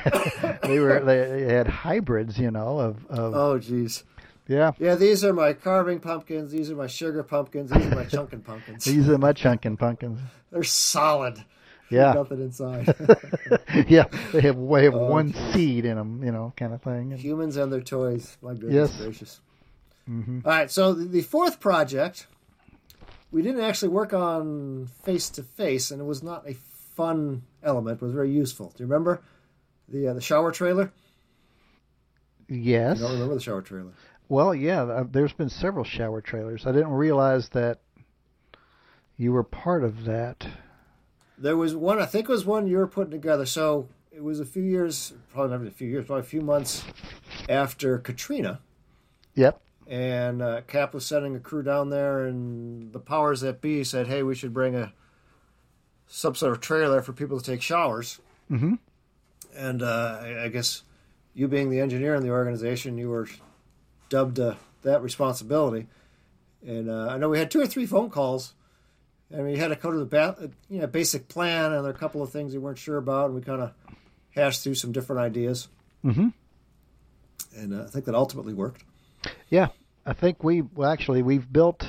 they 0.64 0.80
were, 0.80 1.00
they 1.06 1.54
had 1.54 1.68
hybrids, 1.68 2.40
you 2.40 2.50
know, 2.50 2.80
of, 2.80 3.06
of 3.08 3.36
Oh, 3.36 3.60
jeez. 3.60 4.04
Yeah. 4.50 4.72
Yeah, 4.80 4.96
these 4.96 5.24
are 5.24 5.32
my 5.32 5.54
carving 5.54 6.00
pumpkins. 6.02 6.52
These 6.52 6.70
are 6.72 6.76
my 6.76 6.88
sugar 6.88 7.24
pumpkins. 7.24 7.72
These 7.72 7.86
are 7.86 7.96
my 7.96 8.04
chunking 8.06 8.42
pumpkins. 8.42 8.84
These 8.84 9.08
are 9.08 9.18
my 9.18 9.32
chunkin 9.32 9.78
pumpkins. 9.80 10.20
They're 10.52 10.64
solid. 10.64 11.42
Yeah, 11.92 12.12
Nothing 12.14 12.42
inside. 12.42 12.94
yeah. 13.88 14.04
They 14.34 14.42
have 14.42 14.58
they 14.74 14.84
have 14.84 14.94
Oh, 14.96 15.08
one 15.08 15.34
seed 15.54 15.86
in 15.86 15.96
them, 15.96 16.22
you 16.24 16.32
know, 16.32 16.54
kind 16.58 16.74
of 16.74 16.82
thing. 16.84 17.14
And- 17.14 17.20
Humans 17.20 17.56
and 17.58 17.72
their 17.74 17.82
toys. 17.82 18.38
My 18.44 18.54
goodness 18.54 18.92
Yes. 18.92 18.98
gracious. 19.02 19.40
Mhm. 20.08 20.46
All 20.46 20.52
right, 20.52 20.70
so 20.70 20.94
the, 20.94 21.22
fourth 21.22 21.60
project, 21.60 22.28
we 23.32 23.42
didn't 23.44 23.62
actually 23.62 23.90
work 23.90 24.12
on 24.14 24.88
face 25.04 25.30
to 25.32 25.44
face, 25.44 25.90
and 25.92 26.02
it 26.02 26.06
was 26.06 26.22
not 26.24 26.48
a 26.50 26.54
fun 26.96 27.44
element. 27.64 28.02
It 28.02 28.06
was 28.06 28.14
very 28.14 28.32
useful. 28.32 28.74
Do 28.76 28.84
you 28.84 28.88
remember 28.88 29.22
the 29.88 30.10
uh, 30.10 30.14
the 30.14 30.22
shower 30.22 30.52
trailer? 30.52 30.92
Yes. 32.48 32.98
You 32.98 33.04
don't 33.04 33.14
remember 33.14 33.36
the 33.36 33.42
shower 33.42 33.62
trailer? 33.62 33.92
Well, 34.30 34.54
yeah, 34.54 34.84
uh, 34.84 35.06
there's 35.10 35.34
been 35.34 35.50
several 35.50 35.84
shower 35.84 36.22
trailers. 36.22 36.68
I 36.68 36.72
didn't 36.72 36.92
realize 36.92 37.50
that 37.50 37.80
you 39.18 39.34
were 39.34 39.44
part 39.44 39.84
of 39.84 40.06
that. 40.06 40.48
There 41.38 41.58
was 41.58 41.76
one. 41.76 42.00
I 42.00 42.06
think 42.06 42.30
it 42.30 42.32
was 42.32 42.46
one 42.46 42.68
you 42.68 42.78
were 42.78 42.88
putting 42.88 43.12
together. 43.12 43.46
So 43.46 43.90
it 44.12 44.24
was 44.24 44.40
a 44.40 44.46
few 44.46 44.62
years, 44.64 45.14
probably 45.34 45.58
not 45.58 45.68
a 45.68 45.72
few 45.72 45.88
years, 45.88 46.06
probably 46.06 46.22
a 46.22 46.24
few 46.26 46.42
months 46.42 46.84
after 47.50 47.98
Katrina. 47.98 48.62
Yep. 49.36 49.62
and 49.88 50.42
uh, 50.42 50.62
CAP 50.68 50.94
was 50.94 51.06
sending 51.06 51.36
a 51.36 51.40
crew 51.40 51.64
down 51.64 51.90
there, 51.90 52.26
and 52.26 52.92
the 52.94 53.00
powers 53.00 53.42
that 53.42 53.62
be 53.62 53.84
said, 53.84 54.08
"Hey, 54.08 54.22
we 54.22 54.36
should 54.36 54.54
bring 54.54 54.76
a 54.76 54.94
some 56.08 56.36
sort 56.36 56.52
of 56.52 56.60
trailer 56.62 57.02
for 57.02 57.14
people 57.14 57.40
to 57.40 57.46
take 57.46 57.62
showers." 57.62 58.20
Mm-hmm. 58.52 58.76
And 59.56 59.82
uh, 59.82 60.20
I, 60.22 60.44
I 60.44 60.48
guess 60.50 60.84
you, 61.34 61.48
being 61.48 61.70
the 61.70 61.80
engineer 61.80 62.14
in 62.16 62.22
the 62.22 62.30
organization, 62.30 62.98
you 62.98 63.10
were 63.10 63.28
dubbed 64.10 64.40
uh, 64.40 64.56
that 64.84 65.02
responsibility. 65.02 65.88
And 66.66 66.90
uh, 66.90 67.08
I 67.10 67.18
know 67.18 67.30
we 67.30 67.40
had 67.40 67.50
two 67.52 67.62
or 67.62 67.68
three 67.68 67.86
phone 67.86 68.10
calls, 68.10 68.54
and 69.32 69.46
we 69.46 69.58
had 69.58 69.70
to 69.70 69.76
go 69.76 69.92
to 69.92 70.00
the 70.00 70.06
ba- 70.06 70.50
you 70.70 70.80
know 70.80 70.88
basic 70.88 71.28
plan, 71.28 71.72
and 71.72 71.86
there 71.86 71.92
are 71.92 71.96
a 71.96 71.98
couple 71.98 72.22
of 72.22 72.32
things 72.32 72.54
we 72.54 72.60
weren't 72.60 72.78
sure 72.78 72.98
about, 72.98 73.28
and 73.28 73.36
we 73.36 73.42
kind 73.42 73.62
of 73.62 73.72
hashed 74.32 74.64
through 74.64 74.76
some 74.76 74.92
different 74.92 75.22
ideas, 75.22 75.68
Mm-hmm. 76.04 76.28
and 77.58 77.74
uh, 77.74 77.84
I 77.84 77.88
think 77.88 78.06
that 78.06 78.16
ultimately 78.16 78.54
worked. 78.54 78.84
Yeah, 79.50 79.68
I 80.06 80.14
think 80.14 80.44
we 80.44 80.62
well 80.62 80.90
actually 80.90 81.22
we've 81.24 81.52
built. 81.52 81.86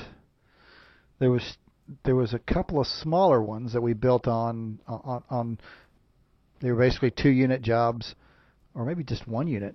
There 1.19 1.31
was 1.31 1.57
there 2.05 2.15
was 2.17 2.33
a 2.35 2.39
couple 2.39 2.81
of 2.81 2.87
smaller 2.87 3.43
ones 3.43 3.73
that 3.73 3.81
we 3.81 3.93
built 3.93 4.27
on 4.29 4.79
on 4.87 5.23
on. 5.31 5.59
They 6.61 6.71
were 6.71 6.79
basically 6.79 7.11
two 7.11 7.31
unit 7.31 7.63
jobs, 7.63 8.15
or 8.75 8.85
maybe 8.85 9.03
just 9.05 9.27
one 9.27 9.49
unit. 9.49 9.75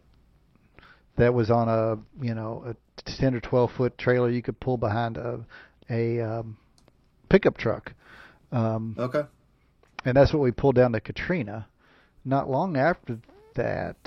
That 1.17 1.33
was 1.33 1.49
on 1.49 1.69
a 1.69 1.97
you 2.23 2.33
know 2.35 2.63
a 2.67 2.75
ten 3.17 3.35
or 3.35 3.39
twelve 3.39 3.71
foot 3.71 3.97
trailer 3.97 4.29
you 4.29 4.41
could 4.41 4.59
pull 4.59 4.77
behind 4.77 5.17
a 5.17 5.45
a 5.89 6.19
um, 6.21 6.57
pickup 7.29 7.57
truck. 7.57 7.93
Um, 8.51 8.95
Okay. 8.97 9.23
and 10.05 10.15
that's 10.15 10.33
what 10.33 10.41
we 10.41 10.51
pulled 10.51 10.75
down 10.75 10.93
to 10.93 10.99
Katrina. 10.99 11.67
Not 12.23 12.49
long 12.49 12.75
after 12.77 13.19
that, 13.55 13.97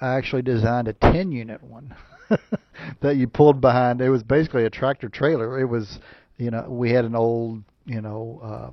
I 0.00 0.14
actually 0.16 0.42
designed 0.42 0.88
a 0.88 0.92
10 0.94 1.30
unit 1.32 1.62
one 1.62 1.94
that 3.00 3.16
you 3.16 3.28
pulled 3.28 3.60
behind. 3.60 4.00
It 4.00 4.10
was 4.10 4.22
basically 4.22 4.64
a 4.64 4.70
tractor 4.70 5.08
trailer. 5.08 5.60
It 5.60 5.66
was, 5.66 5.98
you 6.38 6.50
know, 6.50 6.66
we 6.68 6.90
had 6.90 7.04
an 7.04 7.14
old, 7.14 7.62
you 7.86 8.00
know, 8.00 8.40
uh, 8.42 8.70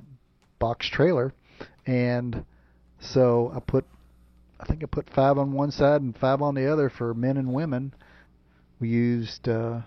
box 0.58 0.88
trailer, 0.88 1.32
and 1.86 2.44
so 3.00 3.52
I 3.54 3.60
put, 3.60 3.84
I 4.62 4.64
think 4.64 4.82
I 4.84 4.86
put 4.86 5.10
five 5.10 5.38
on 5.38 5.52
one 5.52 5.72
side 5.72 6.02
and 6.02 6.16
five 6.16 6.40
on 6.40 6.54
the 6.54 6.72
other 6.72 6.88
for 6.88 7.14
men 7.14 7.36
and 7.36 7.52
women. 7.52 7.92
We 8.78 8.88
used 8.88 9.48
uh, 9.48 9.80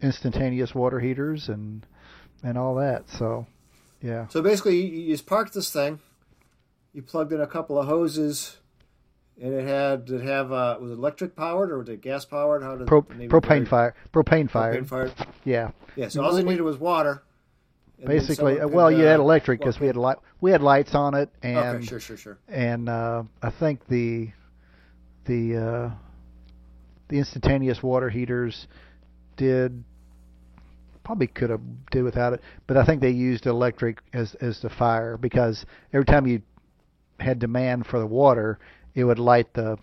instantaneous 0.00 0.74
water 0.74 0.98
heaters 0.98 1.48
and 1.48 1.86
and 2.42 2.56
all 2.56 2.76
that. 2.76 3.10
So, 3.10 3.46
yeah. 4.00 4.28
So 4.28 4.40
basically, 4.42 4.80
you, 4.80 5.02
you 5.02 5.12
just 5.12 5.26
parked 5.26 5.52
this 5.52 5.70
thing. 5.70 6.00
You 6.94 7.02
plugged 7.02 7.32
in 7.32 7.40
a 7.40 7.46
couple 7.46 7.78
of 7.78 7.86
hoses, 7.86 8.56
and 9.40 9.52
it 9.52 9.66
had 9.66 10.06
did 10.06 10.22
it 10.22 10.26
have 10.26 10.50
uh, 10.52 10.78
was 10.80 10.90
it 10.90 10.94
electric 10.94 11.36
powered 11.36 11.70
or 11.70 11.78
was 11.78 11.88
it 11.90 12.00
gas 12.00 12.24
powered? 12.24 12.62
How 12.62 12.76
did 12.76 12.86
Pro, 12.86 13.02
propane 13.02 13.68
fire, 13.68 13.94
propane 14.12 14.50
fire. 14.50 14.80
Propane 14.80 14.88
fired. 14.88 15.12
Yeah, 15.44 15.72
Yeah. 15.96 16.08
So 16.08 16.24
all 16.24 16.34
they 16.34 16.42
needed 16.42 16.62
was 16.62 16.78
water. 16.78 17.22
And 17.98 18.06
basically. 18.06 18.56
well, 18.64 18.88
could, 18.90 18.98
you 18.98 19.04
had 19.04 19.20
electric 19.20 19.60
because 19.60 19.80
we 19.80 19.86
had 19.86 19.96
light. 19.96 20.18
We 20.40 20.50
had 20.50 20.62
lights 20.62 20.94
on 20.94 21.14
it, 21.14 21.30
and 21.42 21.76
Okay, 21.76 21.86
sure, 21.86 22.00
sure, 22.00 22.16
sure. 22.16 22.38
and 22.48 22.88
uh, 22.88 23.24
I 23.42 23.50
think 23.50 23.86
the 23.88 24.30
the 25.26 25.56
uh, 25.56 25.90
the 27.08 27.18
instantaneous 27.18 27.82
water 27.82 28.08
heaters 28.10 28.66
did 29.36 29.84
probably 31.04 31.26
could 31.26 31.50
have 31.50 31.60
did 31.90 32.02
without 32.02 32.32
it, 32.32 32.40
but 32.66 32.76
I 32.76 32.84
think 32.84 33.00
they 33.00 33.10
used 33.10 33.46
electric 33.46 34.00
as 34.12 34.34
as 34.36 34.60
the 34.60 34.70
fire 34.70 35.16
because 35.16 35.64
every 35.92 36.06
time 36.06 36.26
you 36.26 36.42
had 37.20 37.38
demand 37.38 37.86
for 37.86 37.98
the 37.98 38.06
water, 38.06 38.58
it 38.94 39.04
would 39.04 39.18
light 39.18 39.52
the 39.54 39.78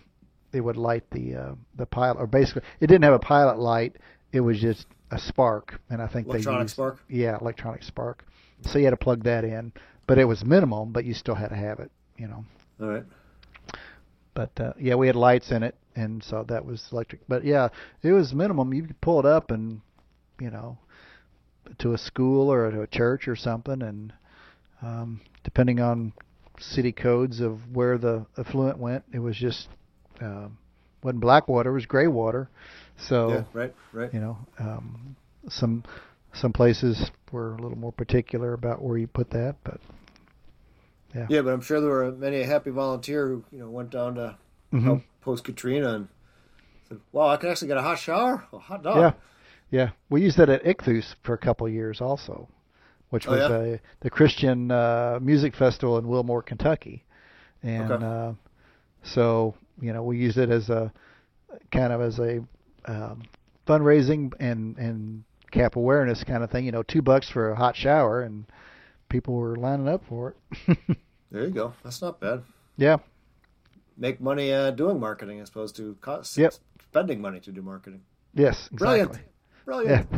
it 0.52 0.60
would 0.60 0.76
light 0.76 1.08
the 1.10 1.34
uh, 1.34 1.54
the 1.76 1.86
pilot 1.86 2.18
or 2.18 2.26
basically 2.26 2.62
it 2.80 2.88
didn't 2.88 3.04
have 3.04 3.14
a 3.14 3.18
pilot 3.18 3.58
light. 3.58 3.96
It 4.32 4.40
was 4.40 4.60
just 4.60 4.86
a 5.12 5.18
spark, 5.18 5.80
and 5.90 6.02
I 6.02 6.06
think 6.08 6.26
Electronic 6.26 6.58
they 6.58 6.62
used, 6.62 6.72
spark. 6.72 6.98
Yeah, 7.08 7.38
electronic 7.40 7.82
spark. 7.82 8.24
So 8.62 8.78
you 8.78 8.84
had 8.84 8.90
to 8.90 8.96
plug 8.96 9.22
that 9.24 9.44
in, 9.44 9.72
but 10.06 10.18
it 10.18 10.24
was 10.24 10.44
minimum, 10.44 10.90
but 10.92 11.04
you 11.04 11.14
still 11.14 11.34
had 11.34 11.48
to 11.48 11.56
have 11.56 11.78
it. 11.78 11.92
You 12.16 12.28
know. 12.28 12.44
All 12.80 12.88
right. 12.88 13.04
But 14.34 14.58
uh, 14.58 14.72
yeah, 14.80 14.94
we 14.94 15.06
had 15.06 15.16
lights 15.16 15.50
in 15.50 15.62
it, 15.62 15.76
and 15.94 16.24
so 16.24 16.44
that 16.48 16.64
was 16.64 16.88
electric. 16.90 17.20
But 17.28 17.44
yeah, 17.44 17.68
it 18.02 18.12
was 18.12 18.32
minimum. 18.32 18.72
You 18.72 18.84
could 18.84 19.00
pull 19.00 19.20
it 19.20 19.26
up 19.26 19.50
and, 19.50 19.82
you 20.40 20.50
know, 20.50 20.78
to 21.78 21.92
a 21.92 21.98
school 21.98 22.50
or 22.50 22.70
to 22.70 22.80
a 22.80 22.86
church 22.86 23.28
or 23.28 23.36
something, 23.36 23.82
and 23.82 24.12
um, 24.80 25.20
depending 25.44 25.80
on 25.80 26.14
city 26.58 26.92
codes 26.92 27.40
of 27.40 27.74
where 27.76 27.98
the 27.98 28.24
effluent 28.38 28.78
went, 28.78 29.04
it 29.12 29.18
was 29.18 29.36
just 29.36 29.68
um, 30.22 30.56
wasn't 31.02 31.20
black 31.20 31.48
water, 31.48 31.70
it 31.70 31.74
was 31.74 31.86
gray 31.86 32.06
water. 32.06 32.48
So 33.08 33.30
yeah. 33.30 33.44
Right. 33.52 33.74
Right. 33.92 34.12
you 34.12 34.20
know, 34.20 34.36
um, 34.58 35.16
some 35.48 35.82
some 36.32 36.52
places 36.52 37.10
were 37.30 37.54
a 37.54 37.62
little 37.62 37.78
more 37.78 37.92
particular 37.92 38.52
about 38.54 38.82
where 38.82 38.96
you 38.98 39.06
put 39.06 39.30
that, 39.30 39.56
but 39.64 39.80
Yeah, 41.14 41.26
Yeah, 41.28 41.42
but 41.42 41.52
I'm 41.52 41.60
sure 41.60 41.80
there 41.80 41.90
were 41.90 42.10
many 42.12 42.40
a 42.40 42.46
happy 42.46 42.70
volunteer 42.70 43.28
who 43.28 43.44
you 43.52 43.58
know 43.58 43.68
went 43.68 43.90
down 43.90 44.14
to 44.14 44.36
Mhm. 44.72 44.84
help 44.84 45.02
post 45.20 45.44
Katrina 45.44 45.94
and 45.94 46.08
said, 46.88 47.00
"Wow, 47.12 47.28
I 47.28 47.36
can 47.36 47.50
actually 47.50 47.68
get 47.68 47.76
a 47.76 47.82
hot 47.82 47.98
shower, 47.98 48.46
a 48.52 48.58
hot 48.58 48.82
dog." 48.82 48.96
Yeah, 48.96 49.12
yeah. 49.70 49.90
We 50.10 50.22
used 50.22 50.38
that 50.38 50.48
at 50.48 50.64
Ichthus 50.64 51.14
for 51.22 51.34
a 51.34 51.38
couple 51.38 51.66
of 51.66 51.72
years 51.72 52.00
also, 52.00 52.48
which 53.10 53.28
Oh, 53.28 53.34
was 53.34 53.48
yeah? 53.48 53.48
uh, 53.48 53.78
the 54.00 54.10
Christian 54.10 54.70
uh, 54.70 55.18
music 55.20 55.54
festival 55.54 55.98
in 55.98 56.08
Wilmore, 56.08 56.42
Kentucky, 56.42 57.04
and 57.62 57.90
Okay. 57.90 58.04
uh, 58.04 58.32
so 59.02 59.54
you 59.80 59.92
know 59.92 60.02
we 60.02 60.18
used 60.18 60.38
it 60.38 60.50
as 60.50 60.70
a 60.70 60.92
kind 61.70 61.92
of 61.92 62.00
as 62.00 62.18
a 62.18 62.42
um, 62.86 63.22
fundraising 63.66 64.32
and 64.40 64.76
and 64.78 65.24
CAP 65.50 65.76
awareness 65.76 66.24
kind 66.24 66.42
of 66.42 66.50
thing. 66.50 66.64
You 66.64 66.72
know, 66.72 66.82
two 66.82 67.02
bucks 67.02 67.28
for 67.28 67.50
a 67.50 67.56
hot 67.56 67.76
shower, 67.76 68.22
and 68.22 68.44
people 69.08 69.34
were 69.34 69.56
lining 69.56 69.88
up 69.88 70.04
for 70.08 70.34
it. 70.66 70.78
there 71.30 71.44
you 71.44 71.50
go. 71.50 71.74
That's 71.84 72.00
not 72.02 72.20
bad. 72.20 72.42
Yeah. 72.76 72.98
Make 73.96 74.20
money 74.20 74.52
uh, 74.52 74.70
doing 74.70 74.98
marketing 74.98 75.40
as 75.40 75.50
opposed 75.50 75.76
to 75.76 75.94
cost, 76.00 76.36
Yep. 76.38 76.54
spending 76.88 77.20
money 77.20 77.40
to 77.40 77.52
do 77.52 77.60
marketing. 77.62 78.00
Yes. 78.34 78.68
Brilliant. 78.72 79.10
Exactly. 79.10 79.32
Brilliant. 79.66 80.08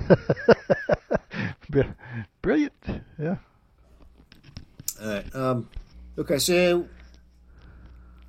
Yeah. 1.75 1.83
Brilliant. 2.43 2.73
Yeah. 3.19 3.37
All 5.03 5.09
right. 5.09 5.35
Um, 5.35 5.69
okay, 6.17 6.39
so 6.39 6.87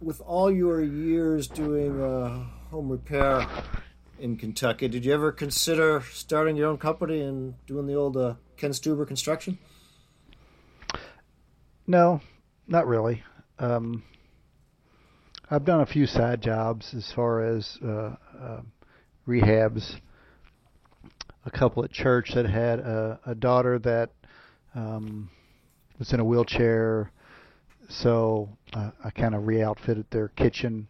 with 0.01 0.19
all 0.21 0.51
your 0.51 0.81
years 0.81 1.47
doing 1.47 2.01
uh, 2.01 2.43
home 2.71 2.89
repair 2.89 3.45
in 4.19 4.37
Kentucky, 4.37 4.87
did 4.87 5.05
you 5.05 5.13
ever 5.13 5.31
consider 5.31 6.03
starting 6.11 6.55
your 6.55 6.69
own 6.69 6.77
company 6.77 7.21
and 7.21 7.53
doing 7.65 7.87
the 7.87 7.95
old 7.95 8.17
uh, 8.17 8.35
Ken 8.57 8.71
Stuber 8.71 9.07
construction? 9.07 9.57
No, 11.87 12.21
not 12.67 12.87
really. 12.87 13.23
Um, 13.59 14.03
I've 15.49 15.65
done 15.65 15.81
a 15.81 15.85
few 15.85 16.07
side 16.07 16.41
jobs 16.41 16.93
as 16.93 17.11
far 17.11 17.43
as 17.43 17.77
uh, 17.83 18.15
uh, 18.39 18.61
rehabs. 19.27 19.99
A 21.45 21.51
couple 21.51 21.83
at 21.83 21.91
church 21.91 22.33
that 22.33 22.47
had 22.47 22.79
a, 22.79 23.19
a 23.27 23.35
daughter 23.35 23.77
that 23.79 24.09
um, 24.73 25.29
was 25.99 26.11
in 26.11 26.19
a 26.19 26.25
wheelchair, 26.25 27.11
so 27.87 28.49
uh, 28.73 28.89
I 29.03 29.11
kind 29.11 29.35
of 29.35 29.45
re-outfitted 29.45 30.07
their 30.09 30.29
kitchen. 30.29 30.87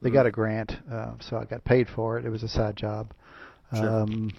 They 0.00 0.10
got 0.10 0.26
a 0.26 0.30
grant, 0.30 0.72
uh, 0.90 1.12
so 1.20 1.36
I 1.38 1.44
got 1.44 1.64
paid 1.64 1.88
for 1.88 2.18
it. 2.18 2.24
It 2.24 2.30
was 2.30 2.42
a 2.44 2.48
side 2.48 2.76
job. 2.76 3.12
Sure. 3.74 4.02
Um, 4.02 4.32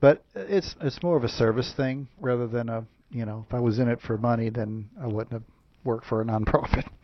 but 0.00 0.24
it's 0.34 0.74
it's 0.80 1.02
more 1.02 1.16
of 1.16 1.24
a 1.24 1.28
service 1.28 1.72
thing 1.76 2.08
rather 2.20 2.46
than 2.46 2.68
a 2.68 2.84
you 3.10 3.24
know 3.26 3.44
if 3.48 3.52
I 3.54 3.60
was 3.60 3.78
in 3.78 3.88
it 3.88 4.00
for 4.00 4.16
money 4.16 4.48
then 4.50 4.88
I 5.00 5.06
wouldn't 5.06 5.32
have 5.32 5.42
worked 5.84 6.06
for 6.06 6.20
a 6.20 6.24
nonprofit. 6.24 6.84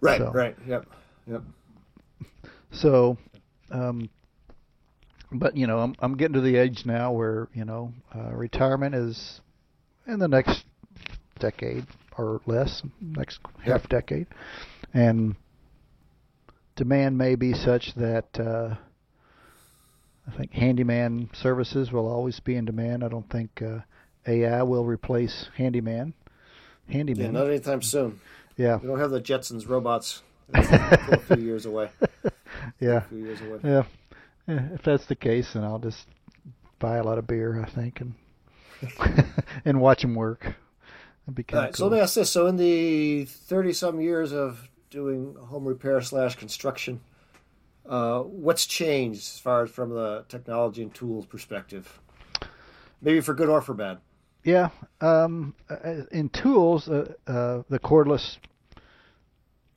Right, 0.00 0.18
So- 0.20 0.32
right. 0.32 0.54
Yep, 0.66 0.86
yep. 1.26 1.42
So, 2.72 3.16
um, 3.70 4.10
but 5.32 5.56
you 5.56 5.66
know 5.66 5.78
I'm 5.78 5.94
I'm 6.00 6.16
getting 6.18 6.34
to 6.34 6.42
the 6.42 6.56
age 6.56 6.82
now 6.84 7.12
where 7.12 7.48
you 7.54 7.64
know 7.64 7.92
uh, 8.14 8.34
retirement 8.34 8.94
is 8.94 9.40
in 10.06 10.18
the 10.18 10.28
next 10.28 10.64
decade 11.38 11.86
or 12.18 12.40
less, 12.44 12.82
next 13.00 13.38
half 13.64 13.88
decade, 13.88 14.26
and 14.92 15.36
demand 16.76 17.18
may 17.18 17.34
be 17.34 17.52
such 17.54 17.94
that 17.94 18.38
uh, 18.38 18.74
I 20.26 20.36
think 20.36 20.52
handyman 20.52 21.30
services 21.32 21.92
will 21.92 22.08
always 22.10 22.40
be 22.40 22.56
in 22.56 22.64
demand. 22.64 23.04
I 23.04 23.08
don't 23.08 23.28
think 23.28 23.62
uh, 23.62 23.80
AI 24.26 24.62
will 24.62 24.84
replace 24.84 25.48
handyman. 25.56 26.14
Handyman. 26.88 27.26
Yeah, 27.26 27.30
not 27.30 27.48
anytime 27.48 27.82
soon. 27.82 28.20
yeah, 28.56 28.76
We 28.76 28.88
don't 28.88 28.98
have 28.98 29.10
the 29.10 29.20
Jetsons 29.20 29.68
robots. 29.68 30.22
A 30.54 31.18
few 31.18 31.42
years 31.42 31.64
away. 31.64 31.88
yeah, 32.80 32.96
A 32.98 33.00
few 33.02 33.18
years 33.18 33.40
away. 33.40 33.58
yeah. 33.64 33.82
Yeah, 34.46 34.68
If 34.74 34.82
that's 34.82 35.06
the 35.06 35.14
case, 35.16 35.54
then 35.54 35.64
I'll 35.64 35.78
just 35.78 36.06
buy 36.78 36.98
a 36.98 37.02
lot 37.02 37.16
of 37.16 37.26
beer, 37.26 37.62
I 37.64 37.70
think, 37.70 38.02
and 38.02 38.14
and 39.64 39.80
watch 39.80 40.02
them 40.02 40.14
work. 40.14 40.44
All 41.26 41.34
right, 41.52 41.70
of 41.70 41.76
so 41.76 41.86
let 41.86 41.94
me 41.96 42.00
ask 42.00 42.14
this: 42.16 42.30
so 42.30 42.46
in 42.48 42.56
the 42.58 43.24
thirty-some 43.24 43.98
years 44.02 44.34
of 44.34 44.68
doing 44.90 45.34
home 45.34 45.64
repair 45.64 46.00
slash 46.00 46.36
construction, 46.36 47.00
uh, 47.86 48.20
what's 48.20 48.66
changed 48.66 49.20
as 49.20 49.38
far 49.38 49.64
as 49.64 49.70
from 49.70 49.90
the 49.90 50.24
technology 50.28 50.82
and 50.82 50.94
tools 50.94 51.26
perspective? 51.26 52.00
Maybe 53.00 53.20
for 53.20 53.34
good 53.34 53.48
or 53.48 53.60
for 53.60 53.74
bad. 53.74 53.98
Yeah, 54.44 54.70
um, 55.00 55.54
uh, 55.70 56.02
in 56.12 56.28
tools, 56.28 56.88
uh, 56.88 57.14
uh, 57.26 57.62
the 57.68 57.78
cordless 57.78 58.36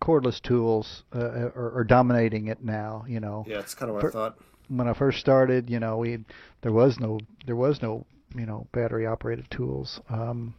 cordless 0.01 0.41
tools 0.41 1.03
uh, 1.15 1.19
are, 1.19 1.77
are 1.79 1.83
dominating 1.83 2.47
it 2.47 2.63
now. 2.63 3.05
You 3.07 3.19
know, 3.19 3.45
Yeah, 3.47 3.59
it's 3.59 3.73
kind 3.73 3.89
of 3.89 3.95
what 3.95 4.01
For- 4.01 4.09
I 4.09 4.11
thought. 4.11 4.37
when 4.67 4.87
I 4.87 4.93
first 4.93 5.19
started, 5.19 5.69
you 5.69 5.79
know, 5.79 5.97
we 5.97 6.19
there 6.61 6.71
was 6.73 6.99
no 6.99 7.19
there 7.45 7.55
was 7.55 7.81
no 7.81 8.05
you 8.35 8.45
know 8.45 8.67
battery 8.73 9.05
operated 9.07 9.49
tools. 9.49 10.01
Um, 10.09 10.53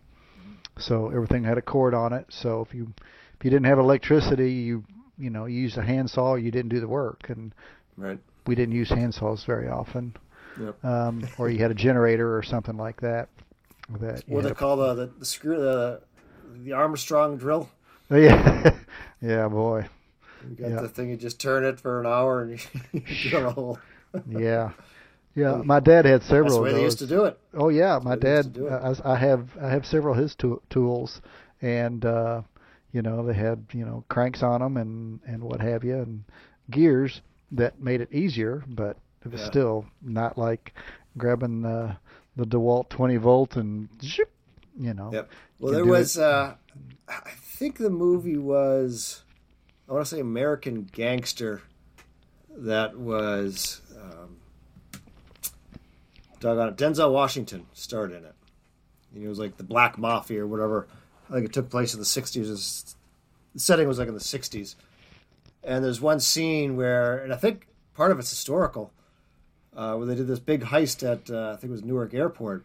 so 0.78 1.08
everything 1.10 1.44
had 1.44 1.58
a 1.58 1.62
cord 1.62 1.92
on 1.94 2.12
it. 2.12 2.26
So 2.30 2.62
if 2.62 2.74
you 2.74 2.92
if 3.38 3.44
you 3.44 3.50
didn't 3.50 3.66
have 3.66 3.78
electricity, 3.78 4.52
you 4.52 4.84
you 5.18 5.30
know 5.30 5.46
you 5.46 5.60
used 5.60 5.78
a 5.78 5.82
handsaw, 5.82 6.34
you 6.36 6.50
didn't 6.50 6.70
do 6.70 6.80
the 6.80 6.88
work, 6.88 7.28
and 7.30 7.54
Right. 7.96 8.18
we 8.46 8.54
didn't 8.54 8.74
use 8.74 8.90
handsaws 8.90 9.44
very 9.44 9.68
often. 9.68 10.14
Yep. 10.60 10.84
Um, 10.84 11.28
or 11.38 11.48
you 11.50 11.58
had 11.58 11.70
a 11.70 11.74
generator 11.74 12.36
or 12.36 12.42
something 12.42 12.76
like 12.76 13.00
that. 13.00 13.28
That 14.00 14.22
What 14.28 14.44
they 14.44 14.50
a- 14.50 14.54
call 14.54 14.76
the, 14.76 14.94
the 14.94 15.06
the 15.18 15.24
screw 15.24 15.56
the 15.56 16.00
the 16.64 16.72
Armstrong 16.72 17.36
drill. 17.36 17.68
yeah, 18.10 18.74
yeah, 19.20 19.48
boy, 19.48 19.86
You 20.48 20.56
got 20.56 20.70
Yeah. 20.70 20.80
the 20.80 20.88
thing. 20.88 21.10
You 21.10 21.16
just 21.16 21.40
turn 21.40 21.64
it 21.64 21.78
for 21.80 22.00
an 22.00 22.06
hour 22.06 22.42
and 22.42 22.58
you 22.92 23.00
drill 23.00 23.46
a 23.48 23.50
hole. 23.52 23.78
yeah, 24.28 24.70
yeah. 25.34 25.60
My 25.64 25.80
dad 25.80 26.04
had 26.06 26.22
several 26.22 26.44
That's 26.44 26.54
the 26.54 26.58
of 26.60 26.64
way 26.64 26.70
those. 26.70 26.78
they 26.78 26.84
used 26.84 26.98
to 27.00 27.06
do 27.06 27.24
it. 27.24 27.38
Oh 27.54 27.68
yeah, 27.68 27.98
my 28.02 28.14
way 28.14 28.16
they 28.20 28.30
used 28.36 28.52
dad. 28.52 28.54
to 28.54 28.60
do 28.60 28.66
it. 28.68 28.72
I, 29.04 29.12
I 29.12 29.16
have 29.16 29.56
I 29.60 29.68
have 29.70 29.84
several 29.86 30.14
of 30.14 30.20
his 30.20 30.34
tool 30.34 30.62
tools, 30.70 31.20
and 31.60 32.04
uh, 32.04 32.42
you 32.92 33.02
know 33.02 33.24
they 33.26 33.34
had 33.34 33.64
you 33.72 33.84
know 33.84 34.04
cranks 34.08 34.42
on 34.42 34.60
them 34.60 34.76
and 34.76 35.20
and 35.26 35.42
what 35.42 35.60
have 35.60 35.84
you, 35.84 35.96
and 35.96 36.24
gears 36.70 37.20
that 37.52 37.80
made 37.80 38.00
it 38.00 38.12
easier, 38.12 38.62
but 38.68 38.96
it 39.24 39.32
was 39.32 39.40
Yeah. 39.40 39.46
still 39.46 39.86
not 40.02 40.36
like 40.38 40.74
grabbing 41.16 41.62
the 41.62 41.96
the 42.36 42.44
DeWalt 42.44 42.88
20 42.88 43.16
volt 43.16 43.56
and 43.56 43.88
zip, 44.02 44.30
you 44.78 44.94
know. 44.94 45.10
Yep. 45.12 45.30
Well, 45.58 45.72
there 45.72 45.84
was. 45.84 46.16
Uh, 46.16 46.54
I 47.08 47.30
think 47.30 47.78
the 47.78 47.90
movie 47.90 48.36
was. 48.38 49.24
I 49.88 49.92
want 49.92 50.04
to 50.06 50.14
say 50.14 50.20
American 50.20 50.84
Gangster. 50.92 51.62
That 52.56 52.96
was. 52.98 53.80
Um, 54.00 54.36
doggone 56.40 56.68
it. 56.68 56.76
Denzel 56.76 57.12
Washington 57.12 57.66
starred 57.72 58.12
in 58.12 58.24
it. 58.24 58.34
And 59.14 59.24
it 59.24 59.28
was 59.28 59.38
like 59.38 59.56
the 59.56 59.64
Black 59.64 59.98
Mafia 59.98 60.42
or 60.42 60.46
whatever. 60.46 60.86
I 61.28 61.34
think 61.34 61.46
it 61.46 61.52
took 61.52 61.70
place 61.70 61.92
in 61.94 62.00
the 62.00 62.06
'60s. 62.06 62.36
It 62.36 62.50
was- 62.50 62.96
The 63.54 63.60
setting 63.60 63.88
was 63.88 63.98
like 63.98 64.08
in 64.08 64.14
the 64.14 64.20
'60s. 64.20 64.74
And 65.64 65.84
there's 65.84 66.00
one 66.00 66.20
scene 66.20 66.76
where, 66.76 67.18
and 67.18 67.32
I 67.32 67.36
think 67.36 67.66
part 67.94 68.10
of 68.10 68.18
it's 68.18 68.30
historical, 68.30 68.92
uh, 69.76 69.94
where 69.96 70.06
they 70.06 70.14
did 70.14 70.26
this 70.26 70.38
big 70.38 70.62
heist 70.64 71.02
at 71.02 71.30
uh, 71.30 71.50
I 71.52 71.56
think 71.56 71.70
it 71.70 71.72
was 71.72 71.84
Newark 71.84 72.14
Airport. 72.14 72.64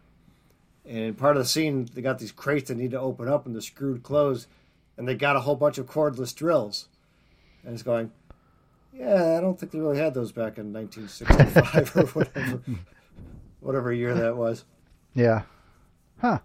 And 0.86 1.16
part 1.16 1.36
of 1.36 1.42
the 1.42 1.48
scene, 1.48 1.88
they 1.94 2.02
got 2.02 2.18
these 2.18 2.32
crates 2.32 2.68
that 2.68 2.76
need 2.76 2.90
to 2.92 3.00
open 3.00 3.26
up 3.28 3.46
and 3.46 3.54
they're 3.54 3.62
screwed 3.62 4.02
closed, 4.02 4.46
and 4.96 5.08
they 5.08 5.14
got 5.14 5.34
a 5.36 5.40
whole 5.40 5.56
bunch 5.56 5.78
of 5.78 5.86
cordless 5.86 6.34
drills. 6.34 6.88
And 7.64 7.72
it's 7.74 7.82
going, 7.82 8.12
yeah, 8.92 9.36
I 9.36 9.40
don't 9.40 9.58
think 9.58 9.72
they 9.72 9.80
really 9.80 9.98
had 9.98 10.12
those 10.14 10.30
back 10.32 10.58
in 10.58 10.72
1965 10.72 11.96
or 11.96 12.06
whatever, 12.08 12.60
whatever 13.60 13.92
year 13.92 14.14
that 14.14 14.36
was. 14.36 14.64
Yeah. 15.14 15.42
Huh. 16.20 16.40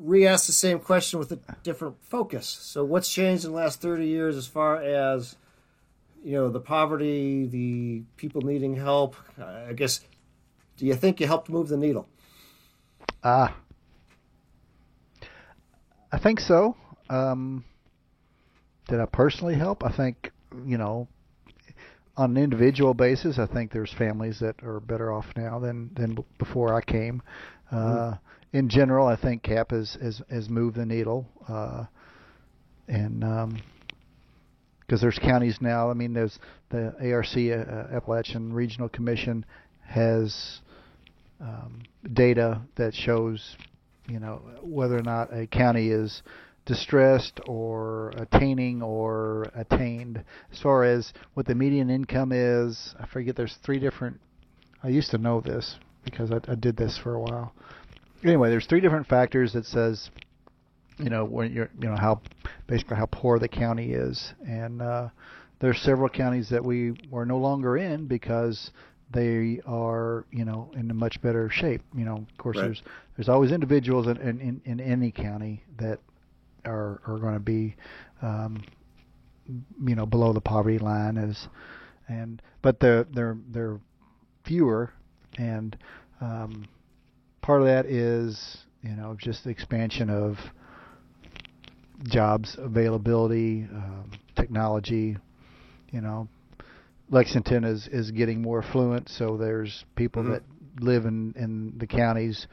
Re-ask 0.00 0.46
the 0.46 0.52
same 0.52 0.78
question 0.80 1.18
with 1.18 1.30
a 1.30 1.38
different 1.62 1.96
focus. 2.02 2.46
So, 2.46 2.84
what's 2.84 3.12
changed 3.12 3.44
in 3.44 3.50
the 3.50 3.56
last 3.56 3.82
30 3.82 4.06
years 4.06 4.36
as 4.36 4.46
far 4.46 4.76
as 4.76 5.36
you 6.24 6.32
know 6.32 6.48
the 6.48 6.60
poverty, 6.60 7.46
the 7.46 8.02
people 8.16 8.40
needing 8.42 8.76
help? 8.76 9.14
I 9.38 9.74
guess, 9.74 10.00
do 10.76 10.86
you 10.86 10.94
think 10.94 11.20
you 11.20 11.26
helped 11.26 11.50
move 11.50 11.68
the 11.68 11.76
needle? 11.76 12.08
Ah. 13.22 13.54
I 16.12 16.18
think 16.18 16.40
so. 16.40 16.76
Um, 17.08 17.64
did 18.88 19.00
I 19.00 19.06
personally 19.06 19.54
help? 19.54 19.84
I 19.84 19.90
think, 19.90 20.32
you 20.64 20.78
know, 20.78 21.08
on 22.16 22.36
an 22.36 22.42
individual 22.42 22.94
basis, 22.94 23.38
I 23.38 23.46
think 23.46 23.70
there's 23.70 23.92
families 23.92 24.40
that 24.40 24.62
are 24.62 24.80
better 24.80 25.12
off 25.12 25.26
now 25.36 25.58
than 25.58 25.90
than 25.94 26.18
before 26.38 26.74
I 26.74 26.80
came. 26.80 27.22
Uh, 27.70 28.14
In 28.52 28.68
general, 28.68 29.06
I 29.06 29.16
think 29.16 29.42
CAP 29.42 29.70
has 29.70 29.96
has, 30.02 30.22
has 30.30 30.48
moved 30.48 30.76
the 30.76 30.86
needle, 30.86 31.26
uh, 31.48 31.84
and 32.88 33.24
because 34.80 35.00
there's 35.00 35.20
counties 35.20 35.58
now. 35.60 35.88
I 35.88 35.94
mean, 35.94 36.12
there's 36.12 36.36
the 36.70 36.92
ARC 37.12 37.26
uh, 37.36 37.94
Appalachian 37.96 38.52
Regional 38.52 38.88
Commission 38.88 39.46
has 39.84 40.60
um, 41.40 41.82
data 42.12 42.60
that 42.76 42.92
shows, 42.92 43.56
you 44.08 44.18
know, 44.18 44.42
whether 44.62 44.98
or 44.98 45.02
not 45.02 45.32
a 45.32 45.46
county 45.46 45.90
is 45.90 46.22
distressed 46.66 47.40
or 47.46 48.10
attaining 48.16 48.82
or 48.82 49.46
attained. 49.54 50.24
As 50.52 50.60
far 50.60 50.84
as 50.84 51.12
what 51.34 51.46
the 51.46 51.54
median 51.54 51.88
income 51.88 52.32
is, 52.32 52.94
I 52.98 53.06
forget. 53.06 53.36
There's 53.36 53.56
three 53.64 53.78
different. 53.78 54.20
I 54.82 54.88
used 54.88 55.10
to 55.12 55.18
know 55.18 55.40
this 55.40 55.76
because 56.04 56.32
I, 56.32 56.40
I 56.50 56.56
did 56.56 56.76
this 56.76 56.98
for 56.98 57.14
a 57.14 57.20
while. 57.20 57.52
Anyway, 58.24 58.50
there's 58.50 58.66
three 58.66 58.80
different 58.80 59.06
factors 59.06 59.52
that 59.54 59.64
says, 59.64 60.10
you 60.98 61.08
know, 61.08 61.24
when 61.24 61.52
you're, 61.52 61.70
you 61.80 61.88
know, 61.88 61.96
how 61.96 62.20
basically 62.66 62.96
how 62.96 63.06
poor 63.06 63.38
the 63.38 63.48
county 63.48 63.92
is, 63.92 64.34
and 64.46 64.82
uh, 64.82 65.08
there's 65.60 65.80
several 65.80 66.08
counties 66.08 66.48
that 66.50 66.64
we 66.64 66.94
are 67.12 67.24
no 67.24 67.38
longer 67.38 67.76
in 67.76 68.06
because 68.06 68.70
they 69.12 69.60
are 69.66 70.24
you 70.30 70.44
know 70.44 70.70
in 70.76 70.90
a 70.90 70.94
much 70.94 71.20
better 71.22 71.48
shape. 71.50 71.82
You 71.96 72.04
know, 72.04 72.16
of 72.30 72.38
course, 72.38 72.56
Right. 72.58 72.64
there's 72.66 72.82
there's 73.16 73.28
always 73.28 73.52
individuals 73.52 74.06
in, 74.06 74.18
in, 74.18 74.40
in, 74.40 74.60
in 74.64 74.80
any 74.80 75.10
county 75.10 75.64
that 75.78 75.98
are 76.64 77.00
are 77.06 77.18
going 77.18 77.34
to 77.34 77.40
be 77.40 77.76
um, 78.22 78.62
you 79.48 79.94
know 79.94 80.06
below 80.06 80.32
the 80.32 80.40
poverty 80.40 80.78
line 80.78 81.16
as 81.16 81.48
and 82.08 82.42
but 82.62 82.80
they're 82.80 83.04
they're 83.04 83.38
they're 83.50 83.80
fewer 84.44 84.92
and 85.38 85.76
um, 86.20 86.64
part 87.50 87.62
of 87.62 87.66
that 87.66 87.84
is 87.86 88.58
you 88.80 88.94
know 88.94 89.16
just 89.18 89.42
the 89.42 89.50
expansion 89.50 90.08
of 90.08 90.36
jobs 92.04 92.54
availability 92.60 93.66
um, 93.74 94.08
technology 94.36 95.16
you 95.90 96.00
know 96.00 96.28
Lexington 97.08 97.64
is 97.64 97.88
is 97.88 98.12
getting 98.12 98.40
more 98.40 98.62
affluent 98.62 99.08
so 99.08 99.36
there's 99.36 99.84
people 99.96 100.22
Mhm. 100.22 100.30
that 100.30 100.42
live 100.78 101.06
in 101.06 101.34
in 101.36 101.76
the 101.76 101.88
counties 101.88 102.46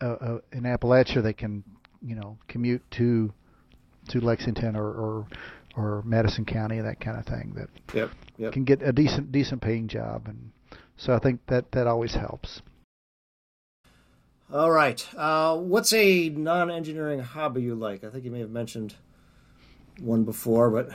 uh, 0.00 0.04
uh, 0.04 0.38
in 0.52 0.62
Appalachia 0.62 1.20
that 1.24 1.36
can 1.36 1.64
you 2.00 2.14
know 2.14 2.38
commute 2.46 2.88
to 2.92 3.32
to 4.10 4.20
Lexington 4.20 4.76
or 4.76 4.86
or, 4.86 5.26
or 5.76 6.02
Madison 6.04 6.44
County 6.44 6.80
that 6.80 7.00
kind 7.00 7.18
of 7.18 7.26
thing 7.26 7.54
that 7.56 7.70
Yep. 7.92 8.10
Yep. 8.36 8.52
can 8.52 8.62
get 8.62 8.82
a 8.82 8.92
decent 8.92 9.32
decent 9.32 9.60
paying 9.60 9.88
job 9.88 10.28
and 10.28 10.52
so 10.96 11.12
I 11.12 11.18
think 11.18 11.40
that 11.48 11.72
that 11.72 11.88
always 11.88 12.14
helps. 12.14 12.62
All 14.52 14.70
right. 14.70 15.06
Uh, 15.14 15.56
what's 15.56 15.92
a 15.92 16.30
non-engineering 16.30 17.20
hobby 17.20 17.62
you 17.62 17.74
like? 17.74 18.02
I 18.02 18.08
think 18.10 18.24
you 18.24 18.30
may 18.30 18.40
have 18.40 18.50
mentioned 18.50 18.94
one 20.00 20.24
before, 20.24 20.70
but 20.70 20.88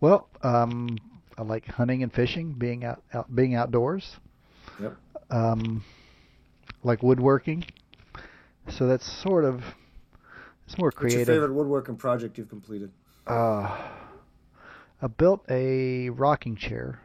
Well, 0.00 0.28
um, 0.42 0.96
I 1.36 1.42
like 1.42 1.66
hunting 1.66 2.02
and 2.02 2.12
fishing, 2.12 2.52
being 2.52 2.84
out, 2.84 3.02
out 3.12 3.34
being 3.34 3.54
outdoors. 3.54 4.16
Yep. 4.80 4.96
Um, 5.30 5.84
like 6.82 7.02
woodworking. 7.02 7.64
So 8.68 8.86
that's 8.86 9.10
sort 9.10 9.44
of 9.44 9.62
it's 10.66 10.78
more 10.78 10.90
creative. 10.90 11.20
what's 11.20 11.28
your 11.28 11.36
favorite 11.36 11.54
woodworking 11.54 11.96
project 11.96 12.38
you've 12.38 12.48
completed? 12.48 12.90
Uh, 13.26 13.76
I 15.02 15.06
built 15.06 15.44
a 15.50 16.08
rocking 16.10 16.56
chair. 16.56 17.00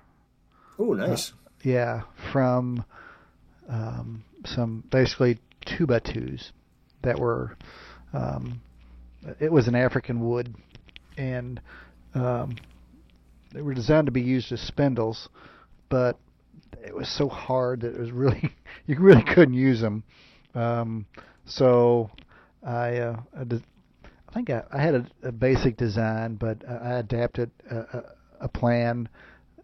Oh, 0.80 0.94
nice. 0.94 1.34
Yeah, 1.64 2.04
from 2.32 2.86
um, 3.70 4.24
some 4.46 4.84
basically 4.90 5.40
two 5.66 5.86
by 5.88 6.00
twos 6.00 6.52
that 7.04 7.20
were. 7.20 7.58
Um, 8.14 8.62
it 9.40 9.52
was 9.52 9.68
an 9.68 9.76
African 9.76 10.20
wood, 10.20 10.54
and 11.18 11.62
um, 12.14 12.56
they 13.54 13.62
were 13.62 13.74
designed 13.74 14.08
to 14.08 14.12
be 14.12 14.22
used 14.22 14.52
as 14.52 14.62
spindles, 14.62 15.30
but 15.90 16.18
it 16.86 16.96
was 16.96 17.08
so 17.08 17.30
hard 17.30 17.82
that 17.82 17.96
it 17.96 18.00
was 18.00 18.12
really 18.12 18.54
you 18.88 19.00
really 19.00 19.24
couldn't 19.24 19.54
use 19.54 19.82
them. 19.82 20.04
Um, 20.56 21.06
so 21.46 22.12
I, 22.66 22.98
uh, 22.98 23.20
I, 23.38 23.42
I 23.42 24.34
think 24.34 24.50
I, 24.50 24.64
I 24.72 24.82
had 24.82 24.96
a, 24.96 25.08
a 25.24 25.32
basic 25.32 25.78
design, 25.78 26.36
but 26.36 26.68
I 26.68 27.00
adapted 27.00 27.52
a, 27.70 27.78
a, 27.78 28.04
a 28.42 28.48
plan, 28.48 29.10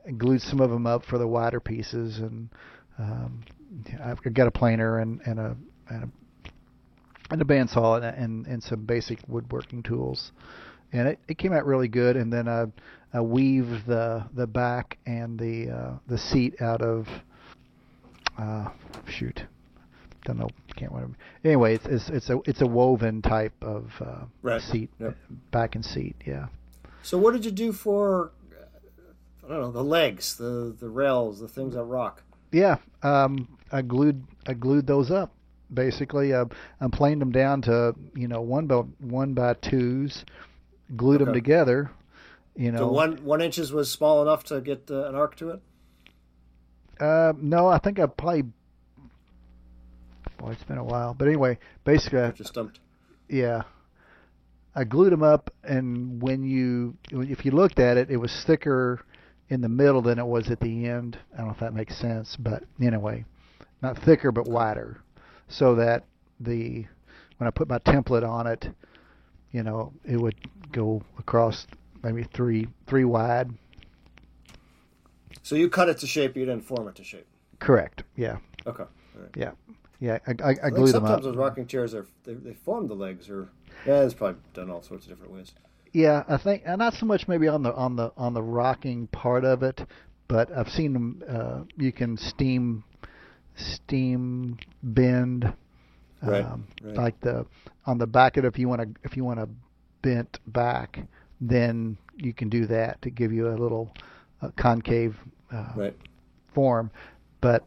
and 0.06 0.18
glued 0.18 0.42
some 0.42 0.60
of 0.60 0.70
them 0.70 0.88
up 0.88 1.06
for 1.06 1.18
the 1.18 1.28
wider 1.28 1.60
pieces, 1.60 2.20
and 2.20 2.50
um, 2.98 3.44
I've 4.04 4.22
got 4.34 4.48
a 4.48 4.52
planer 4.52 5.00
and, 5.00 5.22
and 5.26 5.40
a 5.40 5.56
and 5.90 6.04
a 6.04 6.10
and 7.32 7.42
a 7.42 7.46
bandsaw 7.46 7.98
and, 7.98 8.06
and 8.06 8.48
and 8.48 8.64
some 8.64 8.86
basic 8.86 9.20
woodworking 9.28 9.84
tools, 9.84 10.32
and 10.92 11.08
it, 11.10 11.20
it 11.28 11.38
came 11.38 11.54
out 11.54 11.66
really 11.66 11.88
good. 11.88 12.16
And 12.16 12.32
then 12.34 12.48
I, 12.48 12.66
I 13.14 13.22
weaved 13.22 13.86
the 13.86 14.26
the 14.34 14.48
back 14.48 14.98
and 15.06 15.38
the 15.40 15.70
uh, 15.70 15.92
the 16.08 16.18
seat 16.18 16.62
out 16.62 16.82
of 16.82 17.08
uh, 18.38 18.70
shoot, 19.08 19.44
don't 20.26 20.38
know, 20.40 20.50
can't 20.76 20.92
remember. 20.92 21.18
Anyway, 21.44 21.76
it's 21.76 21.86
it's 21.86 22.10
it's 22.10 22.30
a 22.30 22.40
it's 22.46 22.62
a 22.62 22.68
woven 22.68 23.22
type 23.22 23.54
of 23.62 23.92
uh, 24.02 24.26
Right. 24.42 24.62
seat, 24.62 24.90
Yep. 25.00 25.16
back 25.52 25.76
and 25.76 25.86
seat. 25.86 26.16
Yeah. 26.26 26.48
So, 27.04 27.18
what 27.18 27.34
did 27.34 27.46
you 27.46 27.52
do 27.52 27.72
for? 27.72 28.32
I 29.44 29.48
don't 29.54 29.62
know 29.62 29.72
the 29.72 29.84
legs, 29.84 30.36
the 30.36 30.76
the 30.80 30.90
rails, 30.90 31.40
the 31.40 31.48
things 31.48 31.74
that 31.76 31.84
rock. 31.84 32.24
Yeah, 32.52 32.78
um, 33.04 33.48
I 33.72 33.82
glued 33.82 34.24
I 34.48 34.54
glued 34.54 34.88
those 34.88 35.12
up. 35.12 35.34
Basically, 35.72 36.34
uh, 36.34 36.46
I 36.82 36.88
planed 36.88 37.22
them 37.22 37.32
down 37.32 37.62
to 37.64 37.94
you 38.16 38.28
know 38.28 38.42
one 38.42 38.66
by 38.68 38.78
one 39.00 39.34
by 39.34 39.54
twos, 39.56 40.26
glued 40.96 41.22
them 41.22 41.34
together. 41.34 41.92
You 42.56 42.72
know, 42.72 42.80
So 42.80 42.92
one 42.92 43.24
one 43.24 43.42
inches 43.42 43.72
was 43.72 43.92
small 43.92 44.22
enough 44.22 44.44
to 44.46 44.62
get 44.62 44.90
uh, 44.90 45.08
an 45.08 45.16
arc 45.16 45.36
to 45.38 45.52
it. 45.52 45.62
uh, 47.00 47.34
no, 47.38 47.68
I 47.68 47.78
think 47.78 48.00
I 48.00 48.08
probably. 48.08 48.46
Boy, 50.38 50.52
it's 50.52 50.64
been 50.64 50.78
a 50.78 50.84
while, 50.84 51.14
but 51.14 51.28
anyway, 51.28 51.60
basically, 51.84 52.20
I, 52.22 52.32
Just 52.32 52.54
dumped. 52.54 52.80
yeah, 53.28 53.64
I 54.74 54.86
glued 54.86 55.12
them 55.12 55.22
up, 55.24 55.54
and 55.64 56.22
when 56.22 56.44
you 56.44 56.96
if 57.12 57.44
you 57.46 57.52
looked 57.52 57.78
at 57.80 57.98
it, 57.98 58.10
it 58.10 58.18
was 58.18 58.44
thicker 58.46 59.02
in 59.50 59.62
the 59.62 59.70
middle 59.70 60.02
than 60.02 60.20
it 60.20 60.26
was 60.26 60.50
at 60.50 60.60
the 60.60 60.88
end. 60.88 61.18
I 61.34 61.38
don't 61.38 61.48
know 61.48 61.54
if 61.54 61.60
that 61.60 61.74
makes 61.74 61.98
sense, 61.98 62.36
but 62.38 62.64
anyway, 62.82 63.26
not 63.82 63.98
thicker 63.98 64.32
but 64.32 64.48
wider, 64.48 65.02
so 65.48 65.76
that 65.76 66.06
the 66.40 66.86
when 67.38 67.48
I 67.48 67.52
put 67.52 67.68
my 67.68 67.80
template 67.80 68.28
on 68.28 68.48
it, 68.48 68.70
you 69.52 69.64
know, 69.64 69.94
it 70.06 70.18
would 70.18 70.36
go 70.72 71.02
across 71.18 71.66
maybe 72.04 72.24
three 72.24 72.68
three 72.88 73.06
wide. 73.06 73.52
So 75.42 75.56
you 75.56 75.70
cut 75.70 75.90
it 75.90 75.98
to 76.00 76.08
shape. 76.08 76.36
You 76.36 76.46
didn't 76.46 76.66
form 76.66 76.88
it 76.88 76.96
to 76.96 77.04
shape. 77.04 77.26
Correct. 77.60 78.04
Yeah. 78.16 78.38
Okay. 78.68 78.84
All 78.84 79.22
right. 79.22 79.30
Yeah. 79.36 79.52
Yeah. 80.00 80.20
I, 80.28 80.32
I, 80.32 80.50
I 80.50 80.50
I 80.50 80.54
think 80.54 80.62
them 80.62 80.80
up. 80.80 80.92
sometimes 80.92 81.24
those 81.24 81.36
rocking 81.36 81.66
chairs 81.66 81.94
are 81.94 82.06
they, 82.24 82.34
they 82.34 82.54
form 82.54 82.88
the 82.88 82.96
legs 82.96 83.30
or 83.30 83.50
yeah, 83.86 84.04
it's 84.04 84.14
probably 84.14 84.40
done 84.54 84.70
all 84.70 84.84
sorts 84.84 85.06
of 85.06 85.12
different 85.12 85.34
ways. 85.34 85.54
Yeah, 85.92 86.24
I 86.28 86.38
think 86.38 86.64
and 86.66 86.80
not 86.80 86.94
so 86.94 87.06
much 87.06 87.28
maybe 87.28 87.48
on 87.48 87.64
the 87.64 87.74
on 87.74 87.96
the 87.96 88.12
on 88.18 88.34
the 88.34 88.44
rocking 88.44 89.08
part 89.08 89.44
of 89.44 89.64
it, 89.64 89.82
but 90.28 90.52
I've 90.52 90.70
seen 90.70 90.94
them. 90.94 91.24
Uh, 91.28 91.62
you 91.78 91.92
can 91.92 92.18
steam 92.18 92.84
steam 93.56 94.58
bend, 94.84 95.52
Right, 96.22 96.46
um, 96.46 96.68
right. 96.84 96.96
like 96.96 97.20
the 97.22 97.46
on 97.86 97.98
the 97.98 98.08
back 98.08 98.38
of 98.38 98.46
it. 98.46 98.48
If 98.48 98.60
you 98.60 98.68
want 98.70 98.82
to 98.82 98.90
if 99.04 99.16
you 99.18 99.24
want 99.24 99.40
to 99.40 99.50
bent 100.02 100.40
back, 100.48 101.00
then 101.42 101.98
you 102.18 102.34
can 102.34 102.50
do 102.50 102.66
that 102.68 103.02
to 103.02 103.10
give 103.10 103.32
you 103.32 103.48
a 103.50 103.56
little 103.58 103.92
uh, 104.42 104.50
concave 104.58 105.16
uh, 105.52 105.72
Right. 105.76 105.96
form, 106.54 106.92
but 107.42 107.66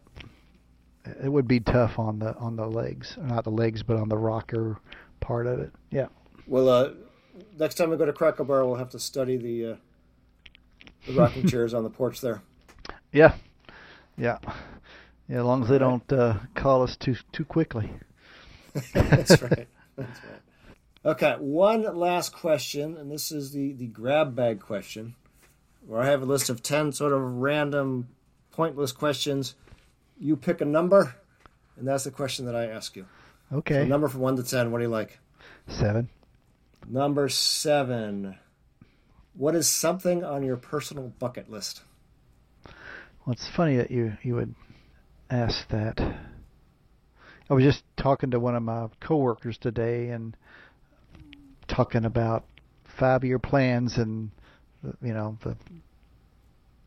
it 1.23 1.29
would 1.29 1.49
be 1.49 1.61
tough 1.61 1.99
on 1.99 2.19
the 2.19 2.37
on 2.37 2.57
the 2.57 2.67
legs, 2.67 3.17
not 3.21 3.45
the 3.45 3.51
legs, 3.51 3.83
but 3.83 3.97
on 3.97 4.09
the 4.09 4.17
rocker 4.17 4.79
part 5.21 5.47
of 5.47 5.59
it. 5.61 5.73
Yeah. 5.91 6.07
Well, 6.47 6.69
uh, 6.69 6.91
next 7.59 7.77
time 7.77 7.91
we 7.91 7.97
go 7.97 8.05
to 8.07 8.13
Cracker 8.13 8.45
Barrel, 8.45 8.69
we'll 8.71 8.79
have 8.79 8.91
to 8.91 8.99
study 8.99 9.37
the 9.37 9.73
uh, 9.73 9.77
the 11.07 11.13
rocking 11.15 11.47
chairs 11.49 11.75
on 11.75 11.83
the 11.85 11.91
porch 11.91 12.21
there. 12.21 12.43
Yeah, 13.13 13.35
yeah, 14.17 14.39
yeah. 15.29 15.39
As 15.39 15.45
long 15.45 15.63
as 15.63 15.69
they 15.69 15.79
Alright. 15.79 16.07
don't 16.09 16.19
uh, 16.19 16.39
call 16.55 16.83
us 16.83 16.97
too 16.97 17.17
too 17.33 17.45
quickly. 17.45 17.91
That's 18.95 19.41
right. 19.43 19.69
That's 19.97 20.21
right. 20.25 20.41
Okay, 21.05 21.35
one 21.41 21.83
last 21.97 22.33
question, 22.33 22.97
and 22.97 23.11
this 23.11 23.33
is 23.33 23.53
the 23.53 23.73
the 23.73 23.87
grab 23.87 24.35
bag 24.37 24.61
question, 24.61 25.15
where 25.87 26.01
I 26.01 26.07
have 26.07 26.23
a 26.23 26.27
list 26.27 26.49
of 26.49 26.63
ten 26.63 26.93
sort 26.93 27.13
of 27.13 27.21
random, 27.21 28.09
pointless 28.53 28.93
questions. 28.93 29.55
You 30.19 30.37
pick 30.37 30.61
a 30.61 30.65
number, 30.65 31.17
and 31.77 31.89
that's 31.89 32.05
the 32.05 32.13
question 32.13 32.47
that 32.47 32.55
I 32.55 32.67
ask 32.67 32.95
you. 32.95 33.07
So 33.51 33.57
Okay, 33.59 33.85
number 33.85 34.09
from 34.09 34.21
one 34.21 34.37
to 34.37 34.43
ten. 34.43 34.71
What 34.71 34.79
do 34.79 34.85
you 34.85 34.91
like? 34.91 35.19
seven. 35.69 36.09
Number 36.89 37.29
seven. 37.29 38.39
What 39.35 39.55
is 39.55 39.69
something 39.69 40.25
on 40.25 40.43
your 40.43 40.57
personal 40.57 41.13
bucket 41.19 41.51
list? 41.51 41.83
Well, 42.67 43.33
it's 43.33 43.49
funny 43.57 43.77
that 43.77 43.91
you 43.91 44.13
you 44.23 44.35
would 44.35 44.55
ask 45.31 45.69
that. 45.69 45.99
I 47.49 47.55
was 47.55 47.65
just 47.65 47.85
talking 47.97 48.31
to 48.33 48.41
one 48.41 48.57
of 48.57 48.63
my 48.63 48.89
coworkers 49.01 49.59
today 49.59 50.09
and 50.09 50.37
talking 51.69 52.05
about 52.05 52.45
five 52.99 53.25
year 53.25 53.39
plans 53.39 53.97
and 53.97 54.31
you 55.03 55.15
know 55.15 55.39
the 55.43 55.57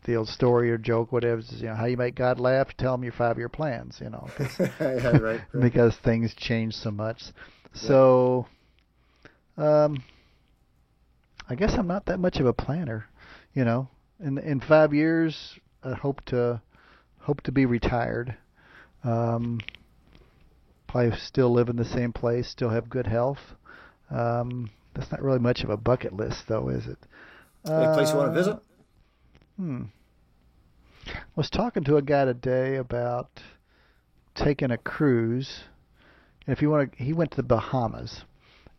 the 0.03 0.15
old 0.15 0.27
story 0.27 0.69
or 0.69 0.77
joke 0.77 1.11
whatever 1.11 1.39
is 1.39 1.51
you 1.61 1.67
know 1.67 1.73
how 1.73 1.85
you 1.85 1.97
make 1.97 2.13
God 2.13 2.39
laugh 2.39 2.75
tell 2.77 2.93
him 2.93 3.03
your 3.03 3.13
five 3.13 3.37
year 3.37 3.49
plans 3.49 3.97
you 3.99 4.09
know 4.09 4.29
yeah, 4.59 5.17
right. 5.17 5.23
right. 5.23 5.41
because 5.61 5.95
things 5.97 6.33
change 6.35 6.75
so 6.75 6.91
much. 6.91 7.23
So, 7.73 8.47
um, 9.57 10.03
I 11.49 11.55
guess 11.55 11.73
I'm 11.77 11.87
not 11.87 12.05
that 12.05 12.19
much 12.19 12.37
of 12.37 12.45
a 12.45 12.53
planner. 12.53 13.07
You 13.53 13.65
know, 13.65 13.87
in 14.19 14.37
in 14.37 14.59
five 14.59 14.93
years, 14.93 15.59
I 15.83 15.93
hope 15.93 16.23
to 16.25 16.61
hope 17.19 17.41
to 17.41 17.51
be 17.51 17.65
retired. 17.65 18.35
Um, 19.03 19.61
probably 20.87 21.17
still 21.17 21.51
live 21.51 21.69
in 21.69 21.75
the 21.75 21.85
same 21.85 22.13
place, 22.13 22.47
still 22.47 22.69
have 22.69 22.89
good 22.89 23.07
health. 23.07 23.39
Um, 24.09 24.69
that's 24.93 25.11
not 25.11 25.21
really 25.21 25.39
much 25.39 25.63
of 25.63 25.69
a 25.69 25.77
bucket 25.77 26.13
list, 26.13 26.45
though, 26.47 26.69
is 26.69 26.87
it? 26.87 26.97
Any 27.65 27.93
place 27.93 28.11
you 28.11 28.17
want 28.17 28.33
to 28.33 28.39
visit? 28.39 28.59
Hmm. 29.57 29.83
was 31.35 31.49
talking 31.49 31.83
to 31.85 31.97
a 31.97 32.01
guy 32.01 32.25
today 32.25 32.75
about 32.75 33.29
taking 34.35 34.71
a 34.71 34.77
cruise. 34.77 35.63
And 36.45 36.55
if 36.55 36.61
you 36.61 36.69
want 36.69 36.91
to, 36.91 37.03
he 37.03 37.13
went 37.13 37.31
to 37.31 37.37
the 37.37 37.43
Bahamas, 37.43 38.23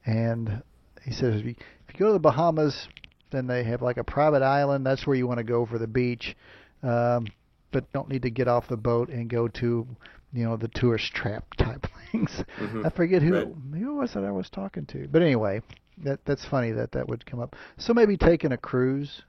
and 0.07 0.63
he 1.05 1.11
says 1.13 1.41
if 1.41 1.45
you, 1.45 1.55
if 1.89 1.95
you 1.95 1.99
go 1.99 2.07
to 2.07 2.13
the 2.15 2.19
Bahamas, 2.19 2.89
then 3.31 3.47
they 3.47 3.65
have 3.65 3.83
like 3.83 3.97
a 3.97 4.05
private 4.05 4.43
island. 4.43 4.87
That's 4.87 5.07
where 5.07 5.17
you 5.17 5.27
want 5.27 5.39
to 5.39 5.45
go 5.45 5.67
for 5.67 5.79
the 5.79 5.87
beach, 5.87 6.37
um, 6.83 7.27
but 7.73 7.91
don't 7.93 8.09
need 8.09 8.23
to 8.23 8.31
get 8.31 8.49
off 8.49 8.69
the 8.69 8.77
boat 8.77 9.09
and 9.09 9.29
go 9.29 9.49
to, 9.49 9.87
you 10.33 10.45
know, 10.45 10.57
the 10.57 10.69
tourist 10.69 11.13
trap 11.13 11.45
type 11.59 11.87
things. 12.13 12.31
Mhm. 12.59 12.87
I 12.87 12.91
forget 12.91 13.21
who 13.23 13.35
Right. 13.35 13.81
who 13.81 13.97
was 13.97 14.15
it 14.17 14.21
I 14.21 14.31
was 14.31 14.49
talking 14.49 14.87
to, 14.87 15.09
but 15.09 15.23
anyway, 15.23 15.61
that 15.99 16.25
that's 16.25 16.45
funny 16.47 16.71
that 16.73 16.93
that 16.93 17.09
would 17.09 17.27
come 17.27 17.41
up. 17.41 17.57
So 17.79 17.93
maybe 17.93 18.17
taking 18.17 18.53
a 18.53 18.57
cruise. 18.57 19.23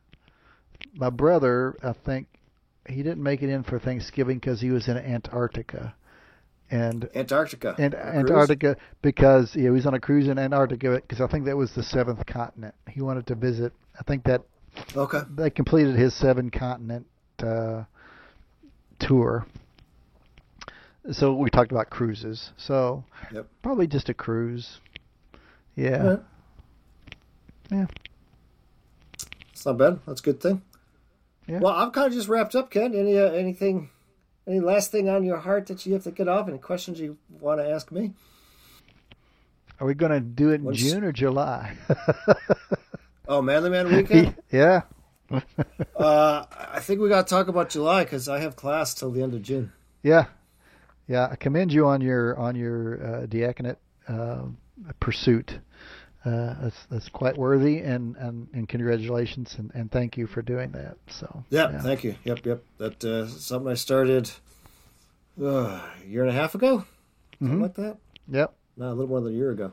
My 0.93 1.09
brother, 1.09 1.75
I 1.83 1.93
think, 1.93 2.27
he 2.87 2.97
didn't 3.03 3.23
make 3.23 3.41
it 3.41 3.49
in 3.49 3.63
for 3.63 3.79
Thanksgiving 3.79 4.37
because 4.37 4.61
he 4.61 4.69
was 4.69 4.87
in 4.87 4.95
Antarctica, 4.97 5.95
and 6.69 7.09
Antarctica. 7.15 7.75
and 7.77 7.93
A 7.93 7.97
cruise? 7.97 8.15
Antarctica 8.15 8.77
because 9.01 9.53
he 9.53 9.69
was 9.69 9.85
on 9.85 9.93
a 9.93 9.99
cruise 9.99 10.27
in 10.27 10.37
Antarctica 10.37 10.95
because 10.95 11.21
I 11.21 11.27
think 11.27 11.45
that 11.45 11.55
was 11.57 11.73
the 11.73 11.83
seventh 11.83 12.25
continent. 12.25 12.75
He 12.89 13.01
wanted 13.01 13.27
to 13.27 13.35
visit. 13.35 13.73
I 13.99 14.03
think 14.03 14.23
that 14.25 14.41
Okay. 14.95 15.21
they 15.35 15.49
completed 15.49 15.95
his 15.95 16.13
seven 16.13 16.49
continent 16.51 17.07
uh, 17.39 17.83
tour. 18.99 19.45
So 21.11 21.33
we 21.33 21.49
talked 21.49 21.71
about 21.71 21.89
cruises. 21.89 22.51
So 22.57 23.03
Yep. 23.31 23.47
probably 23.63 23.87
just 23.87 24.09
a 24.09 24.13
cruise. 24.13 24.79
Yeah. 25.75 26.01
Alright. 26.03 26.19
Yeah. 27.71 27.85
It's 29.53 29.65
not 29.65 29.77
bad. 29.77 29.99
That's 30.05 30.21
a 30.21 30.23
good 30.23 30.41
thing. 30.41 30.61
Yeah. 31.47 31.59
Well, 31.59 31.73
I'm 31.73 31.91
kind 31.91 32.07
of 32.07 32.13
just 32.13 32.27
wrapped 32.27 32.55
up, 32.55 32.69
Ken. 32.71 32.93
Any 32.93 33.17
uh, 33.17 33.31
anything, 33.31 33.89
any 34.47 34.59
last 34.59 34.91
thing 34.91 35.09
on 35.09 35.23
your 35.23 35.37
heart 35.37 35.67
that 35.67 35.85
you 35.85 35.93
have 35.93 36.03
to 36.03 36.11
get 36.11 36.27
off? 36.27 36.47
Any 36.47 36.57
questions 36.57 36.99
you 36.99 37.17
want 37.39 37.59
to 37.59 37.69
ask 37.69 37.91
me? 37.91 38.13
Are 39.79 39.85
we 39.85 39.93
going 39.93 40.11
to 40.11 40.19
do 40.19 40.49
it 40.51 40.55
in 40.55 40.63
Once- 40.63 40.79
June 40.79 41.03
or 41.03 41.11
July? 41.11 41.77
Oh, 43.29 43.41
Manly 43.41 43.69
Man 43.69 43.93
weekend. 43.93 44.35
yeah. 44.51 44.83
uh, 45.97 46.45
I 46.49 46.79
think 46.79 47.01
we 47.01 47.09
got 47.09 47.27
to 47.27 47.29
talk 47.29 47.49
about 47.49 47.69
July 47.69 48.05
because 48.05 48.29
I 48.29 48.39
have 48.39 48.55
class 48.55 48.93
till 48.93 49.11
the 49.11 49.21
end 49.21 49.33
of 49.33 49.41
June. 49.41 49.73
Yeah, 50.01 50.27
yeah. 51.07 51.27
I 51.29 51.35
commend 51.35 51.73
you 51.73 51.85
on 51.87 51.99
your 51.99 52.37
on 52.37 52.55
your 52.55 53.05
uh, 53.05 53.25
diaconate 53.25 53.75
uh, 54.07 54.43
pursuit. 55.01 55.59
Uh, 56.25 56.55
that's 56.61 56.85
that's 56.89 57.09
quite 57.09 57.37
worthy, 57.37 57.77
and, 57.79 58.15
and, 58.17 58.47
and 58.53 58.67
congratulations, 58.67 59.55
and, 59.57 59.71
and 59.73 59.89
thank 59.91 60.17
you 60.17 60.27
for 60.27 60.41
doing 60.41 60.71
that. 60.71 60.97
So 61.07 61.43
Yeah, 61.49 61.79
thank 61.81 62.03
you. 62.03 62.15
Yep, 62.25 62.45
yep. 62.45 62.63
That 62.79 63.03
uh, 63.05 63.27
something 63.27 63.71
I 63.71 63.75
started 63.75 64.29
uh, 65.41 65.45
a 65.45 66.07
year 66.07 66.21
and 66.23 66.29
a 66.29 66.33
half 66.33 66.55
ago, 66.55 66.83
something 67.39 67.59
Mhm. 67.59 67.61
like 67.61 67.75
that. 67.75 67.97
Yep. 68.29 68.53
No, 68.75 68.87
a 68.87 68.89
little 68.89 69.07
more 69.07 69.21
than 69.21 69.33
a 69.33 69.35
year 69.37 69.51
ago. 69.51 69.71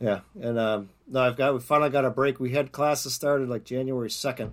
Yeah, 0.00 0.20
and 0.40 0.58
um, 0.58 0.88
no, 1.06 1.20
I've 1.20 1.36
got 1.36 1.54
we 1.54 1.60
finally 1.60 1.90
got 1.90 2.04
a 2.04 2.10
break. 2.10 2.40
We 2.40 2.50
had 2.50 2.72
classes 2.72 3.14
started 3.14 3.48
like 3.48 3.64
January 3.64 4.10
second, 4.10 4.52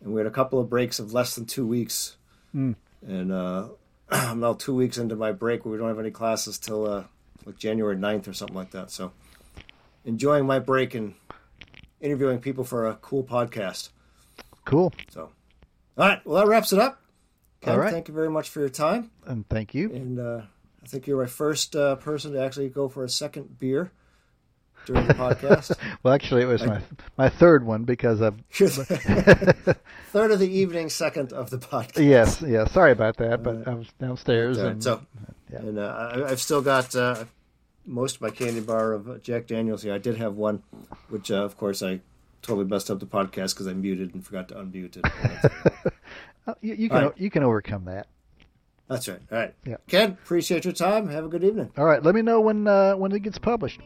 and 0.00 0.12
we 0.14 0.20
had 0.20 0.26
a 0.26 0.30
couple 0.30 0.58
of 0.58 0.70
breaks 0.70 0.98
of 0.98 1.12
less 1.12 1.34
than 1.34 1.44
two 1.44 1.66
weeks. 1.66 2.16
Mm. 2.54 2.76
And 3.06 3.30
uh, 3.32 3.68
I'm 4.10 4.40
now 4.40 4.54
two 4.54 4.74
weeks 4.74 4.96
into 4.96 5.16
my 5.16 5.32
break. 5.32 5.64
where 5.64 5.72
We 5.72 5.78
don't 5.78 5.88
have 5.88 5.98
any 5.98 6.10
classes 6.10 6.58
till 6.58 6.86
uh, 6.86 7.04
like 7.44 7.58
January 7.58 7.96
9th 7.96 8.28
or 8.28 8.32
something 8.32 8.56
like 8.56 8.70
that. 8.70 8.90
So 8.90 9.12
enjoying 10.04 10.46
my 10.46 10.58
break 10.58 10.94
and 10.94 11.14
interviewing 12.00 12.38
people 12.40 12.64
for 12.64 12.86
a 12.88 12.94
cool 12.96 13.22
podcast. 13.24 13.90
Cool. 14.64 14.92
So, 15.10 15.30
all 15.98 16.08
right, 16.08 16.24
well 16.26 16.40
that 16.42 16.48
wraps 16.48 16.72
it 16.72 16.78
up. 16.78 17.00
Ken, 17.60 17.74
All 17.74 17.80
right. 17.80 17.92
thank 17.92 18.08
you 18.08 18.14
very 18.14 18.30
much 18.30 18.48
for 18.48 18.60
your 18.60 18.68
time. 18.70 19.10
And 19.26 19.46
thank 19.48 19.74
you. 19.74 19.92
And 19.92 20.18
uh, 20.18 20.42
I 20.82 20.86
think 20.86 21.06
you're 21.06 21.20
my 21.20 21.28
first 21.28 21.76
uh, 21.76 21.96
person 21.96 22.32
to 22.32 22.40
actually 22.42 22.68
go 22.70 22.88
for 22.88 23.04
a 23.04 23.08
second 23.08 23.58
beer 23.58 23.92
during 24.86 25.06
the 25.06 25.12
podcast. 25.14 25.76
Well, 26.02 26.14
actually, 26.14 26.40
it 26.42 26.46
was 26.46 26.64
my 26.64 26.80
my 27.18 27.28
third 27.28 27.66
one 27.66 27.84
because 27.84 28.22
I've. 28.22 28.36
Third 30.12 30.30
of 30.32 30.38
the 30.38 30.48
evening, 30.50 30.88
second 30.88 31.32
of 31.34 31.50
the 31.50 31.58
podcast. 31.58 32.02
yes, 32.08 32.40
yeah. 32.42 32.66
Sorry 32.66 32.90
about 32.92 33.18
that, 33.18 33.42
but 33.42 33.68
I 33.68 33.74
was 33.74 33.86
downstairs 34.00 34.56
Uh, 34.58 34.66
and 34.68 34.82
so, 34.82 35.02
yeah. 35.52 35.58
and 35.58 35.78
uh, 35.78 36.10
I, 36.14 36.30
I've 36.30 36.40
still 36.40 36.62
got 36.62 36.96
uh, 36.96 37.24
most 37.86 38.16
of 38.16 38.22
my 38.22 38.30
candy 38.30 38.60
bar 38.60 38.92
of 38.92 39.08
uh, 39.08 39.18
Jack 39.18 39.46
Daniels 39.46 39.82
here. 39.82 39.94
I 39.94 39.98
did 39.98 40.16
have 40.16 40.34
one, 40.36 40.62
which 41.08 41.30
uh, 41.30 41.36
of 41.44 41.56
course 41.56 41.82
I 41.82 42.00
totally 42.42 42.66
messed 42.66 42.90
up 42.90 43.00
the 43.00 43.06
podcast 43.06 43.54
because 43.54 43.66
I 43.66 43.72
muted 43.72 44.14
and 44.14 44.24
forgot 44.24 44.48
to 44.48 44.54
unmute 44.54 44.96
it. 44.96 45.92
Oh, 46.46 46.54
you, 46.62 46.74
you 46.74 46.88
can 46.88 47.04
right. 47.04 47.12
you 47.18 47.30
can 47.30 47.42
overcome 47.42 47.84
that. 47.84 48.06
That's 48.88 49.06
right. 49.08 49.20
All 49.30 49.38
right. 49.38 49.54
Yeah. 49.64 49.76
Ken, 49.88 50.12
appreciate 50.12 50.64
your 50.64 50.72
time. 50.72 51.08
Have 51.08 51.26
a 51.26 51.28
good 51.28 51.44
evening. 51.44 51.70
All 51.76 51.84
right, 51.84 52.02
let 52.02 52.14
me 52.14 52.22
know 52.22 52.40
when 52.40 52.66
uh, 52.66 52.94
when 52.94 53.12
it 53.12 53.20
gets 53.20 53.38
published. 53.38 53.80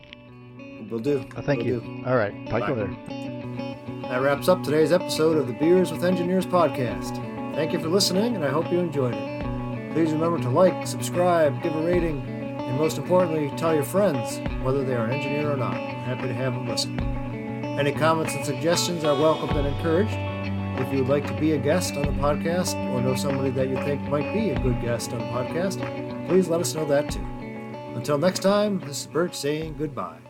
We'll 0.88 1.01
do. 1.01 1.26
Uh, 1.36 1.42
thank 1.42 1.59
Will 1.61 1.66
you. 1.66 1.80
do. 1.80 2.03
All 2.07 2.16
right, 2.16 2.32
talk 2.49 2.62
to 2.66 2.68
you 2.68 2.74
later. 2.74 4.07
That 4.09 4.22
wraps 4.22 4.49
up 4.49 4.62
today's 4.62 4.92
episode 4.92 5.36
of 5.36 5.47
the 5.47 5.53
Beers 5.55 5.90
with 5.90 6.05
Engineers 6.05 6.47
podcast. 6.47 7.16
Thank 7.55 7.72
you 7.72 7.80
for 7.80 7.88
listening, 7.88 8.36
and 8.36 8.45
I 8.45 8.51
hope 8.51 8.70
you 8.70 8.78
enjoyed 8.78 9.14
it. 9.14 9.92
Please 9.92 10.12
remember 10.12 10.38
to 10.38 10.49
like, 10.49 10.86
subscribe, 10.86 11.62
give 11.62 11.74
a 11.74 11.82
rating, 11.84 12.20
and 12.74 12.80
most 12.80 12.98
importantly, 12.98 13.56
tell 13.56 13.72
your 13.72 13.84
friends, 13.84 14.40
whether 14.64 14.84
they 14.84 14.94
are 14.94 15.04
an 15.04 15.12
engineer 15.12 15.52
or 15.52 15.56
not. 15.56 15.76
Happy 15.76 16.26
to 16.26 16.34
have 16.34 16.54
them 16.54 16.66
listen. 16.66 16.98
Any 17.78 17.92
comments 17.92 18.34
and 18.34 18.44
suggestions 18.44 19.04
are 19.04 19.14
welcomed 19.14 19.52
and 19.52 19.68
encouraged. 19.68 20.16
If 20.80 20.92
you 20.92 20.98
would 20.98 21.08
like 21.08 21.24
to 21.28 21.40
be 21.40 21.52
a 21.52 21.58
guest 21.58 21.94
on 21.94 22.02
the 22.02 22.20
podcast 22.20 22.74
or 22.92 23.00
know 23.00 23.14
somebody 23.14 23.50
that 23.50 23.68
you 23.68 23.76
think 23.76 24.02
might 24.08 24.32
be 24.34 24.50
a 24.50 24.58
good 24.58 24.80
guest 24.82 25.12
on 25.12 25.20
the 25.20 25.26
podcast, 25.26 25.78
please 26.26 26.48
let 26.48 26.60
us 26.60 26.74
know 26.74 26.84
that 26.86 27.12
too. 27.12 27.24
Until 27.94 28.18
next 28.18 28.40
time, 28.40 28.80
this 28.80 29.02
is 29.02 29.06
Bert 29.06 29.36
saying 29.36 29.76
goodbye. 29.78 30.23